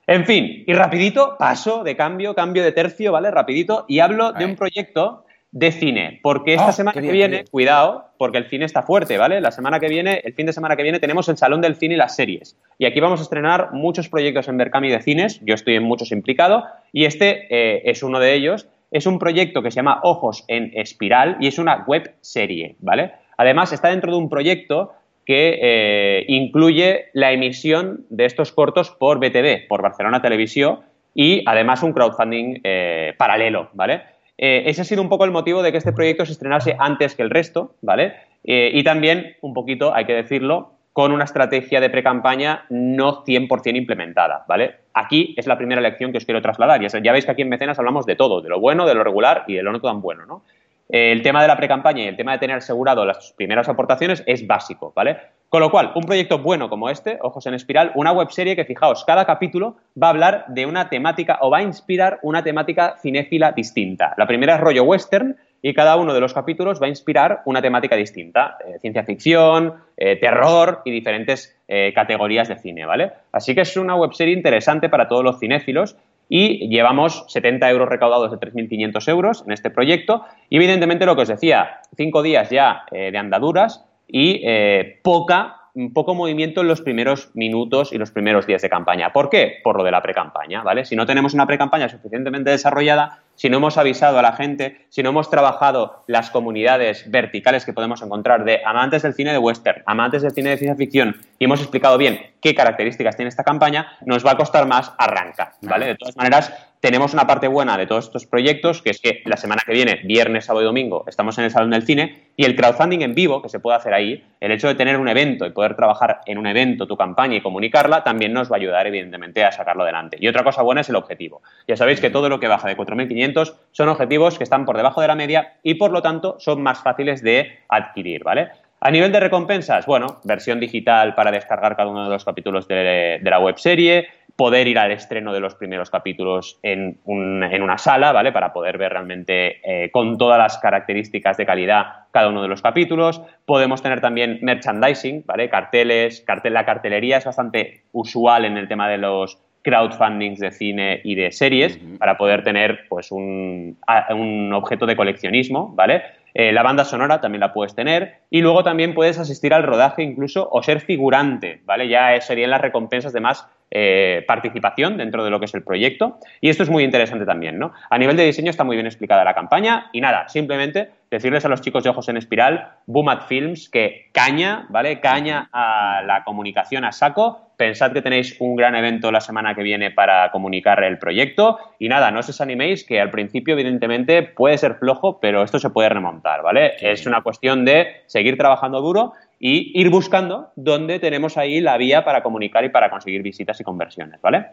En 0.08 0.26
fin, 0.26 0.64
y 0.68 0.74
rapidito, 0.74 1.36
paso 1.40 1.84
de 1.84 1.96
cambio, 1.96 2.36
cambio 2.36 2.64
de 2.64 2.72
tercio, 2.72 3.12
¿vale? 3.12 3.32
Rapidito, 3.32 3.86
y 3.88 4.00
hablo 4.00 4.34
de 4.34 4.46
un 4.46 4.56
proyecto 4.56 5.26
de 5.52 5.72
cine, 5.72 6.20
porque 6.22 6.54
esta 6.54 6.68
oh, 6.68 6.74
semana 6.74 7.02
que 7.02 7.12
viene, 7.12 7.46
cuidado, 7.50 8.10
porque 8.18 8.38
el 8.38 8.46
cine 8.46 8.66
está 8.66 8.84
fuerte, 8.84 9.18
¿vale? 9.18 9.42
La 9.42 9.52
semana 9.52 9.80
que 9.80 9.88
viene, 9.88 10.22
el 10.24 10.34
fin 10.34 10.46
de 10.46 10.54
semana 10.54 10.76
que 10.76 10.84
viene, 10.84 11.00
tenemos 11.00 11.28
el 11.30 11.38
Salón 11.38 11.62
del 11.62 11.78
Cine 11.78 11.96
y 11.96 11.98
las 11.98 12.16
series. 12.16 12.58
Y 12.78 12.86
aquí 12.86 13.00
vamos 13.00 13.20
a 13.22 13.24
estrenar 13.24 13.72
muchos 13.72 14.10
proyectos 14.10 14.48
en 14.48 14.58
Berkami 14.58 14.92
de 14.92 15.02
cines, 15.02 15.40
yo 15.44 15.56
estoy 15.56 15.76
en 15.76 15.84
muchos 15.84 16.12
implicado, 16.12 16.66
y 16.92 17.06
este 17.06 17.48
eh, 17.50 17.82
es 17.86 18.04
uno 18.04 18.20
de 18.20 18.34
ellos. 18.34 18.68
Es 18.92 19.08
un 19.08 19.18
proyecto 19.18 19.62
que 19.62 19.72
se 19.72 19.78
llama 19.78 20.00
Ojos 20.04 20.46
en 20.48 20.72
Espiral 20.74 21.38
y 21.40 21.48
es 21.48 21.58
una 21.58 21.84
web 21.86 22.16
serie, 22.22 22.76
¿vale? 22.80 23.14
Además, 23.38 23.74
está 23.74 23.90
dentro 23.90 24.12
de 24.12 24.18
un 24.18 24.30
proyecto 24.30 24.94
que 25.26 25.60
eh, 25.62 26.26
incluye 26.28 27.08
la 27.14 27.32
emisión 27.32 28.06
de 28.10 28.26
estos 28.26 28.52
cortos 28.52 28.92
por 28.92 29.20
BTV, 29.20 29.68
por 29.68 29.82
Barcelona 29.82 30.22
Televisión, 30.22 30.82
y 31.14 31.44
además 31.46 31.82
un 31.84 31.94
crowdfunding 31.94 32.60
eh, 32.64 33.14
paralelo, 33.18 33.70
¿vale? 33.74 34.04
Eh, 34.38 34.64
ese 34.68 34.82
ha 34.82 34.86
sido 34.86 35.02
un 35.02 35.10
poco 35.10 35.26
el 35.26 35.32
motivo 35.32 35.64
de 35.64 35.72
que 35.72 35.78
este 35.78 35.94
proyecto 35.94 36.26
se 36.26 36.34
estrenase 36.34 36.76
antes 36.78 37.16
que 37.16 37.24
el 37.24 37.30
resto, 37.30 37.76
¿vale? 37.82 38.14
y 38.48 38.84
también, 38.84 39.38
un 39.42 39.56
poquito, 39.56 39.96
hay 39.96 40.06
que 40.06 40.14
decirlo, 40.14 40.76
con 40.96 41.12
una 41.12 41.26
estrategia 41.26 41.82
de 41.82 41.90
pre-campaña 41.90 42.66
no 42.70 43.26
100% 43.26 43.76
implementada, 43.76 44.46
¿vale? 44.48 44.76
Aquí 44.94 45.34
es 45.36 45.48
la 45.48 45.58
primera 45.58 45.82
lección 45.82 46.14
que 46.14 46.20
os 46.20 46.26
quiero 46.26 46.42
trasladar. 46.42 46.80
Ya, 46.80 46.88
ya 47.02 47.12
veis 47.12 47.26
que 47.26 47.32
aquí 47.32 47.42
en 47.42 47.50
Mecenas 47.50 47.80
hablamos 47.80 48.06
de 48.06 48.16
todo, 48.16 48.40
de 48.40 48.48
lo 48.48 48.62
bueno, 48.62 48.86
de 48.86 48.94
lo 48.94 49.04
regular 49.04 49.44
y 49.48 49.56
de 49.56 49.64
lo 49.64 49.74
no 49.74 49.82
tan 49.82 50.00
bueno, 50.00 50.26
¿no? 50.26 50.44
El 50.90 51.22
tema 51.24 51.42
de 51.42 51.48
la 51.48 51.58
pre-campaña 51.58 52.04
y 52.04 52.08
el 52.08 52.16
tema 52.16 52.34
de 52.34 52.40
tener 52.40 52.58
asegurado 52.58 53.06
las 53.06 53.34
primeras 53.34 53.68
aportaciones 53.68 54.24
es 54.28 54.46
básico, 54.46 54.94
¿vale? 54.96 55.18
Con 55.50 55.62
lo 55.62 55.72
cual, 55.72 55.92
un 55.96 56.04
proyecto 56.04 56.40
bueno 56.40 56.70
como 56.70 56.90
este, 56.90 57.18
Ojos 57.22 57.46
en 57.46 57.54
Espiral, 57.54 57.92
una 57.96 58.12
webserie 58.12 58.56
que, 58.56 58.66
fijaos, 58.66 59.06
cada 59.06 59.26
capítulo 59.26 59.78
va 60.02 60.08
a 60.08 60.10
hablar 60.10 60.46
de 60.50 60.66
una 60.66 60.90
temática 60.90 61.38
o 61.42 61.50
va 61.50 61.60
a 61.60 61.64
inspirar 61.64 62.20
una 62.24 62.44
temática 62.44 62.96
cinéfila 63.02 63.52
distinta. 63.52 64.14
La 64.18 64.28
primera 64.28 64.56
es 64.56 64.62
rollo 64.62 64.84
western 64.84 65.38
y 65.62 65.74
cada 65.74 65.96
uno 65.96 66.14
de 66.14 66.20
los 66.20 66.34
capítulos 66.34 66.82
va 66.82 66.88
a 66.88 66.90
inspirar 66.90 67.42
una 67.46 67.62
temática 67.62 67.96
distinta, 67.96 68.58
eh, 68.68 68.80
ciencia 68.80 69.04
ficción, 69.04 69.76
eh, 69.98 70.18
terror 70.18 70.82
y 70.84 70.92
diferentes 70.92 71.58
eh, 71.68 71.92
categorías 71.96 72.48
de 72.48 72.58
cine, 72.58 72.86
¿vale? 72.86 73.14
Así 73.32 73.56
que 73.56 73.62
es 73.62 73.78
una 73.78 73.96
webserie 73.96 74.34
interesante 74.34 74.90
para 74.90 75.08
todos 75.08 75.24
los 75.24 75.40
cinéfilos 75.40 75.96
y 76.30 76.68
llevamos 76.70 77.26
70 77.28 77.70
euros 77.70 77.90
recaudados 77.90 78.32
de 78.32 78.38
3.500 78.38 79.08
euros 79.10 79.44
en 79.46 79.52
este 79.52 79.70
proyecto 79.70 80.24
y 80.50 80.58
evidentemente 80.58 81.06
lo 81.06 81.16
que 81.16 81.24
os 81.24 81.28
decía, 81.28 81.80
cinco 81.96 82.22
días 82.22 82.50
ya 82.50 82.84
eh, 82.92 83.12
de 83.12 83.18
andaduras 83.18 83.86
y 84.08 84.42
eh, 84.44 85.00
poco 85.04 86.16
movimiento 86.16 86.62
en 86.62 86.68
los 86.68 86.82
primeros 86.82 87.32
minutos 87.34 87.92
y 87.92 87.98
los 87.98 88.12
primeros 88.12 88.48
días 88.48 88.62
de 88.62 88.70
campaña. 88.70 89.12
¿Por 89.12 89.30
qué? 89.30 89.56
Por 89.64 89.78
lo 89.78 89.84
de 89.84 89.92
la 89.92 90.02
pre-campaña, 90.02 90.64
¿vale? 90.64 90.86
Si 90.86 90.96
no 90.96 91.06
tenemos 91.06 91.34
una 91.34 91.46
pre-campaña 91.46 91.90
suficientemente 91.90 92.52
desarrollada, 92.52 93.20
si 93.36 93.50
no 93.50 93.58
hemos 93.58 93.78
avisado 93.78 94.20
a 94.20 94.22
la 94.22 94.34
gente, 94.34 94.86
si 94.90 95.04
no 95.04 95.10
hemos 95.10 95.30
trabajado 95.30 96.04
las 96.08 96.30
comunidades 96.30 97.10
verticales 97.10 97.66
que 97.66 97.74
podemos 97.74 98.02
encontrar 98.02 98.44
de 98.46 98.62
amantes 98.66 99.04
del 99.04 99.14
cine 99.14 99.32
de 99.32 99.38
western, 99.38 99.84
amantes 99.86 100.22
del 100.22 100.32
cine 100.32 100.50
de 100.52 100.58
ciencia 100.58 100.76
ficción, 100.76 101.18
y 101.40 101.46
hemos 101.46 101.62
explicado 101.62 101.98
bien 101.98 102.20
qué 102.42 102.56
características 102.56 103.16
tiene 103.16 103.30
esta 103.30 103.44
campaña, 103.44 103.98
nos 104.06 104.26
va 104.26 104.32
a 104.32 104.38
costar 104.38 104.68
más 104.68 104.94
arrancar, 104.98 105.54
¿vale? 105.62 105.88
De 105.88 105.96
todas 105.96 106.16
maneras, 106.16 106.54
tenemos 106.80 107.14
una 107.16 107.26
parte 107.26 107.48
buena 107.48 107.78
de 107.78 107.88
todos 107.88 108.06
estos 108.06 108.28
proyectos, 108.28 108.84
que 108.84 108.92
es 108.92 109.02
que 109.02 109.24
la 109.26 109.38
semana 109.38 109.64
que 109.66 109.74
viene, 109.74 110.02
viernes, 110.04 110.46
sábado 110.46 110.62
y 110.62 110.66
domingo, 110.66 111.04
estamos 111.08 111.36
en 111.40 111.46
el 111.46 111.50
Salón 111.50 111.72
del 111.72 111.82
Cine 111.82 112.30
y 112.38 112.46
el 112.46 112.56
crowdfunding 112.56 113.00
en 113.00 113.16
vivo 113.16 113.42
que 113.42 113.50
se 113.50 113.60
puede 113.60 113.78
hacer 113.78 113.96
ahí, 113.96 114.24
el 114.40 114.52
hecho 114.52 114.68
de 114.68 114.76
tener 114.76 114.98
un 114.98 115.08
evento 115.08 115.48
y 115.48 115.50
poder 115.50 115.76
trabajar 115.76 116.22
en 116.28 116.38
un 116.38 116.46
evento 116.46 116.86
tu 116.86 116.96
campaña 116.96 117.38
y 117.38 117.42
comunicarla, 117.42 118.04
también 118.04 118.34
nos 118.34 118.52
va 118.52 118.58
a 118.58 118.60
ayudar, 118.60 118.86
evidentemente, 118.86 119.44
a 119.44 119.52
sacarlo 119.52 119.82
adelante. 119.82 120.18
Y 120.20 120.28
otra 120.28 120.44
cosa 120.44 120.62
buena 120.62 120.82
es 120.82 120.90
el 120.90 120.96
objetivo. 120.96 121.42
Ya 121.68 121.76
sabéis 121.76 122.00
que 122.00 122.12
todo 122.12 122.30
lo 122.30 122.40
que 122.40 122.48
baja 122.48 122.68
de 122.68 122.78
4.500 122.78 123.25
son 123.72 123.90
objetivos 123.90 124.38
que 124.38 124.44
están 124.44 124.66
por 124.66 124.78
debajo 124.78 125.02
de 125.02 125.08
la 125.08 125.16
media 125.16 125.58
y, 125.64 125.76
por 125.76 125.92
lo 125.92 126.02
tanto, 126.02 126.36
son 126.40 126.62
más 126.62 126.82
fáciles 126.82 127.22
de 127.22 127.60
adquirir, 127.70 128.24
¿vale? 128.24 128.50
A 128.82 128.92
nivel 128.92 129.12
de 129.12 129.20
recompensas, 129.20 129.86
bueno, 129.86 130.18
versión 130.26 130.60
digital 130.60 131.16
para 131.16 131.32
descargar 131.32 131.76
cada 131.76 131.90
uno 131.90 132.04
de 132.04 132.10
los 132.10 132.24
capítulos 132.24 132.68
de, 132.68 133.20
la 133.24 133.40
webserie, 133.40 134.08
poder 134.36 134.68
ir 134.68 134.78
al 134.78 134.92
estreno 134.92 135.34
de 135.34 135.40
los 135.40 135.56
primeros 135.56 135.90
capítulos 135.90 136.60
en, 136.62 137.00
una 137.06 137.78
sala, 137.80 138.12
¿vale? 138.12 138.32
Para 138.32 138.54
poder 138.54 138.78
ver 138.78 138.92
realmente 138.92 139.60
eh, 139.64 139.90
con 139.90 140.18
todas 140.18 140.38
las 140.38 140.60
características 140.60 141.38
de 141.38 141.46
calidad 141.48 141.86
cada 142.12 142.30
uno 142.30 142.44
de 142.44 142.48
los 142.48 142.62
capítulos. 142.62 143.24
Podemos 143.46 143.82
tener 143.82 144.02
también 144.02 144.40
merchandising, 144.42 145.24
¿vale? 145.26 145.50
Carteles, 145.50 146.22
cartel, 146.22 146.54
la 146.54 146.66
cartelería 146.66 147.18
es 147.18 147.26
bastante 147.26 147.86
usual 147.94 148.46
en 148.46 148.58
el 148.58 148.68
tema 148.68 148.88
de 148.88 149.00
los 149.00 149.42
crowdfundings 149.66 150.40
de 150.40 150.52
cine 150.52 151.02
y 151.04 151.16
de 151.16 151.32
series 151.32 151.80
para 151.98 152.18
poder 152.18 152.44
tener 152.44 152.86
pues 152.88 153.12
un, 153.12 153.78
un 154.12 154.54
objeto 154.54 154.86
de 154.86 154.96
coleccionismo, 154.96 155.74
¿vale? 155.76 156.04
Eh, 156.36 156.52
la 156.52 156.64
banda 156.64 156.86
sonora 156.86 157.20
también 157.20 157.40
la 157.40 157.52
puedes 157.52 157.74
tener 157.74 158.20
y 158.30 158.42
luego 158.42 158.64
también 158.64 158.94
puedes 158.94 159.18
asistir 159.18 159.54
al 159.54 159.64
rodaje 159.64 160.04
incluso 160.04 160.48
o 160.52 160.62
ser 160.62 160.82
figurante, 160.82 161.62
¿vale? 161.66 161.88
Ya 161.88 162.22
serían 162.22 162.52
las 162.52 162.62
recompensas 162.62 163.12
de 163.12 163.22
más 163.22 163.48
eh, 163.72 164.24
participación 164.28 164.98
dentro 164.98 165.24
de 165.24 165.30
lo 165.30 165.40
que 165.40 165.46
es 165.46 165.54
el 165.54 165.64
proyecto 165.64 166.20
y 166.40 166.50
esto 166.50 166.64
es 166.64 166.70
muy 166.70 166.84
interesante 166.84 167.26
también, 167.26 167.60
¿no? 167.60 167.74
A 167.90 167.98
nivel 167.98 168.16
de 168.16 168.26
diseño 168.26 168.50
está 168.50 168.64
muy 168.64 168.76
bien 168.76 168.86
explicada 168.86 169.24
la 169.24 169.34
campaña 169.34 169.90
y 169.92 170.02
nada, 170.02 170.30
simplemente 170.30 170.92
decirles 171.10 171.46
a 171.46 171.50
los 171.50 171.62
chicos 171.62 171.84
de 171.84 171.90
Ojos 171.90 172.08
en 172.10 172.18
Espiral, 172.18 172.70
Boomat 172.86 173.28
Films, 173.28 173.70
que 173.70 174.10
caña, 174.12 174.68
¿vale? 174.70 175.00
Caña 175.00 175.50
a 175.52 176.04
la 176.06 176.24
comunicación 176.24 176.86
a 176.86 176.92
saco 176.92 177.46
Pensad 177.58 177.94
que 177.94 178.02
tenéis 178.02 178.36
un 178.40 178.56
gran 178.56 178.76
evento 178.76 179.12
la 179.12 179.22
semana 179.22 179.56
que 179.56 179.64
viene 179.64 179.90
para 179.92 180.30
comunicar 180.32 180.84
el 180.84 180.98
proyecto 180.98 181.58
y 181.80 181.88
nada, 181.88 182.12
no 182.12 182.20
os 182.20 182.42
animéis 182.42 182.84
que 182.84 183.00
al 183.00 183.12
principio 183.12 183.54
evidentemente 183.54 184.24
puede 184.24 184.58
ser 184.58 184.76
flojo, 184.76 185.20
pero 185.22 185.42
esto 185.42 185.58
se 185.60 185.70
puede 185.70 185.88
remontar, 185.90 186.42
¿vale? 186.42 186.74
Es 186.82 187.06
una 187.06 187.22
cuestión 187.22 187.64
de 187.64 188.04
seguir 188.08 188.38
trabajando 188.38 188.82
duro 188.82 189.14
y 189.40 189.80
ir 189.80 189.90
buscando 189.90 190.52
dónde 190.56 191.00
tenemos 191.00 191.38
ahí 191.38 191.62
la 191.62 191.78
vía 191.78 192.04
para 192.04 192.24
comunicar 192.24 192.64
y 192.66 192.70
para 192.70 192.90
conseguir 192.90 193.22
visitas 193.22 193.60
y 193.60 193.64
conversiones, 193.64 194.22
¿vale? 194.22 194.48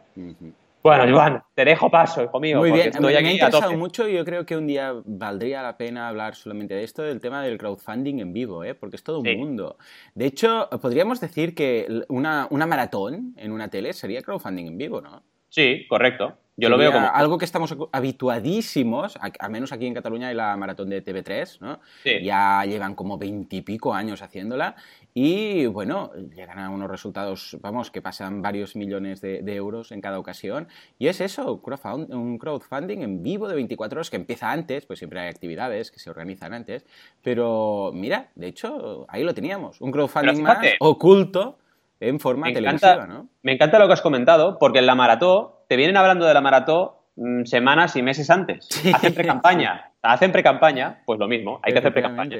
Bueno, 0.83 1.09
Iván, 1.09 1.42
te 1.55 1.64
dejo 1.64 1.90
paso, 1.90 2.25
hijo 2.25 2.40
mío. 2.40 2.59
Muy 2.59 2.73
bien, 2.73 2.88
estoy 2.88 3.12
me, 3.12 3.14
aquí 3.14 3.25
me 3.25 3.31
ha 3.31 3.33
interesado 3.35 3.77
mucho 3.77 4.09
y 4.09 4.14
yo 4.14 4.25
creo 4.25 4.45
que 4.45 4.57
un 4.57 4.66
día 4.66 4.92
valdría 5.05 5.62
la 5.62 5.77
pena 5.77 6.09
hablar 6.09 6.35
solamente 6.35 6.75
de 6.75 6.83
esto, 6.83 7.03
del 7.03 7.21
tema 7.21 7.42
del 7.42 7.57
crowdfunding 7.57 8.18
en 8.18 8.33
vivo, 8.33 8.64
¿eh? 8.64 8.75
porque 8.75 8.97
es 8.97 9.05
todo 9.05 9.21
un 9.21 9.38
mundo. 9.38 9.77
De 10.14 10.27
hecho, 10.27 10.68
podríamos 10.81 11.21
decir 11.21 11.55
que 11.55 12.03
una, 12.09 12.49
una 12.51 12.66
maratón 12.66 13.35
en 13.37 13.53
una 13.53 13.68
tele 13.68 13.92
sería 13.92 14.23
crowdfunding 14.23 14.66
en 14.66 14.79
vivo, 14.79 15.01
¿no? 15.01 15.23
Sí, 15.49 15.87
correcto. 15.88 16.37
Yo 16.57 16.69
lo 16.69 16.77
veo 16.77 16.93
como... 16.93 17.09
Algo 17.09 17.38
que 17.38 17.45
estamos 17.45 17.75
habituadísimos, 17.93 19.19
al 19.38 19.51
menos 19.51 19.73
aquí 19.73 19.87
en 19.87 19.95
Cataluña 19.95 20.29
hay 20.29 20.35
la 20.35 20.57
maratón 20.57 20.91
de 20.91 21.03
TV3, 21.03 21.61
¿no? 21.61 21.81
Ya 22.05 22.65
llevan 22.67 22.95
como 22.95 23.17
veintipico 23.17 23.95
años 23.95 24.21
haciéndola 24.21 24.77
y, 25.15 25.67
bueno, 25.67 26.11
llegan 26.35 26.59
a 26.59 26.71
unos 26.71 26.91
resultados, 26.91 27.57
vamos, 27.61 27.91
que 27.91 28.03
pasan 28.03 28.43
varios 28.43 28.77
millones 28.77 29.21
de, 29.21 29.55
euros 29.55 29.93
en 29.93 30.01
cada 30.01 30.19
ocasión. 30.19 30.69
Y 30.99 31.09
es 31.09 31.21
eso, 31.21 31.62
un 32.09 32.38
crowdfunding 32.38 32.99
en 32.99 33.23
vivo 33.23 33.49
de 33.49 33.55
24 33.55 33.99
horas 33.99 34.11
que 34.11 34.17
empieza 34.17 34.51
antes, 34.51 34.85
pues 34.87 34.99
siempre 34.99 35.21
hay 35.21 35.29
actividades 35.29 35.91
que 35.91 35.99
se 35.99 36.11
organizan 36.11 36.53
antes. 36.53 36.85
Pero, 37.23 37.93
mira, 37.95 38.29
de 38.35 38.49
hecho, 38.49 39.07
ahí 39.09 39.23
lo 39.23 39.33
teníamos, 39.33 39.81
un 39.81 39.91
crowdfunding 39.91 40.43
más 40.43 40.59
oculto 40.81 41.59
en 42.01 42.19
forma 42.19 42.53
televisiva, 42.53 43.07
¿no? 43.07 43.29
Me 43.43 43.53
encanta 43.53 43.79
lo 43.79 43.87
que 43.87 43.93
has 43.93 44.03
comentado, 44.03 44.59
porque 44.59 44.81
en 44.81 44.87
la 44.87 44.95
maratón 44.95 45.51
te 45.72 45.76
vienen 45.76 45.96
hablando 45.96 46.26
de 46.26 46.35
la 46.35 46.42
maratón 46.42 46.90
mm, 47.16 47.44
semanas 47.44 47.96
y 47.96 48.02
meses 48.02 48.28
antes. 48.28 48.68
Hacen 48.92 49.14
pre-campaña. 49.14 49.90
Hacen 50.02 50.30
pre-campaña, 50.30 51.00
pues 51.06 51.18
lo 51.18 51.26
mismo, 51.28 51.61
hay 51.62 51.72
que 51.72 51.78
hacer 51.78 51.94
pre-campaña. 51.94 52.37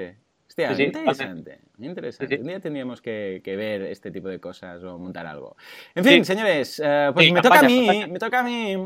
Hostia, 0.47 0.73
interesante, 0.73 1.61
interesante. 1.79 2.37
Un 2.37 2.47
día 2.47 2.61
tendríamos 2.61 3.01
que, 3.01 3.41
ver 3.43 3.85
este 3.85 4.11
tipo 4.11 4.29
de 4.29 4.39
cosas 4.39 4.85
o 4.85 4.99
montar 4.99 5.27
algo. 5.27 5.57
En 5.95 6.05
fin, 6.05 6.27
señores, 6.27 6.79
eh, 6.85 7.11
pues 7.15 7.33
me 7.33 7.41
toca 7.41 7.61
a 7.61 7.63
mí, 7.63 8.05
me 8.07 8.19
toca 8.19 8.41
a 8.41 8.43
mí. 8.43 8.77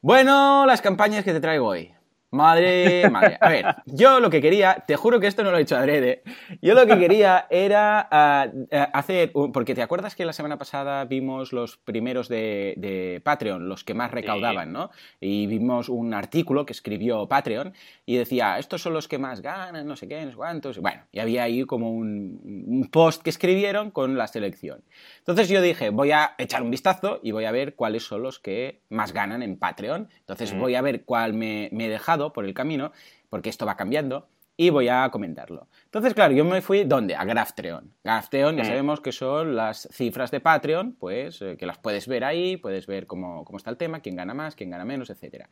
Bueno, 0.00 0.66
las 0.66 0.80
campañas 0.80 1.24
que 1.24 1.32
te 1.32 1.40
traigo 1.40 1.66
hoy. 1.66 1.92
Madre, 2.32 3.10
madre. 3.10 3.38
A 3.40 3.48
ver, 3.48 3.64
yo 3.86 4.20
lo 4.20 4.30
que 4.30 4.40
quería, 4.40 4.84
te 4.86 4.94
juro 4.94 5.18
que 5.18 5.26
esto 5.26 5.42
no 5.42 5.50
lo 5.50 5.58
he 5.58 5.62
hecho 5.62 5.76
adrede, 5.76 6.22
yo 6.62 6.74
lo 6.74 6.86
que 6.86 6.96
quería 6.96 7.46
era 7.50 8.06
ah, 8.08 8.46
ah, 8.72 8.90
hacer, 8.92 9.32
porque 9.32 9.74
te 9.74 9.82
acuerdas 9.82 10.14
que 10.14 10.24
la 10.24 10.32
semana 10.32 10.56
pasada 10.56 11.04
vimos 11.06 11.52
los 11.52 11.76
primeros 11.76 12.28
de, 12.28 13.20
Patreon, 13.24 13.68
los 13.68 13.82
que 13.82 13.94
más 13.94 14.12
recaudaban, 14.12 14.72
¿no? 14.72 14.90
Y 15.20 15.48
vimos 15.48 15.88
un 15.88 16.14
artículo 16.14 16.64
que 16.66 16.72
escribió 16.72 17.28
Patreon 17.28 17.74
y 18.06 18.16
decía, 18.16 18.58
estos 18.58 18.80
son 18.80 18.92
los 18.92 19.08
que 19.08 19.18
más 19.18 19.40
ganan, 19.42 19.86
no 19.86 19.96
sé 19.96 20.06
qué, 20.06 20.24
no 20.24 20.30
sé 20.30 20.36
cuántos. 20.36 20.78
Bueno, 20.78 21.02
y 21.10 21.18
había 21.18 21.42
ahí 21.42 21.64
como 21.64 21.90
un, 21.90 22.88
post 22.92 23.22
que 23.22 23.30
escribieron 23.30 23.90
con 23.90 24.16
la 24.16 24.26
selección. 24.26 24.82
Entonces 25.18 25.48
yo 25.48 25.60
dije, 25.60 25.90
voy 25.90 26.12
a 26.12 26.34
echar 26.38 26.62
un 26.62 26.70
vistazo 26.70 27.20
y 27.22 27.32
voy 27.32 27.44
a 27.44 27.52
ver 27.52 27.74
cuáles 27.74 28.04
son 28.04 28.22
los 28.22 28.38
que 28.38 28.82
más 28.88 29.12
ganan 29.12 29.42
en 29.42 29.58
Patreon. 29.58 30.08
Entonces 30.20 30.56
voy 30.56 30.74
a 30.76 30.82
ver 30.82 31.04
cuál 31.04 31.34
me 31.34 31.66
he 31.66 31.88
dejado 31.88 32.19
por 32.32 32.44
el 32.44 32.54
camino, 32.54 32.92
porque 33.30 33.48
esto 33.48 33.66
va 33.66 33.76
cambiando, 33.76 34.28
y 34.60 34.68
voy 34.68 34.88
a 34.88 35.08
comentarlo. 35.10 35.68
Entonces, 35.86 36.12
claro, 36.12 36.34
yo 36.34 36.44
me 36.44 36.60
fui, 36.60 36.84
¿dónde? 36.84 37.14
A 37.14 37.24
Graftreon. 37.24 37.94
Graftreon 38.04 38.58
ya 38.58 38.66
sabemos 38.66 39.00
que 39.00 39.10
son 39.10 39.56
las 39.56 39.88
cifras 39.90 40.30
de 40.30 40.40
Patreon, 40.40 40.96
pues 41.00 41.40
eh, 41.40 41.56
que 41.56 41.64
las 41.64 41.78
puedes 41.78 42.06
ver 42.06 42.24
ahí, 42.24 42.58
puedes 42.58 42.86
ver 42.86 43.06
cómo, 43.06 43.42
está 43.56 43.70
el 43.70 43.78
tema, 43.78 44.00
quién 44.00 44.16
gana 44.16 44.34
más, 44.34 44.54
quién 44.56 44.68
gana 44.68 44.84
menos, 44.84 45.08
etc. 45.08 45.46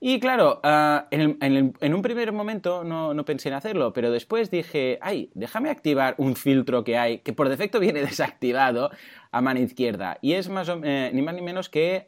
Y 0.00 0.18
claro, 0.18 0.58
ah, 0.64 1.06
en, 1.12 1.94
un 1.94 2.02
primer 2.02 2.32
momento 2.32 2.82
no, 2.82 3.24
pensé 3.24 3.50
en 3.50 3.54
hacerlo, 3.54 3.92
pero 3.92 4.10
después 4.10 4.50
dije, 4.50 4.98
ay, 5.00 5.30
déjame 5.34 5.70
activar 5.70 6.16
un 6.18 6.34
filtro 6.34 6.82
que 6.82 6.98
hay, 6.98 7.18
que 7.18 7.32
por 7.32 7.48
defecto 7.48 7.78
viene 7.78 8.00
desactivado 8.00 8.90
a 9.30 9.40
mano 9.40 9.60
izquierda, 9.60 10.18
y 10.22 10.32
es 10.32 10.48
más 10.48 10.68
eh, 10.82 11.12
ni 11.14 11.22
más 11.22 11.36
ni 11.36 11.42
menos 11.42 11.68
que 11.68 12.04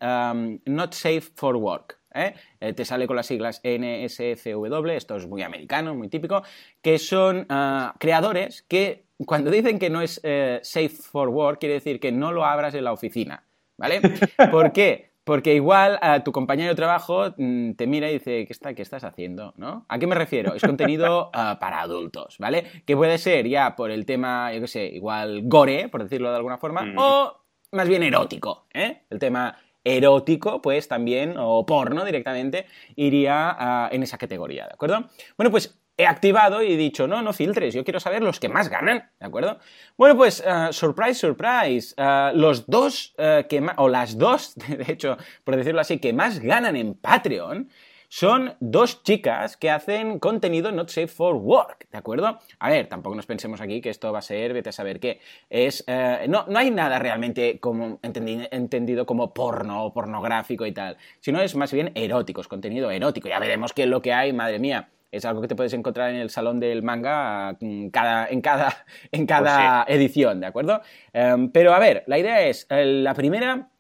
Not 0.67 0.93
Safe 0.93 1.21
for 1.37 1.55
Work. 1.55 2.02
¿Eh? 2.15 2.35
Eh, 2.61 2.73
te 2.73 2.85
sale 2.85 3.07
con 3.07 3.17
las 3.17 3.27
siglas 3.27 3.61
NSFW, 3.65 4.91
esto 4.91 5.17
es 5.17 5.27
muy 5.27 5.43
americano, 5.43 5.95
muy 5.95 6.09
típico, 6.09 6.43
que 6.81 6.99
son 6.99 7.47
ah, 7.49 7.95
creadores 7.99 8.63
que 8.63 9.05
cuando 9.27 9.51
dicen 9.51 9.79
que 9.79 9.91
no 9.91 10.03
es 10.03 10.21
eh, 10.23 10.61
safe 10.63 10.89
for 10.89 11.29
work, 11.29 11.61
quiere 11.61 11.75
decir 11.75 12.01
que 12.01 12.13
no 12.13 12.33
lo 12.33 12.45
abras 12.45 12.75
en 12.75 12.85
la 12.85 12.93
oficina, 12.93 13.45
¿vale? 13.77 14.01
¿Por 14.51 14.73
qué? 14.73 15.13
Porque 15.25 15.55
igual 15.55 15.99
a 16.03 16.25
tu 16.25 16.33
compañero 16.33 16.71
de 16.71 16.75
trabajo 16.75 17.33
mm, 17.37 17.73
te 17.75 17.87
mira 17.87 18.11
y 18.11 18.15
dice, 18.15 18.45
¿qué, 18.45 18.53
está, 18.53 18.75
¿qué 18.75 18.83
estás 18.83 19.05
haciendo? 19.05 19.55
¿no? 19.57 19.87
¿A 19.89 19.99
qué 20.01 20.09
me 20.09 20.17
refiero? 20.17 20.55
Es 20.55 20.63
contenido 20.63 21.31
ah, 21.35 21.59
para 21.61 21.81
adultos, 21.81 22.37
¿vale? 22.39 22.65
Que 22.85 22.97
puede 22.97 23.19
ser 23.19 23.47
ya 23.47 23.77
por 23.77 23.93
el 23.93 24.05
tema, 24.05 24.53
yo 24.53 24.61
qué 24.63 24.67
sé, 24.67 24.87
igual 24.87 25.43
gore, 25.45 25.89
por 25.89 26.03
decirlo 26.03 26.31
de 26.31 26.37
alguna 26.37 26.59
forma, 26.59 26.83
mm. 26.83 26.99
o 26.99 27.43
más 27.71 27.89
bien 27.89 28.03
erótico, 28.03 28.67
¿eh? 28.75 29.03
El 29.09 29.19
tema 29.19 29.57
erótico, 29.85 30.63
pues 30.63 30.89
también, 30.89 31.35
o 31.39 31.65
porno 31.67 32.05
directamente, 32.05 32.67
iría 32.97 33.55
ah, 33.59 33.89
en 33.93 34.03
esa 34.03 34.19
categoría, 34.19 34.67
¿de 34.67 34.75
acuerdo? 34.75 35.09
Bueno, 35.37 35.51
pues 35.51 35.79
he 35.97 36.07
activado 36.07 36.63
y 36.63 36.73
he 36.73 36.77
dicho, 36.77 37.07
no, 37.07 37.23
no 37.23 37.33
filtres, 37.33 37.75
yo 37.75 37.85
quiero 37.85 38.01
saber 38.01 38.23
los 38.23 38.41
que 38.41 38.49
más 38.49 38.69
ganan, 38.69 39.11
¿de 39.21 39.27
acuerdo? 39.27 39.59
Bueno, 39.97 40.17
pues, 40.17 40.43
ah, 40.47 40.71
surprise, 40.73 41.15
surprise, 41.15 41.95
ah, 41.99 42.33
los 42.35 42.67
dos 42.67 43.15
que 43.17 43.67
o 43.77 43.89
las 43.89 44.19
dos, 44.19 44.55
de 44.69 44.93
hecho, 44.93 45.17
por 45.45 45.57
decirlo 45.57 45.81
así, 45.81 45.99
que 45.99 46.13
más 46.13 46.41
ganan 46.41 46.77
en 46.77 46.95
Patreon, 46.95 47.69
son 48.13 48.57
dos 48.61 49.03
chicas 49.05 49.57
que 49.57 49.71
hacen 49.71 50.19
contenido 50.19 50.71
not 50.71 50.91
safe 50.91 51.07
for 51.07 51.35
work, 51.35 51.89
¿de 51.91 51.97
acuerdo? 51.97 52.39
A 52.59 52.69
ver, 52.69 52.87
tampoco 52.87 53.17
nos 53.17 53.25
pensemos 53.25 53.63
aquí 53.63 53.81
que 53.81 53.89
esto 53.89 54.13
va 54.13 54.19
a 54.19 54.23
ser, 54.23 54.53
vete 54.53 54.69
a 54.69 54.73
saber 54.73 55.01
qué. 55.01 55.19
Es, 55.49 55.83
eh, 55.87 56.27
no, 56.29 56.45
no 56.47 56.59
hay 56.59 56.71
nada 56.71 56.99
realmente 56.99 57.59
como 57.59 58.01
entendido 58.03 59.07
como 59.07 59.33
porno 59.33 59.87
o 59.87 59.95
pornográfico 59.95 60.67
y 60.67 60.73
tal, 60.73 60.99
sino 61.21 61.41
es 61.41 61.57
más 61.57 61.73
bien 61.73 61.91
erótico, 61.95 62.43
es 62.43 62.49
contenido 62.49 62.91
erótico. 62.91 63.31
Ya 63.31 63.39
veremos 63.39 63.73
qué 63.73 63.85
es 63.85 63.89
lo 63.89 64.03
que 64.03 64.13
hay, 64.13 64.35
madre 64.35 64.59
mía 64.59 64.91
es 65.11 65.25
algo 65.25 65.41
que 65.41 65.49
te 65.49 65.57
puedes 65.57 65.73
encontrar 65.73 66.11
en 66.11 66.17
el 66.17 66.29
salón 66.29 66.61
del 66.61 66.83
manga 66.83 67.57
mm, 67.61 67.89
cada, 67.89 68.29
en 68.29 68.43
cada, 68.43 68.85
en 69.11 69.25
cada 69.25 69.85
pues 69.87 69.97
edición, 69.97 70.41
¿de 70.41 70.47
acuerdo? 70.47 70.83
Em, 71.15 71.51
pero 71.51 71.73
a 71.73 71.79
ver, 71.79 72.05
la 72.07 72.19
idea 72.19 72.43
es, 72.47 72.67
eh, 72.69 72.85
la 72.85 73.15
primera 73.15 73.71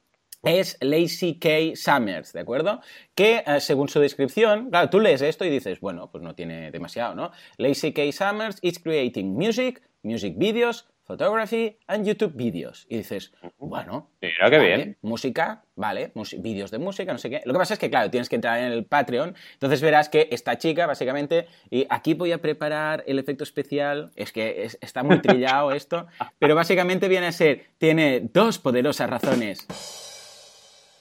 es 0.42 0.76
Lacey 0.80 1.38
K. 1.38 1.48
Summers, 1.76 2.32
¿de 2.32 2.40
acuerdo? 2.40 2.80
Que 3.14 3.44
eh, 3.46 3.60
según 3.60 3.88
su 3.88 4.00
descripción, 4.00 4.70
claro, 4.70 4.90
tú 4.90 5.00
lees 5.00 5.22
esto 5.22 5.44
y 5.44 5.50
dices, 5.50 5.80
bueno, 5.80 6.10
pues 6.10 6.22
no 6.24 6.34
tiene 6.34 6.70
demasiado, 6.70 7.14
¿no? 7.14 7.30
Lacey 7.58 7.92
K. 7.92 8.02
Summers 8.12 8.58
is 8.62 8.78
creating 8.78 9.34
music, 9.34 9.82
music 10.02 10.34
videos, 10.36 10.88
photography 11.04 11.76
and 11.88 12.06
YouTube 12.06 12.32
videos. 12.34 12.86
Y 12.88 12.96
dices, 12.98 13.32
bueno, 13.58 14.10
Mira 14.20 14.50
qué 14.50 14.56
vale, 14.58 14.76
bien. 14.76 14.96
música, 15.02 15.64
vale, 15.76 16.12
vídeos 16.38 16.70
de 16.70 16.78
música, 16.78 17.12
no 17.12 17.18
sé 17.18 17.28
qué. 17.28 17.40
Lo 17.44 17.52
que 17.52 17.58
pasa 17.58 17.74
es 17.74 17.80
que, 17.80 17.90
claro, 17.90 18.10
tienes 18.10 18.28
que 18.28 18.36
entrar 18.36 18.58
en 18.60 18.72
el 18.72 18.84
Patreon, 18.84 19.34
entonces 19.54 19.80
verás 19.80 20.08
que 20.08 20.28
esta 20.30 20.58
chica, 20.58 20.86
básicamente, 20.86 21.46
y 21.70 21.86
aquí 21.90 22.14
voy 22.14 22.32
a 22.32 22.38
preparar 22.38 23.04
el 23.06 23.18
efecto 23.18 23.44
especial, 23.44 24.10
es 24.16 24.32
que 24.32 24.64
es- 24.64 24.78
está 24.80 25.02
muy 25.02 25.20
trillado 25.20 25.72
esto, 25.72 26.06
pero 26.38 26.54
básicamente 26.54 27.08
viene 27.08 27.26
a 27.26 27.32
ser, 27.32 27.66
tiene 27.78 28.20
dos 28.32 28.58
poderosas 28.58 29.10
razones. 29.10 29.66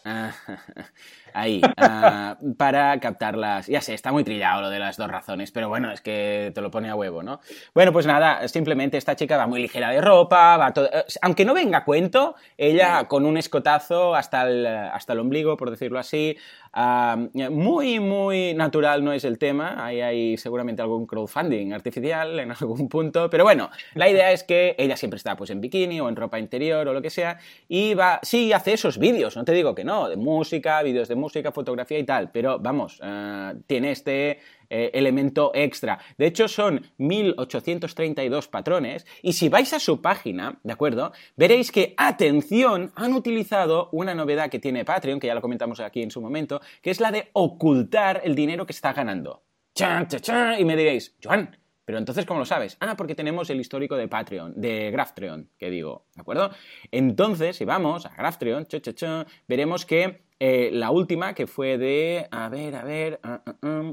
Ah, 0.05 0.33
Ahí, 1.33 1.61
ah, 1.77 2.37
para 2.57 2.99
captarlas. 2.99 3.67
Ya 3.67 3.81
sé, 3.81 3.93
está 3.93 4.11
muy 4.11 4.23
trillado 4.23 4.61
lo 4.61 4.69
de 4.69 4.79
las 4.79 4.97
dos 4.97 5.09
razones, 5.09 5.51
pero 5.51 5.69
bueno, 5.69 5.91
es 5.91 6.01
que 6.01 6.51
te 6.53 6.61
lo 6.61 6.71
pone 6.71 6.89
a 6.89 6.95
huevo, 6.95 7.23
¿no? 7.23 7.39
Bueno, 7.73 7.91
pues 7.93 8.05
nada, 8.05 8.47
simplemente 8.47 8.97
esta 8.97 9.15
chica 9.15 9.37
va 9.37 9.47
muy 9.47 9.61
ligera 9.61 9.89
de 9.89 10.01
ropa, 10.01 10.57
va 10.57 10.73
todo. 10.73 10.87
eh, 10.91 11.03
Aunque 11.21 11.45
no 11.45 11.53
venga 11.53 11.79
a 11.79 11.85
cuento, 11.85 12.35
ella 12.57 13.05
con 13.07 13.25
un 13.25 13.37
escotazo 13.37 14.15
hasta 14.15 14.47
el, 14.47 14.65
hasta 14.65 15.13
el 15.13 15.19
ombligo, 15.19 15.57
por 15.57 15.69
decirlo 15.71 15.99
así. 15.99 16.37
ah, 16.73 17.17
muy, 17.49 17.99
muy 17.99 18.53
natural 18.53 19.03
no 19.03 19.13
es 19.13 19.23
el 19.25 19.37
tema. 19.37 19.85
Ahí 19.85 20.01
hay 20.01 20.37
seguramente 20.37 20.81
algún 20.81 21.05
crowdfunding 21.05 21.73
artificial 21.73 22.39
en 22.39 22.51
algún 22.59 22.87
punto, 22.89 23.29
pero 23.29 23.43
bueno, 23.43 23.69
la 23.95 24.09
idea 24.09 24.31
es 24.31 24.43
que 24.43 24.75
ella 24.77 24.95
siempre 24.97 25.17
está 25.17 25.35
pues 25.35 25.49
en 25.49 25.61
bikini 25.61 25.99
o 26.01 26.09
en 26.09 26.15
ropa 26.15 26.39
interior 26.39 26.87
o 26.87 26.93
lo 26.93 27.01
que 27.01 27.09
sea 27.09 27.39
y 27.67 27.93
va, 27.93 28.19
sí, 28.23 28.53
hace 28.53 28.73
esos 28.73 28.97
vídeos, 28.97 29.35
no 29.35 29.43
te 29.45 29.51
digo 29.53 29.75
que 29.75 29.83
no, 29.83 30.09
de 30.09 30.15
música, 30.17 30.81
vídeos 30.83 31.07
de 31.07 31.15
música, 31.21 31.51
fotografía 31.51 31.99
y 31.99 32.03
tal, 32.03 32.31
pero 32.31 32.59
vamos, 32.59 32.99
eh, 33.01 33.53
tiene 33.67 33.91
este 33.91 34.39
eh, 34.69 34.91
elemento 34.93 35.51
extra. 35.53 35.99
De 36.17 36.25
hecho, 36.25 36.47
son 36.47 36.85
1832 36.97 38.47
patrones 38.47 39.05
y 39.21 39.33
si 39.33 39.47
vais 39.47 39.71
a 39.73 39.79
su 39.79 40.01
página, 40.01 40.59
¿de 40.63 40.73
acuerdo? 40.73 41.13
Veréis 41.37 41.71
que, 41.71 41.93
atención, 41.97 42.91
han 42.95 43.13
utilizado 43.13 43.89
una 43.93 44.13
novedad 44.13 44.49
que 44.49 44.59
tiene 44.59 44.83
Patreon, 44.83 45.19
que 45.19 45.27
ya 45.27 45.35
lo 45.35 45.41
comentamos 45.41 45.79
aquí 45.79 46.01
en 46.01 46.11
su 46.11 46.21
momento, 46.21 46.59
que 46.81 46.91
es 46.91 46.99
la 46.99 47.11
de 47.11 47.29
ocultar 47.33 48.21
el 48.23 48.35
dinero 48.35 48.65
que 48.65 48.73
está 48.73 48.91
ganando. 48.91 49.43
Chan, 49.73 50.07
chan, 50.07 50.19
chan, 50.21 50.59
y 50.59 50.65
me 50.65 50.75
diréis, 50.75 51.15
Joan, 51.23 51.57
pero 51.85 51.97
entonces, 51.97 52.25
¿cómo 52.25 52.39
lo 52.39 52.45
sabes? 52.45 52.77
Ah, 52.79 52.95
porque 52.95 53.15
tenemos 53.15 53.49
el 53.49 53.59
histórico 53.59 53.97
de 53.97 54.07
Patreon, 54.07 54.53
de 54.55 54.91
Graftreon, 54.91 55.49
que 55.57 55.69
digo, 55.69 56.05
¿de 56.15 56.21
acuerdo? 56.21 56.51
Entonces, 56.91 57.57
si 57.57 57.65
vamos 57.65 58.05
a 58.05 58.15
Graftreon, 58.15 58.65
cho, 58.67 58.79
cho, 58.79 58.93
cho, 58.93 59.25
veremos 59.47 59.85
que 59.85 60.21
eh, 60.43 60.71
la 60.73 60.89
última, 60.89 61.35
que 61.35 61.45
fue 61.45 61.77
de, 61.77 62.27
a 62.31 62.49
ver, 62.49 62.75
a 62.75 62.83
ver, 62.83 63.19
ah, 63.21 63.43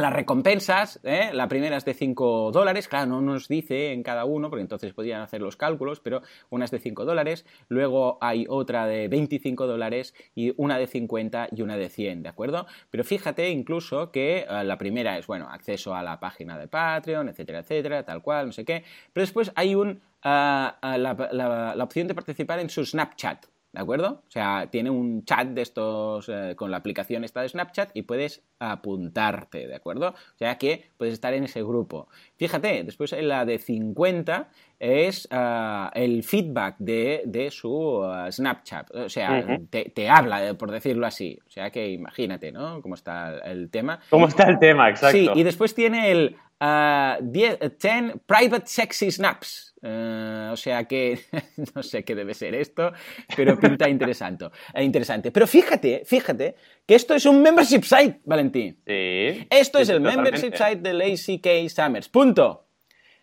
las 0.00 0.12
recompensas, 0.12 1.00
¿eh? 1.04 1.30
la 1.32 1.48
primera 1.48 1.76
es 1.76 1.84
de 1.84 1.94
5 1.94 2.50
dólares, 2.52 2.88
claro, 2.88 3.06
no 3.06 3.20
nos 3.20 3.48
dice 3.48 3.92
en 3.92 4.02
cada 4.02 4.24
uno, 4.24 4.50
porque 4.50 4.62
entonces 4.62 4.92
podrían 4.92 5.22
hacer 5.22 5.40
los 5.40 5.56
cálculos, 5.56 6.00
pero 6.00 6.22
una 6.50 6.64
es 6.64 6.70
de 6.70 6.78
5 6.78 7.04
dólares, 7.04 7.46
luego 7.68 8.18
hay 8.20 8.46
otra 8.48 8.86
de 8.86 9.08
25 9.08 9.66
dólares 9.66 10.14
y 10.34 10.52
una 10.56 10.78
de 10.78 10.86
50 10.86 11.48
y 11.52 11.62
una 11.62 11.76
de 11.76 11.88
100, 11.88 12.22
¿de 12.22 12.28
acuerdo? 12.28 12.66
Pero 12.90 13.04
fíjate 13.04 13.50
incluso 13.50 14.10
que 14.10 14.46
eh, 14.48 14.64
la 14.64 14.78
primera 14.78 15.18
es, 15.18 15.26
bueno, 15.26 15.48
acceso 15.50 15.94
a 15.94 16.02
la 16.02 16.18
página 16.20 16.58
de 16.58 16.68
Patreon, 16.68 17.28
etcétera, 17.28 17.60
etcétera, 17.60 18.04
tal 18.04 18.22
cual, 18.22 18.46
no 18.46 18.52
sé 18.52 18.64
qué, 18.64 18.84
pero 19.12 19.22
después 19.22 19.52
hay 19.54 19.74
un, 19.74 20.00
ah, 20.22 20.78
ah, 20.80 20.98
la, 20.98 21.84
opción 21.84 22.08
de 22.08 22.14
participar 22.14 22.58
en 22.60 22.70
su 22.70 22.84
Snapchat, 22.84 23.46
¿De 23.72 23.80
acuerdo? 23.80 24.22
O 24.26 24.30
sea, 24.30 24.66
tiene 24.68 24.90
un 24.90 25.24
chat 25.24 25.46
de 25.46 25.62
estos 25.62 26.28
eh, 26.28 26.54
con 26.56 26.72
la 26.72 26.78
aplicación 26.78 27.22
esta 27.22 27.42
de 27.42 27.50
Snapchat 27.50 27.90
y 27.94 28.02
puedes 28.02 28.42
apuntarte, 28.58 29.68
¿de 29.68 29.76
acuerdo? 29.76 30.08
O 30.08 30.38
sea 30.38 30.58
que 30.58 30.90
puedes 30.96 31.14
estar 31.14 31.32
en 31.34 31.44
ese 31.44 31.62
grupo. 31.62 32.08
Fíjate, 32.36 32.82
después 32.82 33.12
en 33.12 33.28
la 33.28 33.44
de 33.44 33.58
50 33.58 34.48
es 34.80 35.28
ah, 35.30 35.92
el 35.94 36.24
feedback 36.24 36.76
de, 36.78 37.22
de 37.26 37.52
su 37.52 38.02
ah, 38.02 38.30
Snapchat. 38.32 38.90
O 38.92 39.08
sea, 39.08 39.58
te, 39.70 39.92
te 39.94 40.08
habla, 40.08 40.48
eh, 40.48 40.54
por 40.54 40.72
decirlo 40.72 41.06
así. 41.06 41.38
O 41.46 41.50
sea 41.50 41.70
que 41.70 41.90
imagínate, 41.90 42.50
¿no? 42.50 42.82
Cómo 42.82 42.96
está 42.96 43.38
el, 43.38 43.70
tema. 43.70 44.00
¿Cómo 44.10 44.26
está 44.26 44.48
el 44.48 44.58
tema? 44.58 44.90
Exacto. 44.90 45.16
Sí, 45.16 45.30
y 45.32 45.44
después 45.44 45.76
tiene 45.76 46.10
el 46.10 46.36
ah, 46.58 47.18
10, 47.22 47.58
eh, 47.60 47.70
10 47.80 48.14
Private 48.26 48.66
Sexy 48.66 49.12
Snaps. 49.12 49.69
Eh, 49.82 50.48
o 50.52 50.56
sea 50.56 50.84
que 50.84 51.20
no 51.74 51.82
sé 51.82 52.04
qué 52.04 52.14
debe 52.14 52.34
ser 52.34 52.54
esto, 52.54 52.92
pero 53.36 53.58
pinta 53.58 53.88
interesante. 53.88 54.46
eh, 54.74 54.84
interesante. 54.84 55.30
Pero 55.32 55.46
fíjate, 55.46 56.02
fíjate 56.04 56.54
que 56.86 56.94
esto 56.94 57.14
es 57.14 57.26
un 57.26 57.42
membership 57.42 57.82
site, 57.82 58.20
Valentín. 58.24 58.80
Sí. 58.86 59.46
Esto 59.50 59.78
es 59.78 59.88
el 59.88 60.02
totalmente. 60.02 60.32
membership 60.32 60.56
site 60.56 60.76
de 60.76 60.92
Lazy 60.92 61.40
K 61.40 61.50
Summers. 61.68 62.08
Punto. 62.08 62.69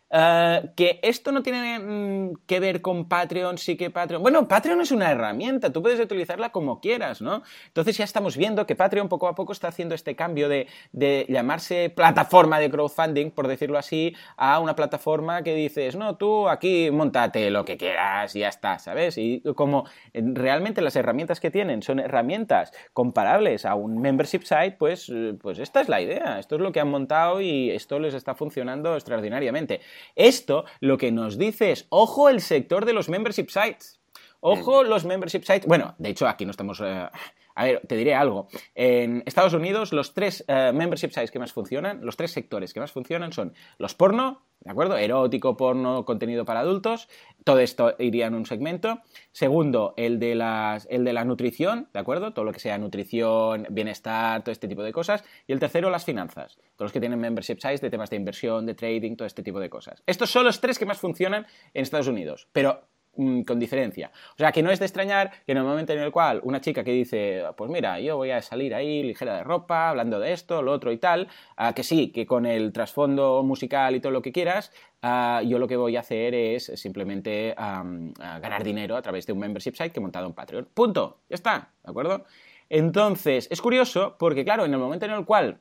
Eh, 0.09 0.69
que 0.75 0.99
esto 1.03 1.31
no 1.31 1.43
tiene 1.43 1.79
mm, 1.79 2.37
que 2.45 2.59
ver 2.59 2.81
con 2.81 3.09
Patreon, 3.09 3.57
sí 3.57 3.75
que 3.75 3.89
Patreon. 3.89 4.21
Bueno, 4.21 4.47
Patreon 4.47 4.79
es 4.81 4.91
una 4.91 5.11
herramienta, 5.11 5.73
tú 5.73 5.81
puedes 5.81 5.99
utilizarla 5.99 6.51
como 6.51 6.79
quieras, 6.79 7.21
¿no? 7.21 7.43
Entonces 7.67 7.97
ya 7.97 8.05
estamos 8.05 8.37
viendo 8.37 8.65
que 8.65 8.75
Patreon 8.75 9.09
poco 9.09 9.27
a 9.27 9.35
poco 9.35 9.51
está 9.51 9.67
haciendo 9.67 9.95
este 9.95 10.15
cambio 10.15 10.47
de, 10.47 10.67
de 10.93 11.25
llamarse 11.27 11.89
plataforma 11.89 12.59
de 12.59 12.69
crowdfunding, 12.69 13.31
por 13.31 13.47
decirlo 13.47 13.77
así, 13.77 14.15
a 14.37 14.59
una 14.59 14.75
plataforma 14.75 15.43
que 15.43 15.53
dices, 15.53 15.95
no, 15.97 16.15
tú 16.15 16.47
aquí 16.47 16.89
montate 16.89 17.49
lo 17.49 17.65
que 17.65 17.77
quieras 17.77 18.35
y 18.35 18.39
ya 18.39 18.47
está, 18.49 18.79
¿sabes? 18.79 19.17
Y 19.17 19.41
como 19.55 19.85
realmente 20.13 20.81
las 20.81 20.95
herramientas 20.95 21.39
que 21.39 21.51
tienen 21.51 21.81
son 21.83 21.99
herramientas 21.99 22.71
comparables 22.93 23.65
a 23.65 23.75
un 23.75 23.99
membership 23.99 24.43
site, 24.43 24.75
pues, 24.79 25.09
eh, 25.09 25.35
pues 25.41 25.59
esta 25.59 25.81
es 25.81 25.89
la 25.89 25.99
idea, 25.99 26.39
esto 26.39 26.55
es 26.55 26.61
lo 26.61 26.71
que 26.71 26.79
han 26.79 26.89
montado 26.89 27.41
y 27.41 27.71
esto 27.71 27.99
les 27.99 28.13
está 28.13 28.35
funcionando 28.35 28.95
extraordinariamente. 28.95 29.81
Esto 30.15 30.65
lo 30.79 30.97
que 30.97 31.11
nos 31.11 31.37
dice 31.37 31.71
es, 31.71 31.87
ojo 31.89 32.29
el 32.29 32.41
sector 32.41 32.85
de 32.85 32.93
los 32.93 33.09
membership 33.09 33.47
sites. 33.49 33.99
Ojo 34.39 34.83
los 34.83 35.05
membership 35.05 35.41
sites. 35.41 35.65
Bueno, 35.65 35.95
de 35.97 36.09
hecho 36.09 36.27
aquí 36.27 36.45
no 36.45 36.51
estamos... 36.51 36.79
eh, 36.81 37.09
a 37.57 37.63
ver, 37.63 37.81
te 37.87 37.95
diré 37.95 38.13
algo. 38.13 38.47
En 38.75 39.23
Estados 39.25 39.53
Unidos 39.53 39.91
los 39.91 40.13
tres 40.13 40.45
eh, 40.47 40.71
membership 40.75 41.09
sites 41.09 41.31
que 41.31 41.39
más 41.39 41.51
funcionan, 41.51 42.05
los 42.05 42.15
tres 42.15 42.31
sectores 42.31 42.71
que 42.71 42.79
más 42.79 42.91
funcionan 42.91 43.33
son 43.33 43.53
los 43.79 43.95
porno, 43.95 44.43
¿de 44.59 44.69
acuerdo? 44.69 44.95
Erótico, 44.95 45.57
porno, 45.57 46.05
contenido 46.05 46.45
para 46.45 46.59
adultos. 46.59 47.09
Todo 47.43 47.57
esto 47.57 47.95
iría 47.97 48.27
en 48.27 48.35
un 48.35 48.45
segmento. 48.45 48.99
Segundo, 49.31 49.95
el 49.97 50.19
de, 50.19 50.35
las, 50.35 50.87
el 50.91 51.03
de 51.03 51.13
la 51.13 51.25
nutrición, 51.25 51.89
¿de 51.93 51.99
acuerdo? 51.99 52.31
Todo 52.31 52.45
lo 52.45 52.51
que 52.51 52.59
sea 52.59 52.77
nutrición, 52.77 53.65
bienestar, 53.71 54.43
todo 54.43 54.51
este 54.51 54.67
tipo 54.67 54.83
de 54.83 54.91
cosas. 54.91 55.23
Y 55.47 55.51
el 55.51 55.59
tercero, 55.59 55.89
las 55.89 56.05
finanzas. 56.05 56.57
Todos 56.75 56.85
los 56.85 56.91
que 56.91 56.99
tienen 56.99 57.19
membership 57.19 57.57
sites 57.59 57.81
de 57.81 57.89
temas 57.89 58.11
de 58.11 58.17
inversión, 58.17 58.67
de 58.67 58.75
trading, 58.75 59.15
todo 59.15 59.25
este 59.25 59.41
tipo 59.41 59.59
de 59.59 59.71
cosas. 59.71 60.03
Estos 60.05 60.29
son 60.29 60.45
los 60.45 60.61
tres 60.61 60.77
que 60.77 60.85
más 60.85 60.99
funcionan 60.99 61.47
en 61.73 61.81
Estados 61.81 62.07
Unidos. 62.07 62.47
Pero 62.51 62.83
mm, 63.17 63.41
con 63.41 63.59
diferencia. 63.59 64.11
O 64.33 64.37
sea, 64.37 64.51
que 64.51 64.63
no 64.63 64.71
es 64.71 64.79
de 64.79 64.85
extrañar 64.85 65.31
que 65.45 65.51
en 65.51 65.57
el 65.57 65.63
momento 65.63 65.93
en 65.93 65.99
el 65.99 66.11
cual 66.11 66.39
una 66.43 66.61
chica 66.61 66.83
que 66.83 66.91
dice, 66.91 67.43
pues 67.57 67.69
mira, 67.69 67.99
yo 67.99 68.15
voy 68.17 68.31
a 68.31 68.41
salir 68.41 68.73
ahí 68.73 69.03
ligera 69.03 69.37
de 69.37 69.43
ropa, 69.43 69.89
hablando 69.89 70.19
de 70.19 70.33
esto, 70.33 70.61
lo 70.61 70.71
otro 70.71 70.91
y 70.91 70.97
tal, 70.97 71.27
ah, 71.57 71.73
que 71.73 71.83
sí, 71.83 72.11
que 72.11 72.25
con 72.25 72.45
el 72.45 72.71
trasfondo 72.71 73.43
musical 73.43 73.95
y 73.95 73.99
todo 73.99 74.11
lo 74.11 74.21
que 74.21 74.31
quieras, 74.31 74.71
ah, 75.01 75.41
yo 75.45 75.59
lo 75.59 75.67
que 75.67 75.75
voy 75.75 75.95
a 75.95 76.01
hacer 76.01 76.33
es 76.33 76.71
simplemente 76.75 77.53
ganar 77.57 78.63
dinero 78.63 78.95
a 78.95 79.01
través 79.01 79.25
de 79.25 79.33
un 79.33 79.39
membership 79.39 79.73
site 79.73 79.91
que 79.91 79.99
he 79.99 80.01
montado 80.01 80.27
en 80.27 80.33
Patreon. 80.33 80.67
Punto. 80.73 81.19
Ya 81.29 81.35
está, 81.35 81.71
¿de 81.83 81.89
acuerdo? 81.89 82.25
Entonces, 82.69 83.47
es 83.49 83.61
curioso 83.61 84.15
porque, 84.19 84.43
claro, 84.43 84.65
en 84.65 84.73
el 84.73 84.79
momento 84.79 85.05
en 85.05 85.11
el 85.11 85.25
cual 85.25 85.59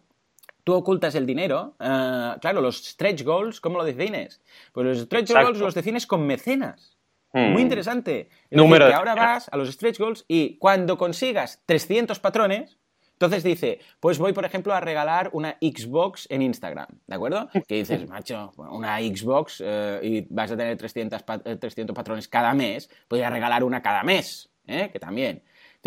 tú 0.65 0.75
ocultas 0.75 1.15
el 1.15 1.27
dinero, 1.27 1.75
ah, 1.79 2.39
claro, 2.41 2.61
los 2.61 2.85
stretch 2.85 3.23
goals, 3.23 3.61
¿cómo 3.61 3.79
lo 3.79 3.85
defines? 3.85 4.41
Pues 4.73 4.87
los 4.87 4.99
stretch 4.99 5.31
Exacto. 5.31 5.47
goals 5.47 5.61
los 5.61 5.75
defines 5.75 6.07
con 6.07 6.27
mecenas. 6.27 6.96
Hmm. 7.33 7.53
Muy 7.53 7.63
interesante. 7.63 8.29
Es 8.51 8.57
Número 8.57 8.87
decir, 8.87 8.95
que 8.95 8.99
ahora 8.99 9.15
vas 9.15 9.49
a 9.51 9.57
los 9.57 9.71
stretch 9.71 9.99
goals 9.99 10.25
y 10.29 10.59
cuando 10.59 10.97
consigas 10.97 11.63
300 11.67 12.19
patrones, 12.21 12.79
Entonces 13.13 13.43
dice, 13.45 13.81
pues 13.99 14.19
voy, 14.19 14.35
por 14.35 14.45
ejemplo, 14.45 14.75
a 14.75 14.81
regalar 14.81 15.31
una 15.33 15.57
Xbox 15.59 16.27
en 16.29 16.43
Instagram, 16.43 16.87
¿de 17.07 17.15
acuerdo? 17.15 17.49
Que 17.67 17.77
dices, 17.77 18.07
macho, 18.11 18.53
una 18.59 18.99
Xbox 18.99 19.63
eh, 19.65 20.01
y 20.03 20.27
vas 20.29 20.51
a 20.51 20.57
tener 20.57 20.77
300, 20.77 21.25
300 21.25 21.79
eh, 21.79 21.95
patrones 21.95 22.29
cada 22.29 22.53
mes, 22.53 22.91
voy 23.09 23.23
a 23.23 23.31
regalar 23.31 23.65
una 23.65 23.81
cada 23.81 24.03
mes, 24.03 24.51
¿eh? 24.67 24.91
que 24.93 25.01
también. 25.01 25.43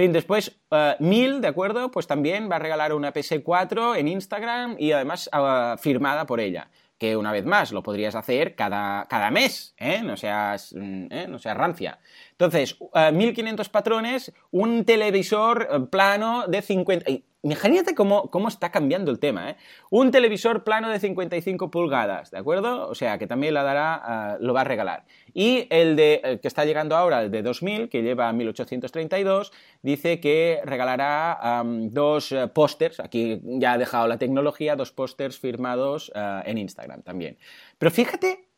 Después, 0.07 0.57
uh, 0.71 1.03
Mil, 1.03 1.41
¿de 1.41 1.49
acuerdo? 1.49 1.91
Pues 1.91 2.07
también 2.07 2.49
va 2.49 2.55
a 2.55 2.59
regalar 2.59 2.93
una 2.93 3.13
PS4 3.13 3.97
en 3.97 4.07
Instagram 4.07 4.77
y 4.79 4.93
además 4.93 5.29
uh, 5.33 5.77
firmada 5.77 6.25
por 6.25 6.39
ella. 6.39 6.69
Que 6.99 7.17
una 7.17 7.31
vez 7.31 7.45
más, 7.45 7.71
lo 7.71 7.81
podrías 7.81 8.13
hacer 8.13 8.55
cada, 8.55 9.07
cada 9.07 9.31
mes, 9.31 9.73
¿eh? 9.77 10.01
No 10.03 10.17
seas, 10.17 10.75
mm, 10.75 11.05
¿eh? 11.09 11.25
no 11.27 11.39
seas 11.39 11.57
rancia. 11.57 11.99
Entonces, 12.31 12.77
1500 13.13 13.67
uh, 13.67 13.71
patrones, 13.71 14.33
un 14.51 14.85
televisor 14.85 15.89
plano 15.89 16.45
de 16.47 16.61
50... 16.61 17.05
Imagínate 17.41 17.95
cómo, 17.95 18.29
cómo, 18.29 18.49
está 18.49 18.69
cambiando 18.69 19.11
el 19.11 19.19
tema, 19.19 19.51
¿eh? 19.51 19.55
Un 19.89 20.11
televisor 20.11 20.65
plano 20.65 20.89
de 20.89 20.99
55 20.99 21.71
pulgadas, 21.71 22.31
¿de 22.31 22.37
acuerdo? 22.37 22.89
O 22.89 22.95
sea, 22.95 23.17
que 23.17 23.27
también 23.27 23.53
la 23.53 23.63
dará, 23.63 24.37
lo 24.41 24.53
va 24.53 24.61
a 24.61 24.63
regalar. 24.65 25.05
Y 25.33 25.65
el, 25.69 25.95
de, 25.95 26.39
que 26.41 26.47
está 26.49 26.65
llegando 26.65 26.97
ahora, 26.97 27.23
el 27.23 27.31
de 27.31 27.41
2000, 27.41 27.87
que 27.87 28.01
lleva 28.01 28.33
1832, 28.33 29.53
dice 29.81 30.19
que 30.19 30.59
regalará 30.65 31.63
dos 31.65 32.33
uh, 32.33 32.49
pósters, 32.53 32.99
aquí 32.99 33.39
ya 33.43 33.73
ha 33.73 33.77
dejado 33.77 34.07
la 34.07 34.17
tecnología, 34.17 34.75
dos 34.75 34.91
pósters 34.91 35.39
firmados 35.39 36.09
uh, 36.09 36.41
en 36.45 36.57
Instagram 36.57 37.03
también. 37.03 37.37
Pero 37.77 37.91
fíjate 37.91 38.48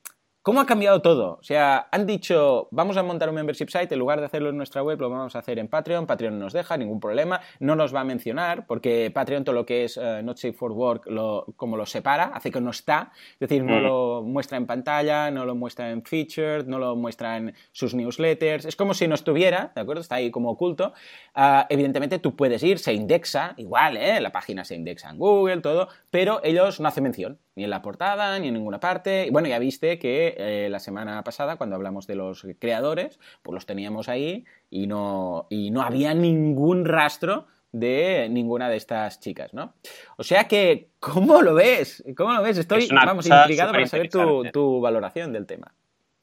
¿Cómo 0.43 0.59
ha 0.59 0.65
cambiado 0.65 1.03
todo? 1.03 1.37
O 1.39 1.43
sea, 1.43 1.87
han 1.91 2.07
dicho, 2.07 2.67
vamos 2.71 2.97
a 2.97 3.03
montar 3.03 3.29
un 3.29 3.35
membership 3.35 3.69
site, 3.69 3.93
en 3.93 3.99
lugar 3.99 4.19
de 4.19 4.25
hacerlo 4.25 4.49
en 4.49 4.57
nuestra 4.57 4.81
web, 4.81 4.99
lo 4.99 5.07
vamos 5.07 5.35
a 5.35 5.39
hacer 5.39 5.59
en 5.59 5.67
Patreon. 5.67 6.07
Patreon 6.07 6.39
nos 6.39 6.51
deja, 6.51 6.77
ningún 6.77 6.99
problema. 6.99 7.41
No 7.59 7.75
nos 7.75 7.93
va 7.93 7.99
a 7.99 8.03
mencionar, 8.03 8.65
porque 8.65 9.11
Patreon 9.13 9.43
todo 9.43 9.53
lo 9.53 9.67
que 9.67 9.83
es 9.83 9.97
uh, 9.97 10.23
Not 10.23 10.37
Safe 10.37 10.53
for 10.53 10.71
Work, 10.71 11.05
lo, 11.05 11.45
como 11.57 11.77
lo 11.77 11.85
separa, 11.85 12.31
hace 12.33 12.49
que 12.49 12.59
no 12.59 12.71
está. 12.71 13.11
Es 13.33 13.39
decir, 13.41 13.63
no 13.63 13.81
lo 13.81 14.23
muestra 14.23 14.57
en 14.57 14.65
pantalla, 14.65 15.29
no 15.29 15.45
lo 15.45 15.53
muestra 15.53 15.91
en 15.91 16.03
featured, 16.03 16.65
no 16.65 16.79
lo 16.79 16.95
muestra 16.95 17.37
en 17.37 17.53
sus 17.71 17.93
newsletters. 17.93 18.65
Es 18.65 18.75
como 18.75 18.95
si 18.95 19.07
no 19.07 19.13
estuviera, 19.13 19.71
¿de 19.75 19.81
acuerdo? 19.81 20.01
Está 20.01 20.15
ahí 20.15 20.31
como 20.31 20.49
oculto. 20.49 20.93
Uh, 21.35 21.65
evidentemente 21.69 22.17
tú 22.17 22.35
puedes 22.35 22.63
ir, 22.63 22.79
se 22.79 22.93
indexa, 22.93 23.53
igual, 23.57 23.95
¿eh? 23.95 24.19
La 24.19 24.31
página 24.31 24.65
se 24.65 24.73
indexa 24.73 25.11
en 25.11 25.19
Google, 25.19 25.61
todo, 25.61 25.87
pero 26.09 26.41
ellos 26.43 26.79
no 26.79 26.87
hacen 26.87 27.03
mención 27.03 27.37
ni 27.55 27.65
en 27.65 27.69
la 27.69 27.81
portada, 27.81 28.39
ni 28.39 28.47
en 28.47 28.53
ninguna 28.53 28.79
parte. 28.79 29.29
Bueno, 29.31 29.47
ya 29.47 29.59
viste 29.59 29.99
que 29.99 30.30
eh, 30.37 30.69
la 30.69 30.79
semana 30.79 31.23
pasada, 31.23 31.57
cuando 31.57 31.75
hablamos 31.75 32.07
de 32.07 32.15
los 32.15 32.45
creadores, 32.59 33.19
pues 33.41 33.53
los 33.53 33.65
teníamos 33.65 34.09
ahí 34.09 34.45
y 34.69 34.87
no, 34.87 35.47
y 35.49 35.71
no 35.71 35.81
había 35.81 36.13
ningún 36.13 36.85
rastro 36.85 37.47
de 37.71 38.27
ninguna 38.29 38.69
de 38.69 38.77
estas 38.77 39.19
chicas, 39.19 39.53
¿no? 39.53 39.73
O 40.17 40.23
sea 40.23 40.47
que, 40.47 40.89
¿cómo 40.99 41.41
lo 41.41 41.53
ves? 41.53 42.03
¿Cómo 42.17 42.33
lo 42.33 42.41
ves? 42.41 42.57
Estoy, 42.57 42.89
vamos, 42.91 43.27
intrigado 43.27 43.71
para 43.71 43.87
saber 43.87 44.09
tu, 44.09 44.43
tu 44.51 44.81
valoración 44.81 45.31
del 45.31 45.45
tema. 45.45 45.73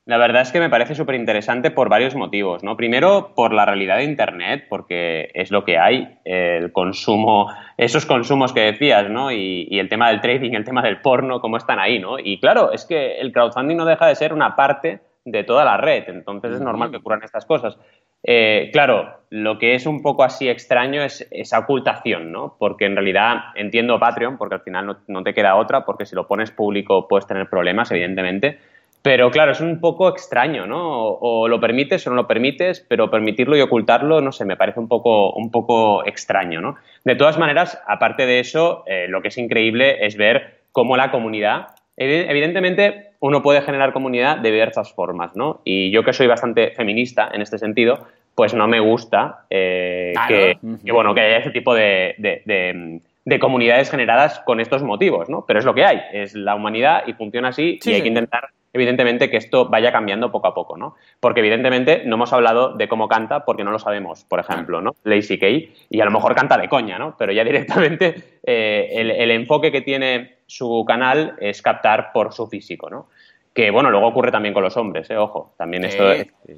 La 0.09 0.17
verdad 0.17 0.41
es 0.41 0.53
que 0.53 0.59
me 0.59 0.71
parece 0.71 0.95
súper 0.95 1.17
interesante 1.17 1.71
por 1.71 1.91
varios 1.91 2.15
motivos, 2.15 2.65
¿no? 2.65 2.79
Primero, 2.79 3.35
por 3.35 3.53
la 3.53 3.67
realidad 3.67 3.99
de 3.99 4.05
Internet, 4.05 4.65
porque 4.71 5.31
es 5.35 5.51
lo 5.51 5.67
que 5.67 5.77
hay, 5.77 6.19
el 6.25 6.73
consumo, 6.73 7.53
esos 7.77 8.07
consumos 8.07 8.55
que 8.55 8.61
decías, 8.61 9.11
¿no? 9.11 9.31
Y, 9.31 9.69
el 9.79 9.91
tema 9.91 10.09
del 10.09 10.23
trading, 10.23 10.53
el 10.53 10.65
tema 10.65 10.81
del 10.81 11.03
porno, 11.03 11.43
cómo 11.43 11.59
están 11.59 11.79
ahí, 11.79 11.99
¿no? 11.99 12.19
Y 12.19 12.41
claro, 12.41 12.73
es 12.73 12.87
que 12.87 13.21
el 13.21 13.33
crowdfunding 13.33 13.77
no 13.77 13.85
deja 13.85 14.07
de 14.07 14.15
ser 14.15 14.33
una 14.33 14.57
parte 14.57 15.01
de 15.27 15.45
toda 15.45 15.63
la 15.67 15.77
red, 15.77 16.05
entonces 16.09 16.55
es 16.55 16.61
normal 16.63 16.91
que 16.91 16.97
ocurran 16.97 17.23
estas 17.23 17.45
cosas. 17.45 17.77
Eh, 18.23 18.71
claro, 18.73 19.25
lo 19.29 19.59
que 19.59 19.75
es 19.75 19.85
un 19.85 20.01
poco 20.01 20.25
así 20.25 20.49
extraño 20.49 21.03
es 21.03 21.29
esa 21.31 21.59
ocultación, 21.59 22.33
¿no? 22.33 22.57
Porque 22.59 22.87
en 22.87 22.97
realidad 22.97 23.53
entiendo 23.57 24.01
Patreon, 24.01 24.39
porque 24.39 24.55
al 24.55 24.63
final 24.63 24.87
no, 24.87 24.97
no 25.07 25.23
te 25.23 25.35
queda 25.35 25.57
otra, 25.57 25.85
porque 25.85 26.07
si 26.07 26.17
lo 26.17 26.27
pones 26.27 26.51
público 26.51 27.07
puedes 27.09 27.27
tener 27.27 27.51
problemas, 27.51 27.91
evidentemente 27.91 28.59
pero 29.03 29.31
claro, 29.31 29.53
es 29.53 29.61
un 29.61 29.81
poco 29.81 30.09
extraño, 30.09 30.67
¿no? 30.67 31.09
O, 31.09 31.49
lo 31.49 31.61
permites 31.61 32.07
o 32.07 32.11
no 32.11 32.17
lo 32.17 32.27
permites, 32.27 32.85
pero 32.89 33.11
permitirlo 33.11 33.57
y 33.57 33.61
ocultarlo, 33.61 34.21
no 34.21 34.33
sé, 34.33 34.45
me 34.45 34.57
parece 34.57 34.81
un 34.81 34.89
poco, 34.89 35.33
un 35.33 35.51
poco 35.51 36.05
extraño, 36.05 36.61
¿no? 36.61 36.77
De 37.05 37.15
todas 37.15 37.39
maneras, 37.39 37.81
aparte 37.87 38.27
de 38.27 38.41
eso, 38.41 38.83
eh, 38.87 39.07
lo 39.09 39.23
que 39.23 39.29
es 39.29 39.39
increíble 39.39 40.05
es 40.05 40.17
ver 40.17 40.59
cómo 40.73 40.97
la 40.97 41.11
comunidad, 41.11 41.69
evidentemente, 41.97 43.13
uno 43.21 43.43
puede 43.43 43.63
generar 43.63 43.93
comunidad 43.93 44.39
de 44.39 44.51
diversas 44.51 44.93
formas, 44.93 45.35
¿no? 45.35 45.61
Y 45.65 45.91
yo 45.91 46.05
que 46.05 46.13
soy 46.13 46.27
bastante 46.27 46.73
feminista 46.73 47.31
en 47.33 47.43
este 47.43 47.59
sentido, 47.59 48.07
pues 48.35 48.55
no 48.55 48.69
me 48.69 48.79
gusta 48.79 49.47
eh, 49.51 50.15
que, 50.29 50.59
bueno, 50.93 51.15
que 51.15 51.21
haya 51.21 51.39
ese 51.39 51.51
tipo 51.51 51.75
de, 51.75 52.15
de, 52.19 53.39
comunidades 53.41 53.91
generadas 53.91 54.41
con 54.41 54.61
estos 54.61 54.83
motivos, 54.83 55.29
¿no? 55.29 55.45
Pero 55.47 55.59
es 55.59 55.65
lo 55.65 55.75
que 55.75 55.85
hay, 55.85 56.01
es 56.13 56.35
la 56.35 56.55
humanidad 56.55 57.03
y 57.07 57.15
funciona 57.15 57.49
así 57.49 57.79
y 57.85 57.93
hay 57.93 58.03
que 58.03 58.09
intentar 58.09 58.49
evidentemente 58.73 59.31
que 59.31 59.37
esto 59.37 59.69
vaya 59.69 59.93
cambiando 59.93 60.31
poco 60.31 60.49
a 60.49 60.55
poco, 60.55 60.77
¿no? 60.77 60.97
Porque 61.21 61.41
evidentemente 61.41 62.03
no 62.05 62.17
hemos 62.17 62.33
hablado 62.33 62.75
de 62.75 62.89
cómo 62.89 63.09
canta 63.09 63.45
porque 63.45 63.65
no 63.65 63.71
lo 63.71 63.79
sabemos, 63.79 64.25
por 64.25 64.41
ejemplo, 64.41 64.81
¿no? 64.81 64.95
Lazy 65.05 65.39
K, 65.39 65.47
y 65.91 66.01
a 66.01 66.05
lo 66.05 66.11
mejor 66.11 66.35
canta 66.35 66.59
de 66.59 66.69
coña, 66.69 66.99
¿no? 66.99 67.17
Pero 67.19 67.33
ya 67.33 67.45
directamente 67.49 68.39
eh, 68.45 68.89
el, 68.93 69.31
enfoque 69.31 69.73
que 69.73 69.81
tiene 69.81 70.39
su 70.47 70.85
canal 70.87 71.37
es 71.41 71.63
captar 71.63 72.13
por 72.13 72.33
su 72.33 72.47
físico, 72.47 72.91
¿no? 72.91 73.09
Que, 73.55 73.71
bueno, 73.71 73.91
luego 73.91 74.07
ocurre 74.07 74.31
también 74.31 74.55
con 74.55 74.63
los 74.63 74.77
hombres, 74.77 75.11
¿eh? 75.11 75.17
Ojo, 75.17 75.55
también 75.57 75.85
esto 75.85 76.05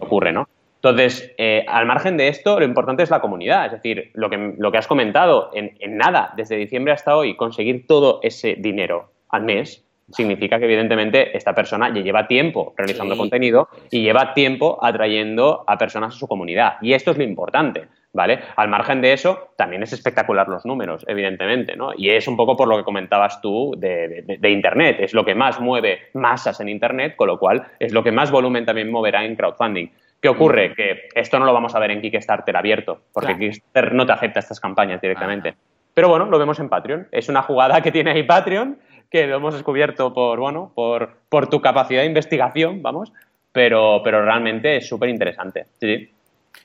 ocurre, 0.00 0.32
¿no? 0.32 0.48
Entonces, 0.82 1.34
eh, 1.36 1.64
al 1.68 1.84
margen 1.84 2.16
de 2.16 2.28
esto, 2.28 2.58
lo 2.58 2.64
importante 2.64 3.02
es 3.02 3.11
la 3.11 3.20
comunidad. 3.20 3.66
Es 3.66 3.72
decir, 3.72 4.11
lo 4.14 4.30
que, 4.30 4.54
lo 4.56 4.72
que 4.72 4.78
has 4.78 4.86
comentado, 4.86 5.50
en, 5.52 5.76
en 5.78 5.98
nada, 5.98 6.32
desde 6.36 6.56
diciembre 6.56 6.94
hasta 6.94 7.16
hoy, 7.16 7.36
conseguir 7.36 7.86
todo 7.86 8.20
ese 8.22 8.54
dinero 8.58 9.11
al 9.28 9.42
mes, 9.42 9.84
significa 10.12 10.58
que 10.58 10.64
evidentemente 10.64 11.36
esta 11.36 11.54
persona 11.54 11.92
ya 11.92 12.00
lleva 12.00 12.26
tiempo 12.26 12.74
realizando 12.76 13.16
contenido 13.16 13.68
y 13.90 14.02
lleva 14.02 14.34
tiempo 14.34 14.78
atrayendo 14.82 15.64
a 15.66 15.78
personas 15.78 16.14
a 16.14 16.18
su 16.18 16.26
comunidad. 16.26 16.74
Y 16.82 16.92
esto 16.92 17.11
es 17.11 17.18
lo 17.18 17.24
importante. 17.24 17.88
¿Vale? 18.12 18.40
Al 18.56 18.66
margen 18.66 19.00
de 19.00 19.12
eso, 19.12 19.52
también 19.56 19.84
es 19.84 19.92
espectacular 19.92 20.48
los 20.48 20.66
números, 20.66 21.04
evidentemente, 21.06 21.76
¿no? 21.76 21.92
Y 21.96 22.11
es 22.11 22.26
un 22.26 22.36
poco 22.36 22.56
por 22.56 22.66
lo 22.66 22.76
que 22.76 22.82
comentabas 22.82 23.40
tú 23.40 23.72
de, 23.78 24.24
Internet, 24.50 24.96
es 24.98 25.14
lo 25.14 25.24
que 25.24 25.36
más 25.36 25.61
mueve 25.61 26.08
masas 26.14 26.58
en 26.58 26.68
Internet, 26.68 27.14
con 27.14 27.28
lo 27.28 27.38
cual 27.38 27.68
es 27.78 27.92
lo 27.92 28.02
que 28.02 28.11
más 28.11 28.32
volumen 28.32 28.66
también 28.66 28.90
moverá 28.90 29.24
en 29.24 29.36
crowdfunding. 29.36 29.90
¿Qué 30.20 30.28
ocurre? 30.28 30.74
Que 30.74 31.08
esto 31.14 31.38
no 31.38 31.44
lo 31.44 31.54
vamos 31.54 31.76
a 31.76 31.78
ver 31.78 31.92
en 31.92 32.02
Kickstarter 32.02 32.56
abierto, 32.56 33.00
porque 33.12 33.38
Kickstarter 33.38 33.94
no 33.94 34.04
te 34.04 34.12
acepta 34.12 34.40
estas 34.40 34.58
campañas 34.58 35.00
directamente. 35.00 35.54
Pero 35.94 36.08
bueno, 36.08 36.26
lo 36.26 36.38
vemos 36.38 36.58
en 36.61 36.68
Patreon. 36.68 37.08
Es 37.11 37.28
una 37.28 37.42
jugada 37.42 37.80
que 37.82 37.92
tiene 37.92 38.12
ahí 38.12 38.22
Patreon 38.22 38.78
que 39.11 39.26
lo 39.26 39.36
hemos 39.36 39.54
descubierto 39.54 40.14
por, 40.14 40.38
bueno, 40.38 40.72
por, 40.74 41.18
por 41.28 41.48
tu 41.48 41.61
capacidad 41.61 42.02
de 42.02 42.06
investigación, 42.06 42.82
vamos, 42.82 43.12
pero, 43.52 44.00
pero 44.04 44.24
realmente 44.24 44.76
es 44.76 44.88
súper 44.88 45.08
interesante. 45.08 45.66
Sí. 45.80 46.11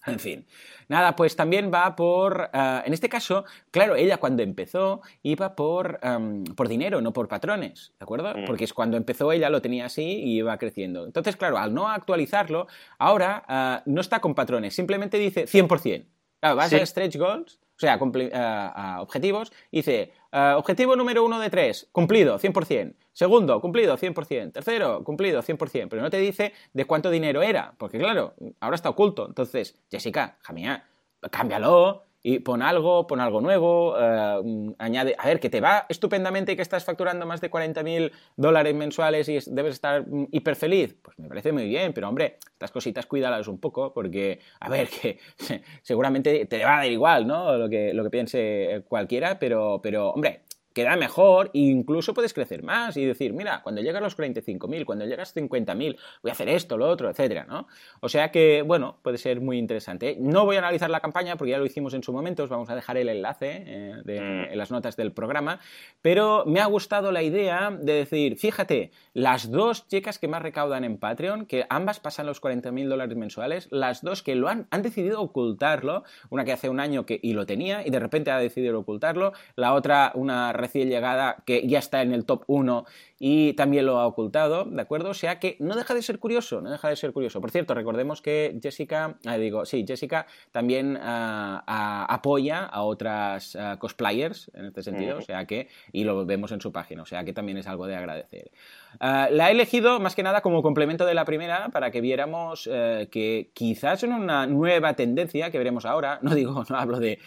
En 0.06 0.20
fin. 0.20 0.46
Nada, 0.88 1.16
pues 1.16 1.36
también 1.36 1.72
va 1.72 1.96
por. 1.96 2.50
Uh, 2.54 2.82
en 2.86 2.94
este 2.94 3.10
caso, 3.10 3.46
claro, 3.72 3.96
ella 3.96 4.18
cuando 4.18 4.42
empezó 4.42 5.02
iba 5.22 5.56
por, 5.56 6.00
um, 6.04 6.44
por 6.44 6.68
dinero, 6.68 7.02
no 7.02 7.14
por 7.14 7.28
patrones, 7.28 7.94
¿de 8.00 8.04
acuerdo? 8.04 8.34
Mm. 8.36 8.46
Porque 8.46 8.64
es 8.64 8.74
cuando 8.74 8.98
empezó 8.98 9.32
ella 9.32 9.50
lo 9.50 9.62
tenía 9.62 9.86
así 9.86 10.04
y 10.04 10.38
iba 10.38 10.58
creciendo. 10.58 11.06
Entonces, 11.06 11.36
claro, 11.36 11.58
al 11.58 11.74
no 11.74 11.90
actualizarlo, 11.90 12.68
ahora 12.98 13.84
uh, 13.86 13.90
no 13.90 14.02
está 14.02 14.20
con 14.20 14.34
patrones, 14.34 14.76
simplemente 14.76 15.18
dice 15.18 15.46
100%. 15.46 16.06
Claro, 16.40 16.56
vas 16.56 16.70
sí. 16.70 16.78
a 16.78 16.86
stretch 16.86 17.18
goals, 17.18 17.60
o 17.76 17.80
sea, 17.80 17.98
uh, 17.98 19.02
objetivos, 19.02 19.52
y 19.72 19.78
dice 19.78 20.14
objetivo 20.32 20.96
número 20.96 21.24
uno 21.24 21.40
de 21.40 21.50
tres, 21.50 21.90
cumplido, 21.92 22.40
100%. 22.40 22.96
Segundo, 23.14 23.60
cumplido, 23.62 23.98
100%. 23.98 24.54
Tercero, 24.54 25.04
cumplido, 25.04 25.42
100%. 25.42 25.88
Pero 25.90 26.02
no 26.02 26.10
te 26.10 26.18
dice 26.18 26.54
de 26.74 26.86
cuánto 26.86 27.10
dinero 27.10 27.42
era, 27.42 27.74
porque 27.78 27.98
claro, 27.98 28.34
ahora 28.60 28.76
está 28.76 28.90
oculto. 28.90 29.28
Entonces, 29.28 29.80
Jessica, 29.90 30.38
jamía, 30.42 30.86
cámbialo 31.32 32.09
y 32.22 32.40
pon 32.40 32.62
algo, 32.62 33.08
pon 33.08 33.22
algo 33.22 33.40
nuevo, 33.42 33.94
uh, 33.94 34.76
añade, 34.78 35.16
a 35.18 35.28
ver, 35.28 35.40
que 35.40 35.50
te 35.50 35.62
va 35.62 35.86
estupendamente 35.88 36.52
y 36.52 36.56
que 36.56 36.62
estás 36.62 36.84
facturando 36.84 37.26
más 37.26 37.40
de 37.40 37.50
40 37.50 37.82
mil 37.84 38.12
dólares 38.36 38.76
mensuales 38.76 39.30
y 39.30 39.40
debes 39.48 39.76
estar 39.76 40.06
mm, 40.06 40.28
hiper 40.32 40.56
feliz. 40.56 40.96
Pues 41.02 41.18
me 41.18 41.28
parece 41.28 41.52
muy 41.52 41.66
bien, 41.68 41.94
pero 41.94 42.10
hombre, 42.10 42.38
estas 42.52 42.72
cositas 42.72 43.06
cuídalas 43.06 43.48
un 43.48 43.60
poco 43.60 43.94
porque, 43.94 44.40
a 44.60 44.70
ver, 44.70 44.90
que 44.90 45.20
seguramente 45.82 46.46
te 46.46 46.64
va 46.64 46.76
a 46.76 46.78
dar 46.80 46.92
igual, 46.92 47.26
¿no? 47.26 47.58
Lo 47.58 47.70
que, 47.70 47.94
lo 47.94 48.04
que 48.04 48.10
piense 48.10 48.84
cualquiera, 48.88 49.40
pero, 49.40 49.80
pero 49.82 50.10
hombre, 50.10 50.42
queda 50.80 50.96
mejor 50.96 51.52
e 51.54 51.60
incluso 51.60 52.14
puedes 52.14 52.34
crecer 52.34 52.64
más 52.64 52.96
y 52.96 53.04
decir, 53.04 53.34
mira, 53.34 53.62
cuando 53.64 53.82
llegas 53.82 54.00
a 54.00 54.06
los 54.06 54.18
45.000, 54.18 54.86
cuando 54.86 55.06
llegas 55.06 55.36
a 55.36 55.40
50.000, 55.42 55.98
voy 56.24 56.30
a 56.30 56.32
hacer 56.32 56.48
esto, 56.48 56.78
lo 56.78 56.88
otro, 56.88 57.10
etcétera, 57.10 57.46
¿no? 57.50 57.68
O 58.00 58.08
sea 58.08 58.32
que, 58.32 58.62
bueno, 58.62 58.98
puede 59.02 59.18
ser 59.18 59.42
muy 59.42 59.58
interesante. 59.58 60.16
No 60.22 60.46
voy 60.46 60.56
a 60.56 60.60
analizar 60.60 60.90
la 60.90 61.02
campaña 61.02 61.36
porque 61.36 61.52
ya 61.52 61.58
lo 61.58 61.66
hicimos 61.66 61.94
en 61.94 62.02
su 62.02 62.14
momento, 62.14 62.44
os 62.44 62.50
vamos 62.50 62.70
a 62.70 62.76
dejar 62.76 62.96
el 62.96 63.10
enlace 63.10 63.64
eh, 63.68 63.94
de, 64.06 64.22
mm. 64.22 64.52
en 64.52 64.58
las 64.58 64.72
notas 64.72 64.96
del 64.96 65.12
programa, 65.12 65.60
pero 66.02 66.46
me 66.46 66.62
ha 66.62 66.66
gustado 66.66 67.12
la 67.12 67.24
idea 67.24 67.72
de 67.72 67.94
decir, 67.94 68.38
fíjate, 68.38 68.92
las 69.14 69.52
dos 69.52 69.86
chicas 69.90 70.18
que 70.18 70.30
más 70.30 70.42
recaudan 70.42 70.86
en 70.86 70.98
Patreon, 70.98 71.46
que 71.46 71.66
ambas 71.70 72.00
pasan 72.00 72.26
los 72.26 72.42
40.000 72.42 72.88
dólares 72.88 73.18
mensuales, 73.18 73.68
las 73.70 74.02
dos 74.02 74.24
que 74.24 74.36
lo 74.36 74.48
han, 74.48 74.68
han 74.72 74.82
decidido 74.82 75.20
ocultarlo, 75.22 76.06
una 76.30 76.46
que 76.46 76.54
hace 76.54 76.70
un 76.70 76.80
año 76.80 77.06
que 77.06 77.20
y 77.22 77.34
lo 77.34 77.46
tenía 77.46 77.86
y 77.86 77.90
de 77.90 78.00
repente 78.00 78.32
ha 78.32 78.40
decidido 78.40 78.80
ocultarlo, 78.80 79.34
la 79.58 79.74
otra, 79.74 80.14
una 80.16 80.54
recién 80.54 80.69
llegada 80.74 81.44
que 81.46 81.68
ya 81.68 81.80
está 81.80 82.02
en 82.02 82.14
el 82.14 82.26
top 82.26 82.44
1 82.48 82.86
y 83.20 83.54
también 83.54 83.86
lo 83.86 84.00
ha 84.00 84.08
ocultado, 84.08 84.64
¿de 84.64 84.82
acuerdo? 84.82 85.10
O 85.10 85.14
sea 85.14 85.40
que 85.40 85.58
no 85.60 85.76
deja 85.76 85.94
de 85.94 86.02
ser 86.02 86.20
curioso, 86.20 86.62
no 86.62 86.72
deja 86.72 86.88
de 86.88 86.96
ser 86.96 87.12
curioso. 87.12 87.42
Por 87.42 87.52
cierto, 87.52 87.74
recordemos 87.74 88.22
que 88.22 88.58
Jessica, 88.64 89.18
eh, 89.26 89.38
digo, 89.38 89.66
sí, 89.66 89.84
Jessica 89.86 90.26
también 90.52 90.96
uh, 90.96 91.58
uh, 91.58 92.06
apoya 92.08 92.64
a 92.64 92.84
otras 92.84 93.56
uh, 93.56 93.78
cosplayers 93.78 94.50
en 94.54 94.68
este 94.68 94.84
sentido, 94.84 95.18
o 95.18 95.22
sea 95.22 95.46
que, 95.46 95.68
y 95.92 96.06
lo 96.06 96.26
vemos 96.26 96.54
en 96.54 96.62
su 96.62 96.72
página, 96.72 97.04
o 97.04 97.06
sea 97.06 97.26
que 97.26 97.34
también 97.34 97.58
es 97.58 97.68
algo 97.68 97.88
de 97.88 97.96
agradecer. 97.96 98.52
la 99.00 99.50
he 99.50 99.52
elegido 99.52 100.00
más 100.00 100.16
que 100.16 100.24
nada 100.24 100.42
como 100.42 100.62
complemento 100.62 101.06
de 101.06 101.14
la 101.14 101.26
primera 101.26 101.70
para 101.70 101.92
que 101.92 102.00
viéramos 102.00 102.70
que 103.12 103.52
quizás 103.54 104.04
en 104.04 104.14
una 104.14 104.48
nueva 104.48 104.94
tendencia 104.94 105.52
que 105.52 105.58
veremos 105.58 105.86
ahora, 105.86 106.20
no 106.22 106.34
digo, 106.34 106.64
no 106.70 106.78
hablo 106.78 107.00
de 107.00 107.20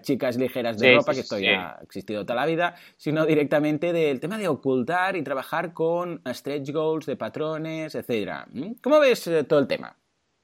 chicas 0.00 0.36
ligeras 0.36 0.78
de 0.78 0.88
sí, 0.88 0.94
ropa, 0.96 1.12
sí, 1.12 1.16
que 1.16 1.22
esto 1.22 1.36
sí. 1.36 1.44
ya 1.44 1.76
ha 1.78 1.82
existido 1.82 2.24
toda 2.24 2.40
la 2.40 2.46
vida, 2.46 2.74
sino 2.96 3.24
directamente 3.24 3.92
del 3.92 4.18
tema 4.18 4.36
de 4.36 4.48
ocultar 4.48 5.16
y 5.16 5.22
trabajar 5.28 5.72
con 5.72 6.20
stretch 6.26 6.72
goals 6.72 7.06
de 7.06 7.16
patrones, 7.16 7.94
etcétera. 7.94 8.46
¿Mm? 8.52 8.72
¿Cómo 8.82 8.98
ves 9.00 9.26
eh, 9.26 9.44
todo 9.44 9.60
el 9.60 9.66
tema? 9.66 9.96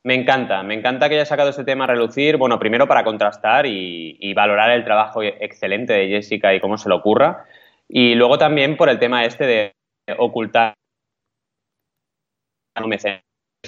Me 0.04 0.14
encanta, 0.14 0.62
me 0.62 0.74
encanta 0.74 1.08
que 1.08 1.14
haya 1.14 1.24
sacado 1.24 1.50
este 1.50 1.64
tema 1.64 1.84
a 1.84 1.86
relucir, 1.88 2.36
bueno, 2.36 2.58
primero 2.58 2.86
para 2.86 3.04
contrastar 3.04 3.64
y, 3.64 4.18
y, 4.20 4.34
valorar 4.34 4.70
el 4.70 4.84
trabajo 4.84 5.22
excelente 5.22 5.94
de 5.94 6.08
Jessica 6.08 6.54
y 6.54 6.60
cómo 6.60 6.76
se 6.76 6.90
le 6.90 6.94
ocurra, 6.94 7.46
y 7.88 8.14
luego 8.14 8.36
también 8.36 8.76
por 8.76 8.90
el 8.90 8.98
tema 8.98 9.24
este 9.24 9.46
de 9.46 9.72
ocultar 10.18 10.74
mecenas 12.86 13.22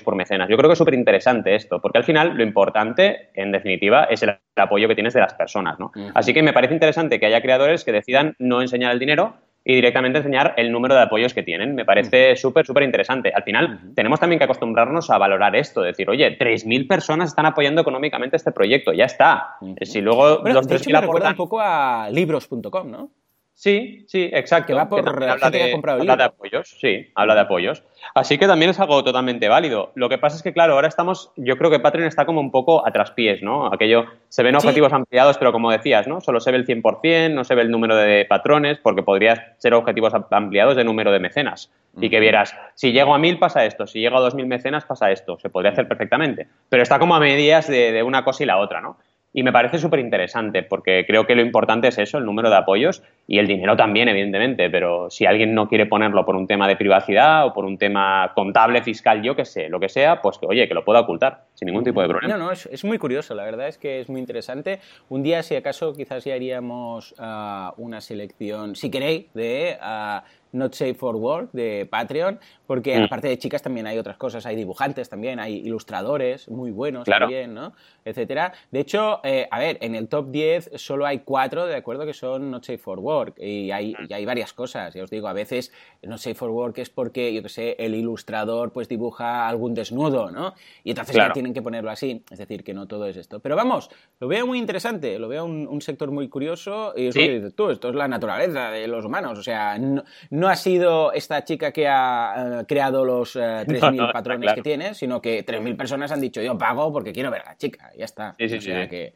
por 0.05 0.14
mecenas. 0.14 0.49
Yo 0.49 0.57
creo 0.57 0.69
que 0.69 0.75
es 0.75 0.79
súper 0.79 0.95
interesante 0.95 1.55
esto, 1.55 1.81
porque 1.81 1.99
al 1.99 2.05
final 2.05 2.37
lo 2.37 2.43
importante, 2.43 3.31
en 3.35 3.53
definitiva, 3.53 4.05
es 4.05 4.23
el 4.23 4.37
apoyo 4.57 4.89
que 4.89 4.95
tienes 4.95 5.14
de 5.14 5.21
las 5.21 5.35
personas, 5.35 5.79
¿no? 5.79 5.87
Uh 5.95 5.99
-huh. 5.99 6.12
Así 6.14 6.35
que 6.35 6.43
me 6.43 6.53
parece 6.53 6.75
interesante 6.75 7.19
que 7.19 7.27
haya 7.27 7.41
creadores 7.41 7.85
que 7.85 7.93
decidan 7.93 8.35
no 8.39 8.61
enseñar 8.61 8.93
el 8.93 8.99
dinero, 8.99 9.37
y 9.69 9.75
directamente 9.75 10.19
enseñar 10.19 10.55
el 10.57 10.71
número 10.71 10.95
de 10.95 11.03
apoyos 11.03 11.35
que 11.35 11.43
tienen. 11.43 11.75
Me 11.75 11.85
parece 11.85 12.31
uh 12.31 12.35
-huh. 12.35 12.37
súper, 12.37 12.64
súper 12.64 12.85
interesante. 12.85 13.33
Al 13.35 13.43
final, 13.43 13.64
uh 13.64 13.69
-huh. 13.69 13.95
tenemos 13.97 14.21
también 14.21 14.39
que 14.39 14.45
acostumbrarnos 14.45 15.11
a 15.11 15.19
valorar 15.19 15.57
esto, 15.57 15.83
decir, 15.83 16.09
oye, 16.09 16.39
3.000 16.39 16.87
personas 16.87 17.31
están 17.31 17.47
apoyando 17.47 17.81
económicamente 17.81 18.37
este 18.37 18.53
proyecto, 18.53 18.93
ya 18.93 19.07
está. 19.07 19.57
Uh 19.61 19.75
-huh. 19.75 19.85
Si 19.85 20.01
luego 20.01 20.41
bueno, 20.41 20.61
los 20.61 20.69
3.000 20.69 20.97
aportan... 20.97 21.33
un 21.33 21.37
poco 21.37 21.61
a 21.61 22.09
libros.com, 22.12 22.89
¿no? 22.89 23.11
Sí, 23.57 24.05
sí, 24.07 24.29
exacto. 24.35 24.67
Que 24.67 24.75
va 24.75 24.87
por 24.87 25.03
que 25.03 25.09
habla, 25.09 25.51
de, 25.51 25.59
que 25.59 25.91
habla 25.91 26.17
de, 26.17 26.25
apoyos, 26.25 26.77
sí, 26.79 27.11
habla 27.15 27.35
de 27.35 27.41
apoyos. 27.41 27.83
Así 28.15 28.37
que 28.37 28.47
también 28.47 28.71
es 28.71 28.79
algo 28.79 29.03
totalmente 29.03 29.49
válido. 29.49 29.93
Lo 29.95 30.11
que 30.11 30.19
pasa 30.19 30.37
es 30.37 30.43
que, 30.43 30.53
claro, 30.53 30.75
ahora 30.75 30.89
estamos, 30.89 31.33
yo 31.37 31.57
creo 31.57 31.71
que 31.71 31.81
Patreon 31.81 32.07
está 32.07 32.27
como 32.27 32.39
un 32.43 32.51
poco 32.51 32.87
a 32.87 32.93
traspiés, 32.93 33.43
¿no? 33.43 33.73
Aquello, 33.73 34.05
se 34.29 34.43
ven 34.43 34.57
objetivos 34.57 34.91
sí. 34.91 34.97
ampliados, 34.97 35.39
pero 35.39 35.53
como 35.53 35.71
decías, 35.71 36.07
¿no? 36.07 36.21
Solo 36.21 36.39
se 36.39 36.51
ve 36.51 36.59
el 36.59 36.67
100%, 36.67 37.33
no 37.33 37.45
se 37.45 37.55
ve 37.55 37.63
el 37.63 37.71
número 37.71 37.97
de 37.97 38.27
patrones, 38.27 38.79
porque 38.79 39.03
podría 39.03 39.57
ser 39.57 39.73
objetivos 39.73 40.13
ampliados 40.31 40.77
de 40.77 40.85
número 40.85 41.11
de 41.11 41.21
mecenas. 41.21 41.73
Y 41.99 42.11
que 42.11 42.21
vieras, 42.21 42.55
si 42.75 42.93
llego 42.93 43.15
a 43.15 43.19
1.000 43.19 43.39
pasa 43.39 43.65
esto, 43.65 43.87
si 43.87 44.01
llego 44.01 44.19
a 44.19 44.31
2.000 44.31 44.45
mecenas 44.45 44.85
pasa 44.85 45.11
esto. 45.11 45.39
Se 45.39 45.49
podría 45.49 45.73
hacer 45.73 45.89
perfectamente. 45.89 46.47
Pero 46.69 46.83
está 46.83 46.99
como 46.99 47.17
a 47.17 47.21
medias 47.21 47.69
de, 47.69 47.91
de 47.91 48.03
una 48.03 48.23
cosa 48.23 48.43
y 48.43 48.47
la 48.47 48.59
otra, 48.59 48.83
¿no? 48.83 48.99
Y 49.37 49.43
me 49.43 49.53
parece 49.53 49.78
súper 49.78 50.01
interesante 50.01 50.62
porque 50.62 51.05
creo 51.07 51.26
que 51.26 51.34
lo 51.34 51.43
importante 51.43 51.89
es 51.89 51.99
eso, 51.99 52.16
el 52.16 52.24
número 52.24 52.49
de 52.49 52.57
apoyos 52.57 53.03
y 53.26 53.39
el 53.39 53.47
dinero 53.47 53.76
también, 53.76 54.09
evidentemente, 54.09 54.70
pero 54.70 55.11
si 55.11 55.26
alguien 55.26 55.55
no 55.55 55.68
quiere 55.68 55.84
ponerlo 55.84 56.24
por 56.24 56.37
un 56.37 56.47
tema 56.47 56.66
de 56.66 56.74
privacidad 56.74 57.45
o 57.45 57.53
por 57.53 57.66
un 57.66 57.76
tema 57.76 58.32
contable, 58.34 58.82
fiscal, 58.82 59.22
yo 59.22 59.37
qué 59.37 59.45
sé, 59.45 59.68
lo 59.68 59.78
que 59.78 59.91
sea, 59.91 60.22
pues 60.22 60.39
que, 60.39 60.47
oye, 60.47 60.66
que 60.66 60.72
lo 60.72 60.87
pueda 60.87 61.01
ocultar 61.01 61.45
sin 61.53 61.66
ningún 61.66 61.84
tipo 61.84 62.01
de 62.01 62.09
problema. 62.09 62.34
No, 62.34 62.47
no, 62.47 62.51
es, 62.51 62.82
muy 62.82 62.97
curioso, 62.97 63.34
la 63.34 63.45
verdad 63.45 63.68
es 63.68 63.76
que 63.76 64.01
es 64.01 64.09
muy 64.09 64.20
interesante. 64.20 64.80
Un 65.11 65.22
día, 65.22 65.43
si 65.43 65.55
acaso, 65.55 65.93
quizás 65.93 66.24
ya 66.24 66.32
haríamos 66.32 67.14
ah, 67.18 67.74
una 67.76 68.01
selección, 68.01 68.74
si 68.74 68.91
queréis, 68.91 69.26
de... 69.34 69.76
Uh, 69.82 70.45
Not 70.57 70.75
Safe 70.75 70.95
for 70.95 71.17
Work 71.17 71.51
de 71.53 71.87
Patreon, 71.91 72.41
porque 72.67 72.99
mm. 72.99 73.05
aparte 73.05 73.29
de 73.29 73.39
chicas 73.39 73.63
también 73.63 73.87
hay 73.87 73.99
otras 73.99 74.17
cosas, 74.17 74.47
hay 74.47 74.57
dibujantes 74.57 75.09
también, 75.09 75.39
hay 75.39 75.57
ilustradores 75.57 76.49
muy 76.49 76.71
buenos 76.71 77.07
también, 77.07 77.55
¿no? 77.55 77.73
Etcétera. 78.05 78.53
De 78.71 78.81
hecho, 78.81 79.21
eh, 79.25 79.49
a 79.51 79.59
ver, 79.59 79.79
en 79.81 79.95
el 79.95 80.09
top 80.09 80.31
10 80.31 80.71
solo 80.77 81.07
hay 81.07 81.21
cuatro, 81.21 81.67
de 81.67 81.77
acuerdo, 81.77 82.07
que 82.07 82.15
son 82.15 82.51
Not 82.51 82.65
Safe 82.65 82.79
for 82.79 82.99
Work 82.99 83.39
y 83.39 83.71
hay, 83.71 83.93
mm. 83.93 84.13
hay 84.13 84.25
varias 84.25 84.53
cosas. 84.53 84.95
Ya 84.95 85.03
os 85.03 85.11
digo, 85.11 85.29
a 85.29 85.33
veces 85.33 85.73
Not 86.03 86.19
Safe 86.19 86.35
for 86.35 86.51
Work 86.51 86.79
es 86.79 86.91
porque, 86.91 87.33
yo 87.33 87.43
que 87.43 87.49
sé, 87.49 87.77
el 87.79 87.95
ilustrador 87.95 88.73
pues 88.73 88.89
dibuja 88.89 89.49
algún 89.49 89.75
desnudo, 89.75 90.31
¿no? 90.31 90.55
Y 90.85 90.91
entonces 90.91 91.17
ya 91.17 91.33
tienen 91.33 91.53
que 91.53 91.63
ponerlo 91.63 91.91
así. 91.91 92.23
Es 92.31 92.39
decir, 92.39 92.65
que 92.65 92.75
no 92.75 92.87
todo 92.87 93.07
es 93.07 93.17
esto. 93.17 93.41
Pero 93.41 93.57
vamos, 93.57 93.91
lo 94.21 94.29
veo 94.29 94.47
muy 94.47 94.59
interesante, 94.59 95.19
lo 95.19 95.29
veo 95.29 95.45
un, 95.45 95.81
sector 95.81 96.11
muy 96.11 96.29
curioso 96.29 96.95
y 96.97 97.09
es 97.09 97.17
lo 97.17 97.23
que 97.23 97.35
dices 97.35 97.55
tú, 97.55 97.71
esto 97.71 97.91
es 97.91 97.95
la 97.95 98.09
naturaleza 98.09 98.71
de 98.71 98.89
los 98.89 99.05
humanos. 99.05 99.39
O 99.39 99.43
sea, 99.43 99.79
no, 99.79 100.03
no 100.31 100.45
ha 100.49 100.57
sido 100.57 101.12
esta 101.12 101.44
chica 101.44 101.72
que 101.72 101.86
ha 101.88 102.61
eh, 102.61 102.64
creado 102.66 103.05
los 103.05 103.36
3.000 103.36 104.09
eh, 104.09 104.09
patrones 104.12 104.53
que 104.55 104.62
tiene, 104.62 104.94
sino 104.94 105.20
que 105.20 105.44
3.000 105.44 105.76
personas 105.76 106.12
han 106.12 106.20
dicho 106.20 106.42
yo 106.42 106.57
pago 106.57 106.92
porque 106.92 107.12
quiero 107.12 107.30
ver 107.30 107.42
a 107.42 107.51
la 107.51 107.57
chica, 107.57 107.90
ya 107.97 108.05
está. 108.05 108.34
Eh, 108.38 109.12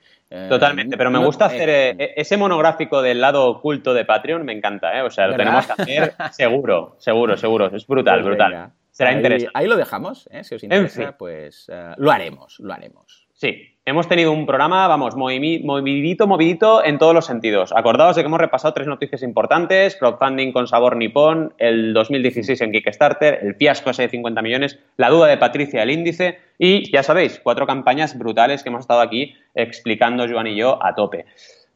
Totalmente, 0.48 0.96
pero 0.96 1.10
me 1.10 1.18
gusta 1.18 1.46
hacer 1.46 1.68
e-, 1.68 2.14
ese 2.16 2.36
monográfico 2.36 3.02
del 3.02 3.20
lado 3.20 3.46
oculto 3.46 3.94
de 3.94 4.04
Patreon, 4.04 4.44
me 4.44 4.52
encanta, 4.52 5.04
o 5.04 5.10
sea, 5.10 5.26
lo 5.26 5.36
tenemos 5.36 5.66
que 5.66 5.82
hacer 5.82 6.14
seguro, 6.32 6.96
seguro, 6.98 7.36
seguro, 7.36 7.74
es 7.74 7.86
brutal, 7.86 8.20
pues 8.20 8.26
brutal. 8.26 8.72
Será 8.90 9.12
interesante. 9.12 9.52
Ahí 9.54 9.66
lo 9.66 9.76
dejamos, 9.76 10.28
si 10.42 10.54
os 10.54 10.62
interesa, 10.62 11.16
pues 11.16 11.70
lo 11.96 12.10
haremos, 12.10 12.60
lo 12.60 12.72
haremos. 12.72 13.28
Sí, 13.32 13.69
hemos 13.84 14.08
tenido 14.08 14.32
un 14.32 14.46
programa, 14.46 14.86
vamos, 14.88 15.16
movidito, 15.16 16.26
movidito 16.26 16.84
en 16.84 16.98
todos 16.98 17.14
los 17.14 17.26
sentidos. 17.26 17.72
Acordaos 17.74 18.16
de 18.16 18.22
que 18.22 18.26
hemos 18.26 18.40
repasado 18.40 18.74
tres 18.74 18.86
noticias 18.86 19.22
importantes, 19.22 19.96
crowdfunding 19.96 20.52
con 20.52 20.66
sabor 20.66 20.96
nipón, 20.96 21.54
el 21.58 21.92
2016 21.94 22.60
en 22.60 22.72
Kickstarter, 22.72 23.40
el 23.42 23.54
fiasco 23.54 23.90
ese 23.90 24.02
de 24.02 24.08
50 24.10 24.42
millones, 24.42 24.78
la 24.96 25.10
duda 25.10 25.26
de 25.26 25.38
Patricia 25.38 25.82
el 25.82 25.90
índice 25.90 26.38
y, 26.58 26.90
ya 26.92 27.02
sabéis, 27.02 27.40
cuatro 27.42 27.66
campañas 27.66 28.16
brutales 28.18 28.62
que 28.62 28.68
hemos 28.68 28.82
estado 28.82 29.00
aquí 29.00 29.34
explicando 29.54 30.28
Joan 30.28 30.46
y 30.46 30.56
yo 30.56 30.84
a 30.84 30.94
tope. 30.94 31.24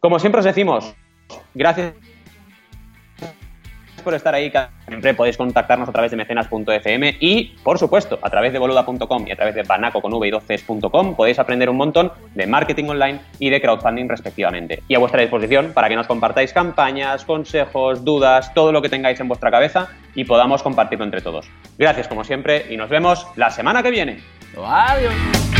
Como 0.00 0.18
siempre 0.18 0.40
os 0.40 0.44
decimos, 0.44 0.94
gracias 1.54 1.94
por 4.04 4.14
estar 4.14 4.34
ahí. 4.34 4.52
Siempre 4.86 5.14
podéis 5.14 5.36
contactarnos 5.36 5.88
a 5.88 5.92
través 5.92 6.10
de 6.10 6.16
mecenas.fm 6.16 7.16
y, 7.18 7.56
por 7.64 7.78
supuesto, 7.78 8.18
a 8.22 8.30
través 8.30 8.52
de 8.52 8.58
boluda.com 8.60 9.26
y 9.26 9.32
a 9.32 9.36
través 9.36 9.54
de 9.54 9.62
banaco 9.62 10.00
con 10.00 10.12
v 10.12 10.28
y 10.28 10.30
12.com 10.30 11.16
podéis 11.16 11.38
aprender 11.38 11.68
un 11.68 11.76
montón 11.76 12.12
de 12.34 12.46
marketing 12.46 12.84
online 12.84 13.20
y 13.38 13.50
de 13.50 13.60
crowdfunding 13.60 14.08
respectivamente. 14.08 14.82
Y 14.86 14.94
a 14.94 14.98
vuestra 14.98 15.22
disposición 15.22 15.72
para 15.72 15.88
que 15.88 15.96
nos 15.96 16.06
compartáis 16.06 16.52
campañas, 16.52 17.24
consejos, 17.24 18.04
dudas, 18.04 18.52
todo 18.54 18.70
lo 18.70 18.82
que 18.82 18.88
tengáis 18.88 19.18
en 19.18 19.28
vuestra 19.28 19.50
cabeza 19.50 19.88
y 20.14 20.24
podamos 20.24 20.62
compartirlo 20.62 21.04
entre 21.04 21.20
todos. 21.20 21.48
Gracias 21.78 22.06
como 22.06 22.22
siempre 22.22 22.66
y 22.70 22.76
nos 22.76 22.88
vemos 22.88 23.26
la 23.36 23.50
semana 23.50 23.82
que 23.82 23.90
viene. 23.90 24.20
Adiós. 24.56 25.53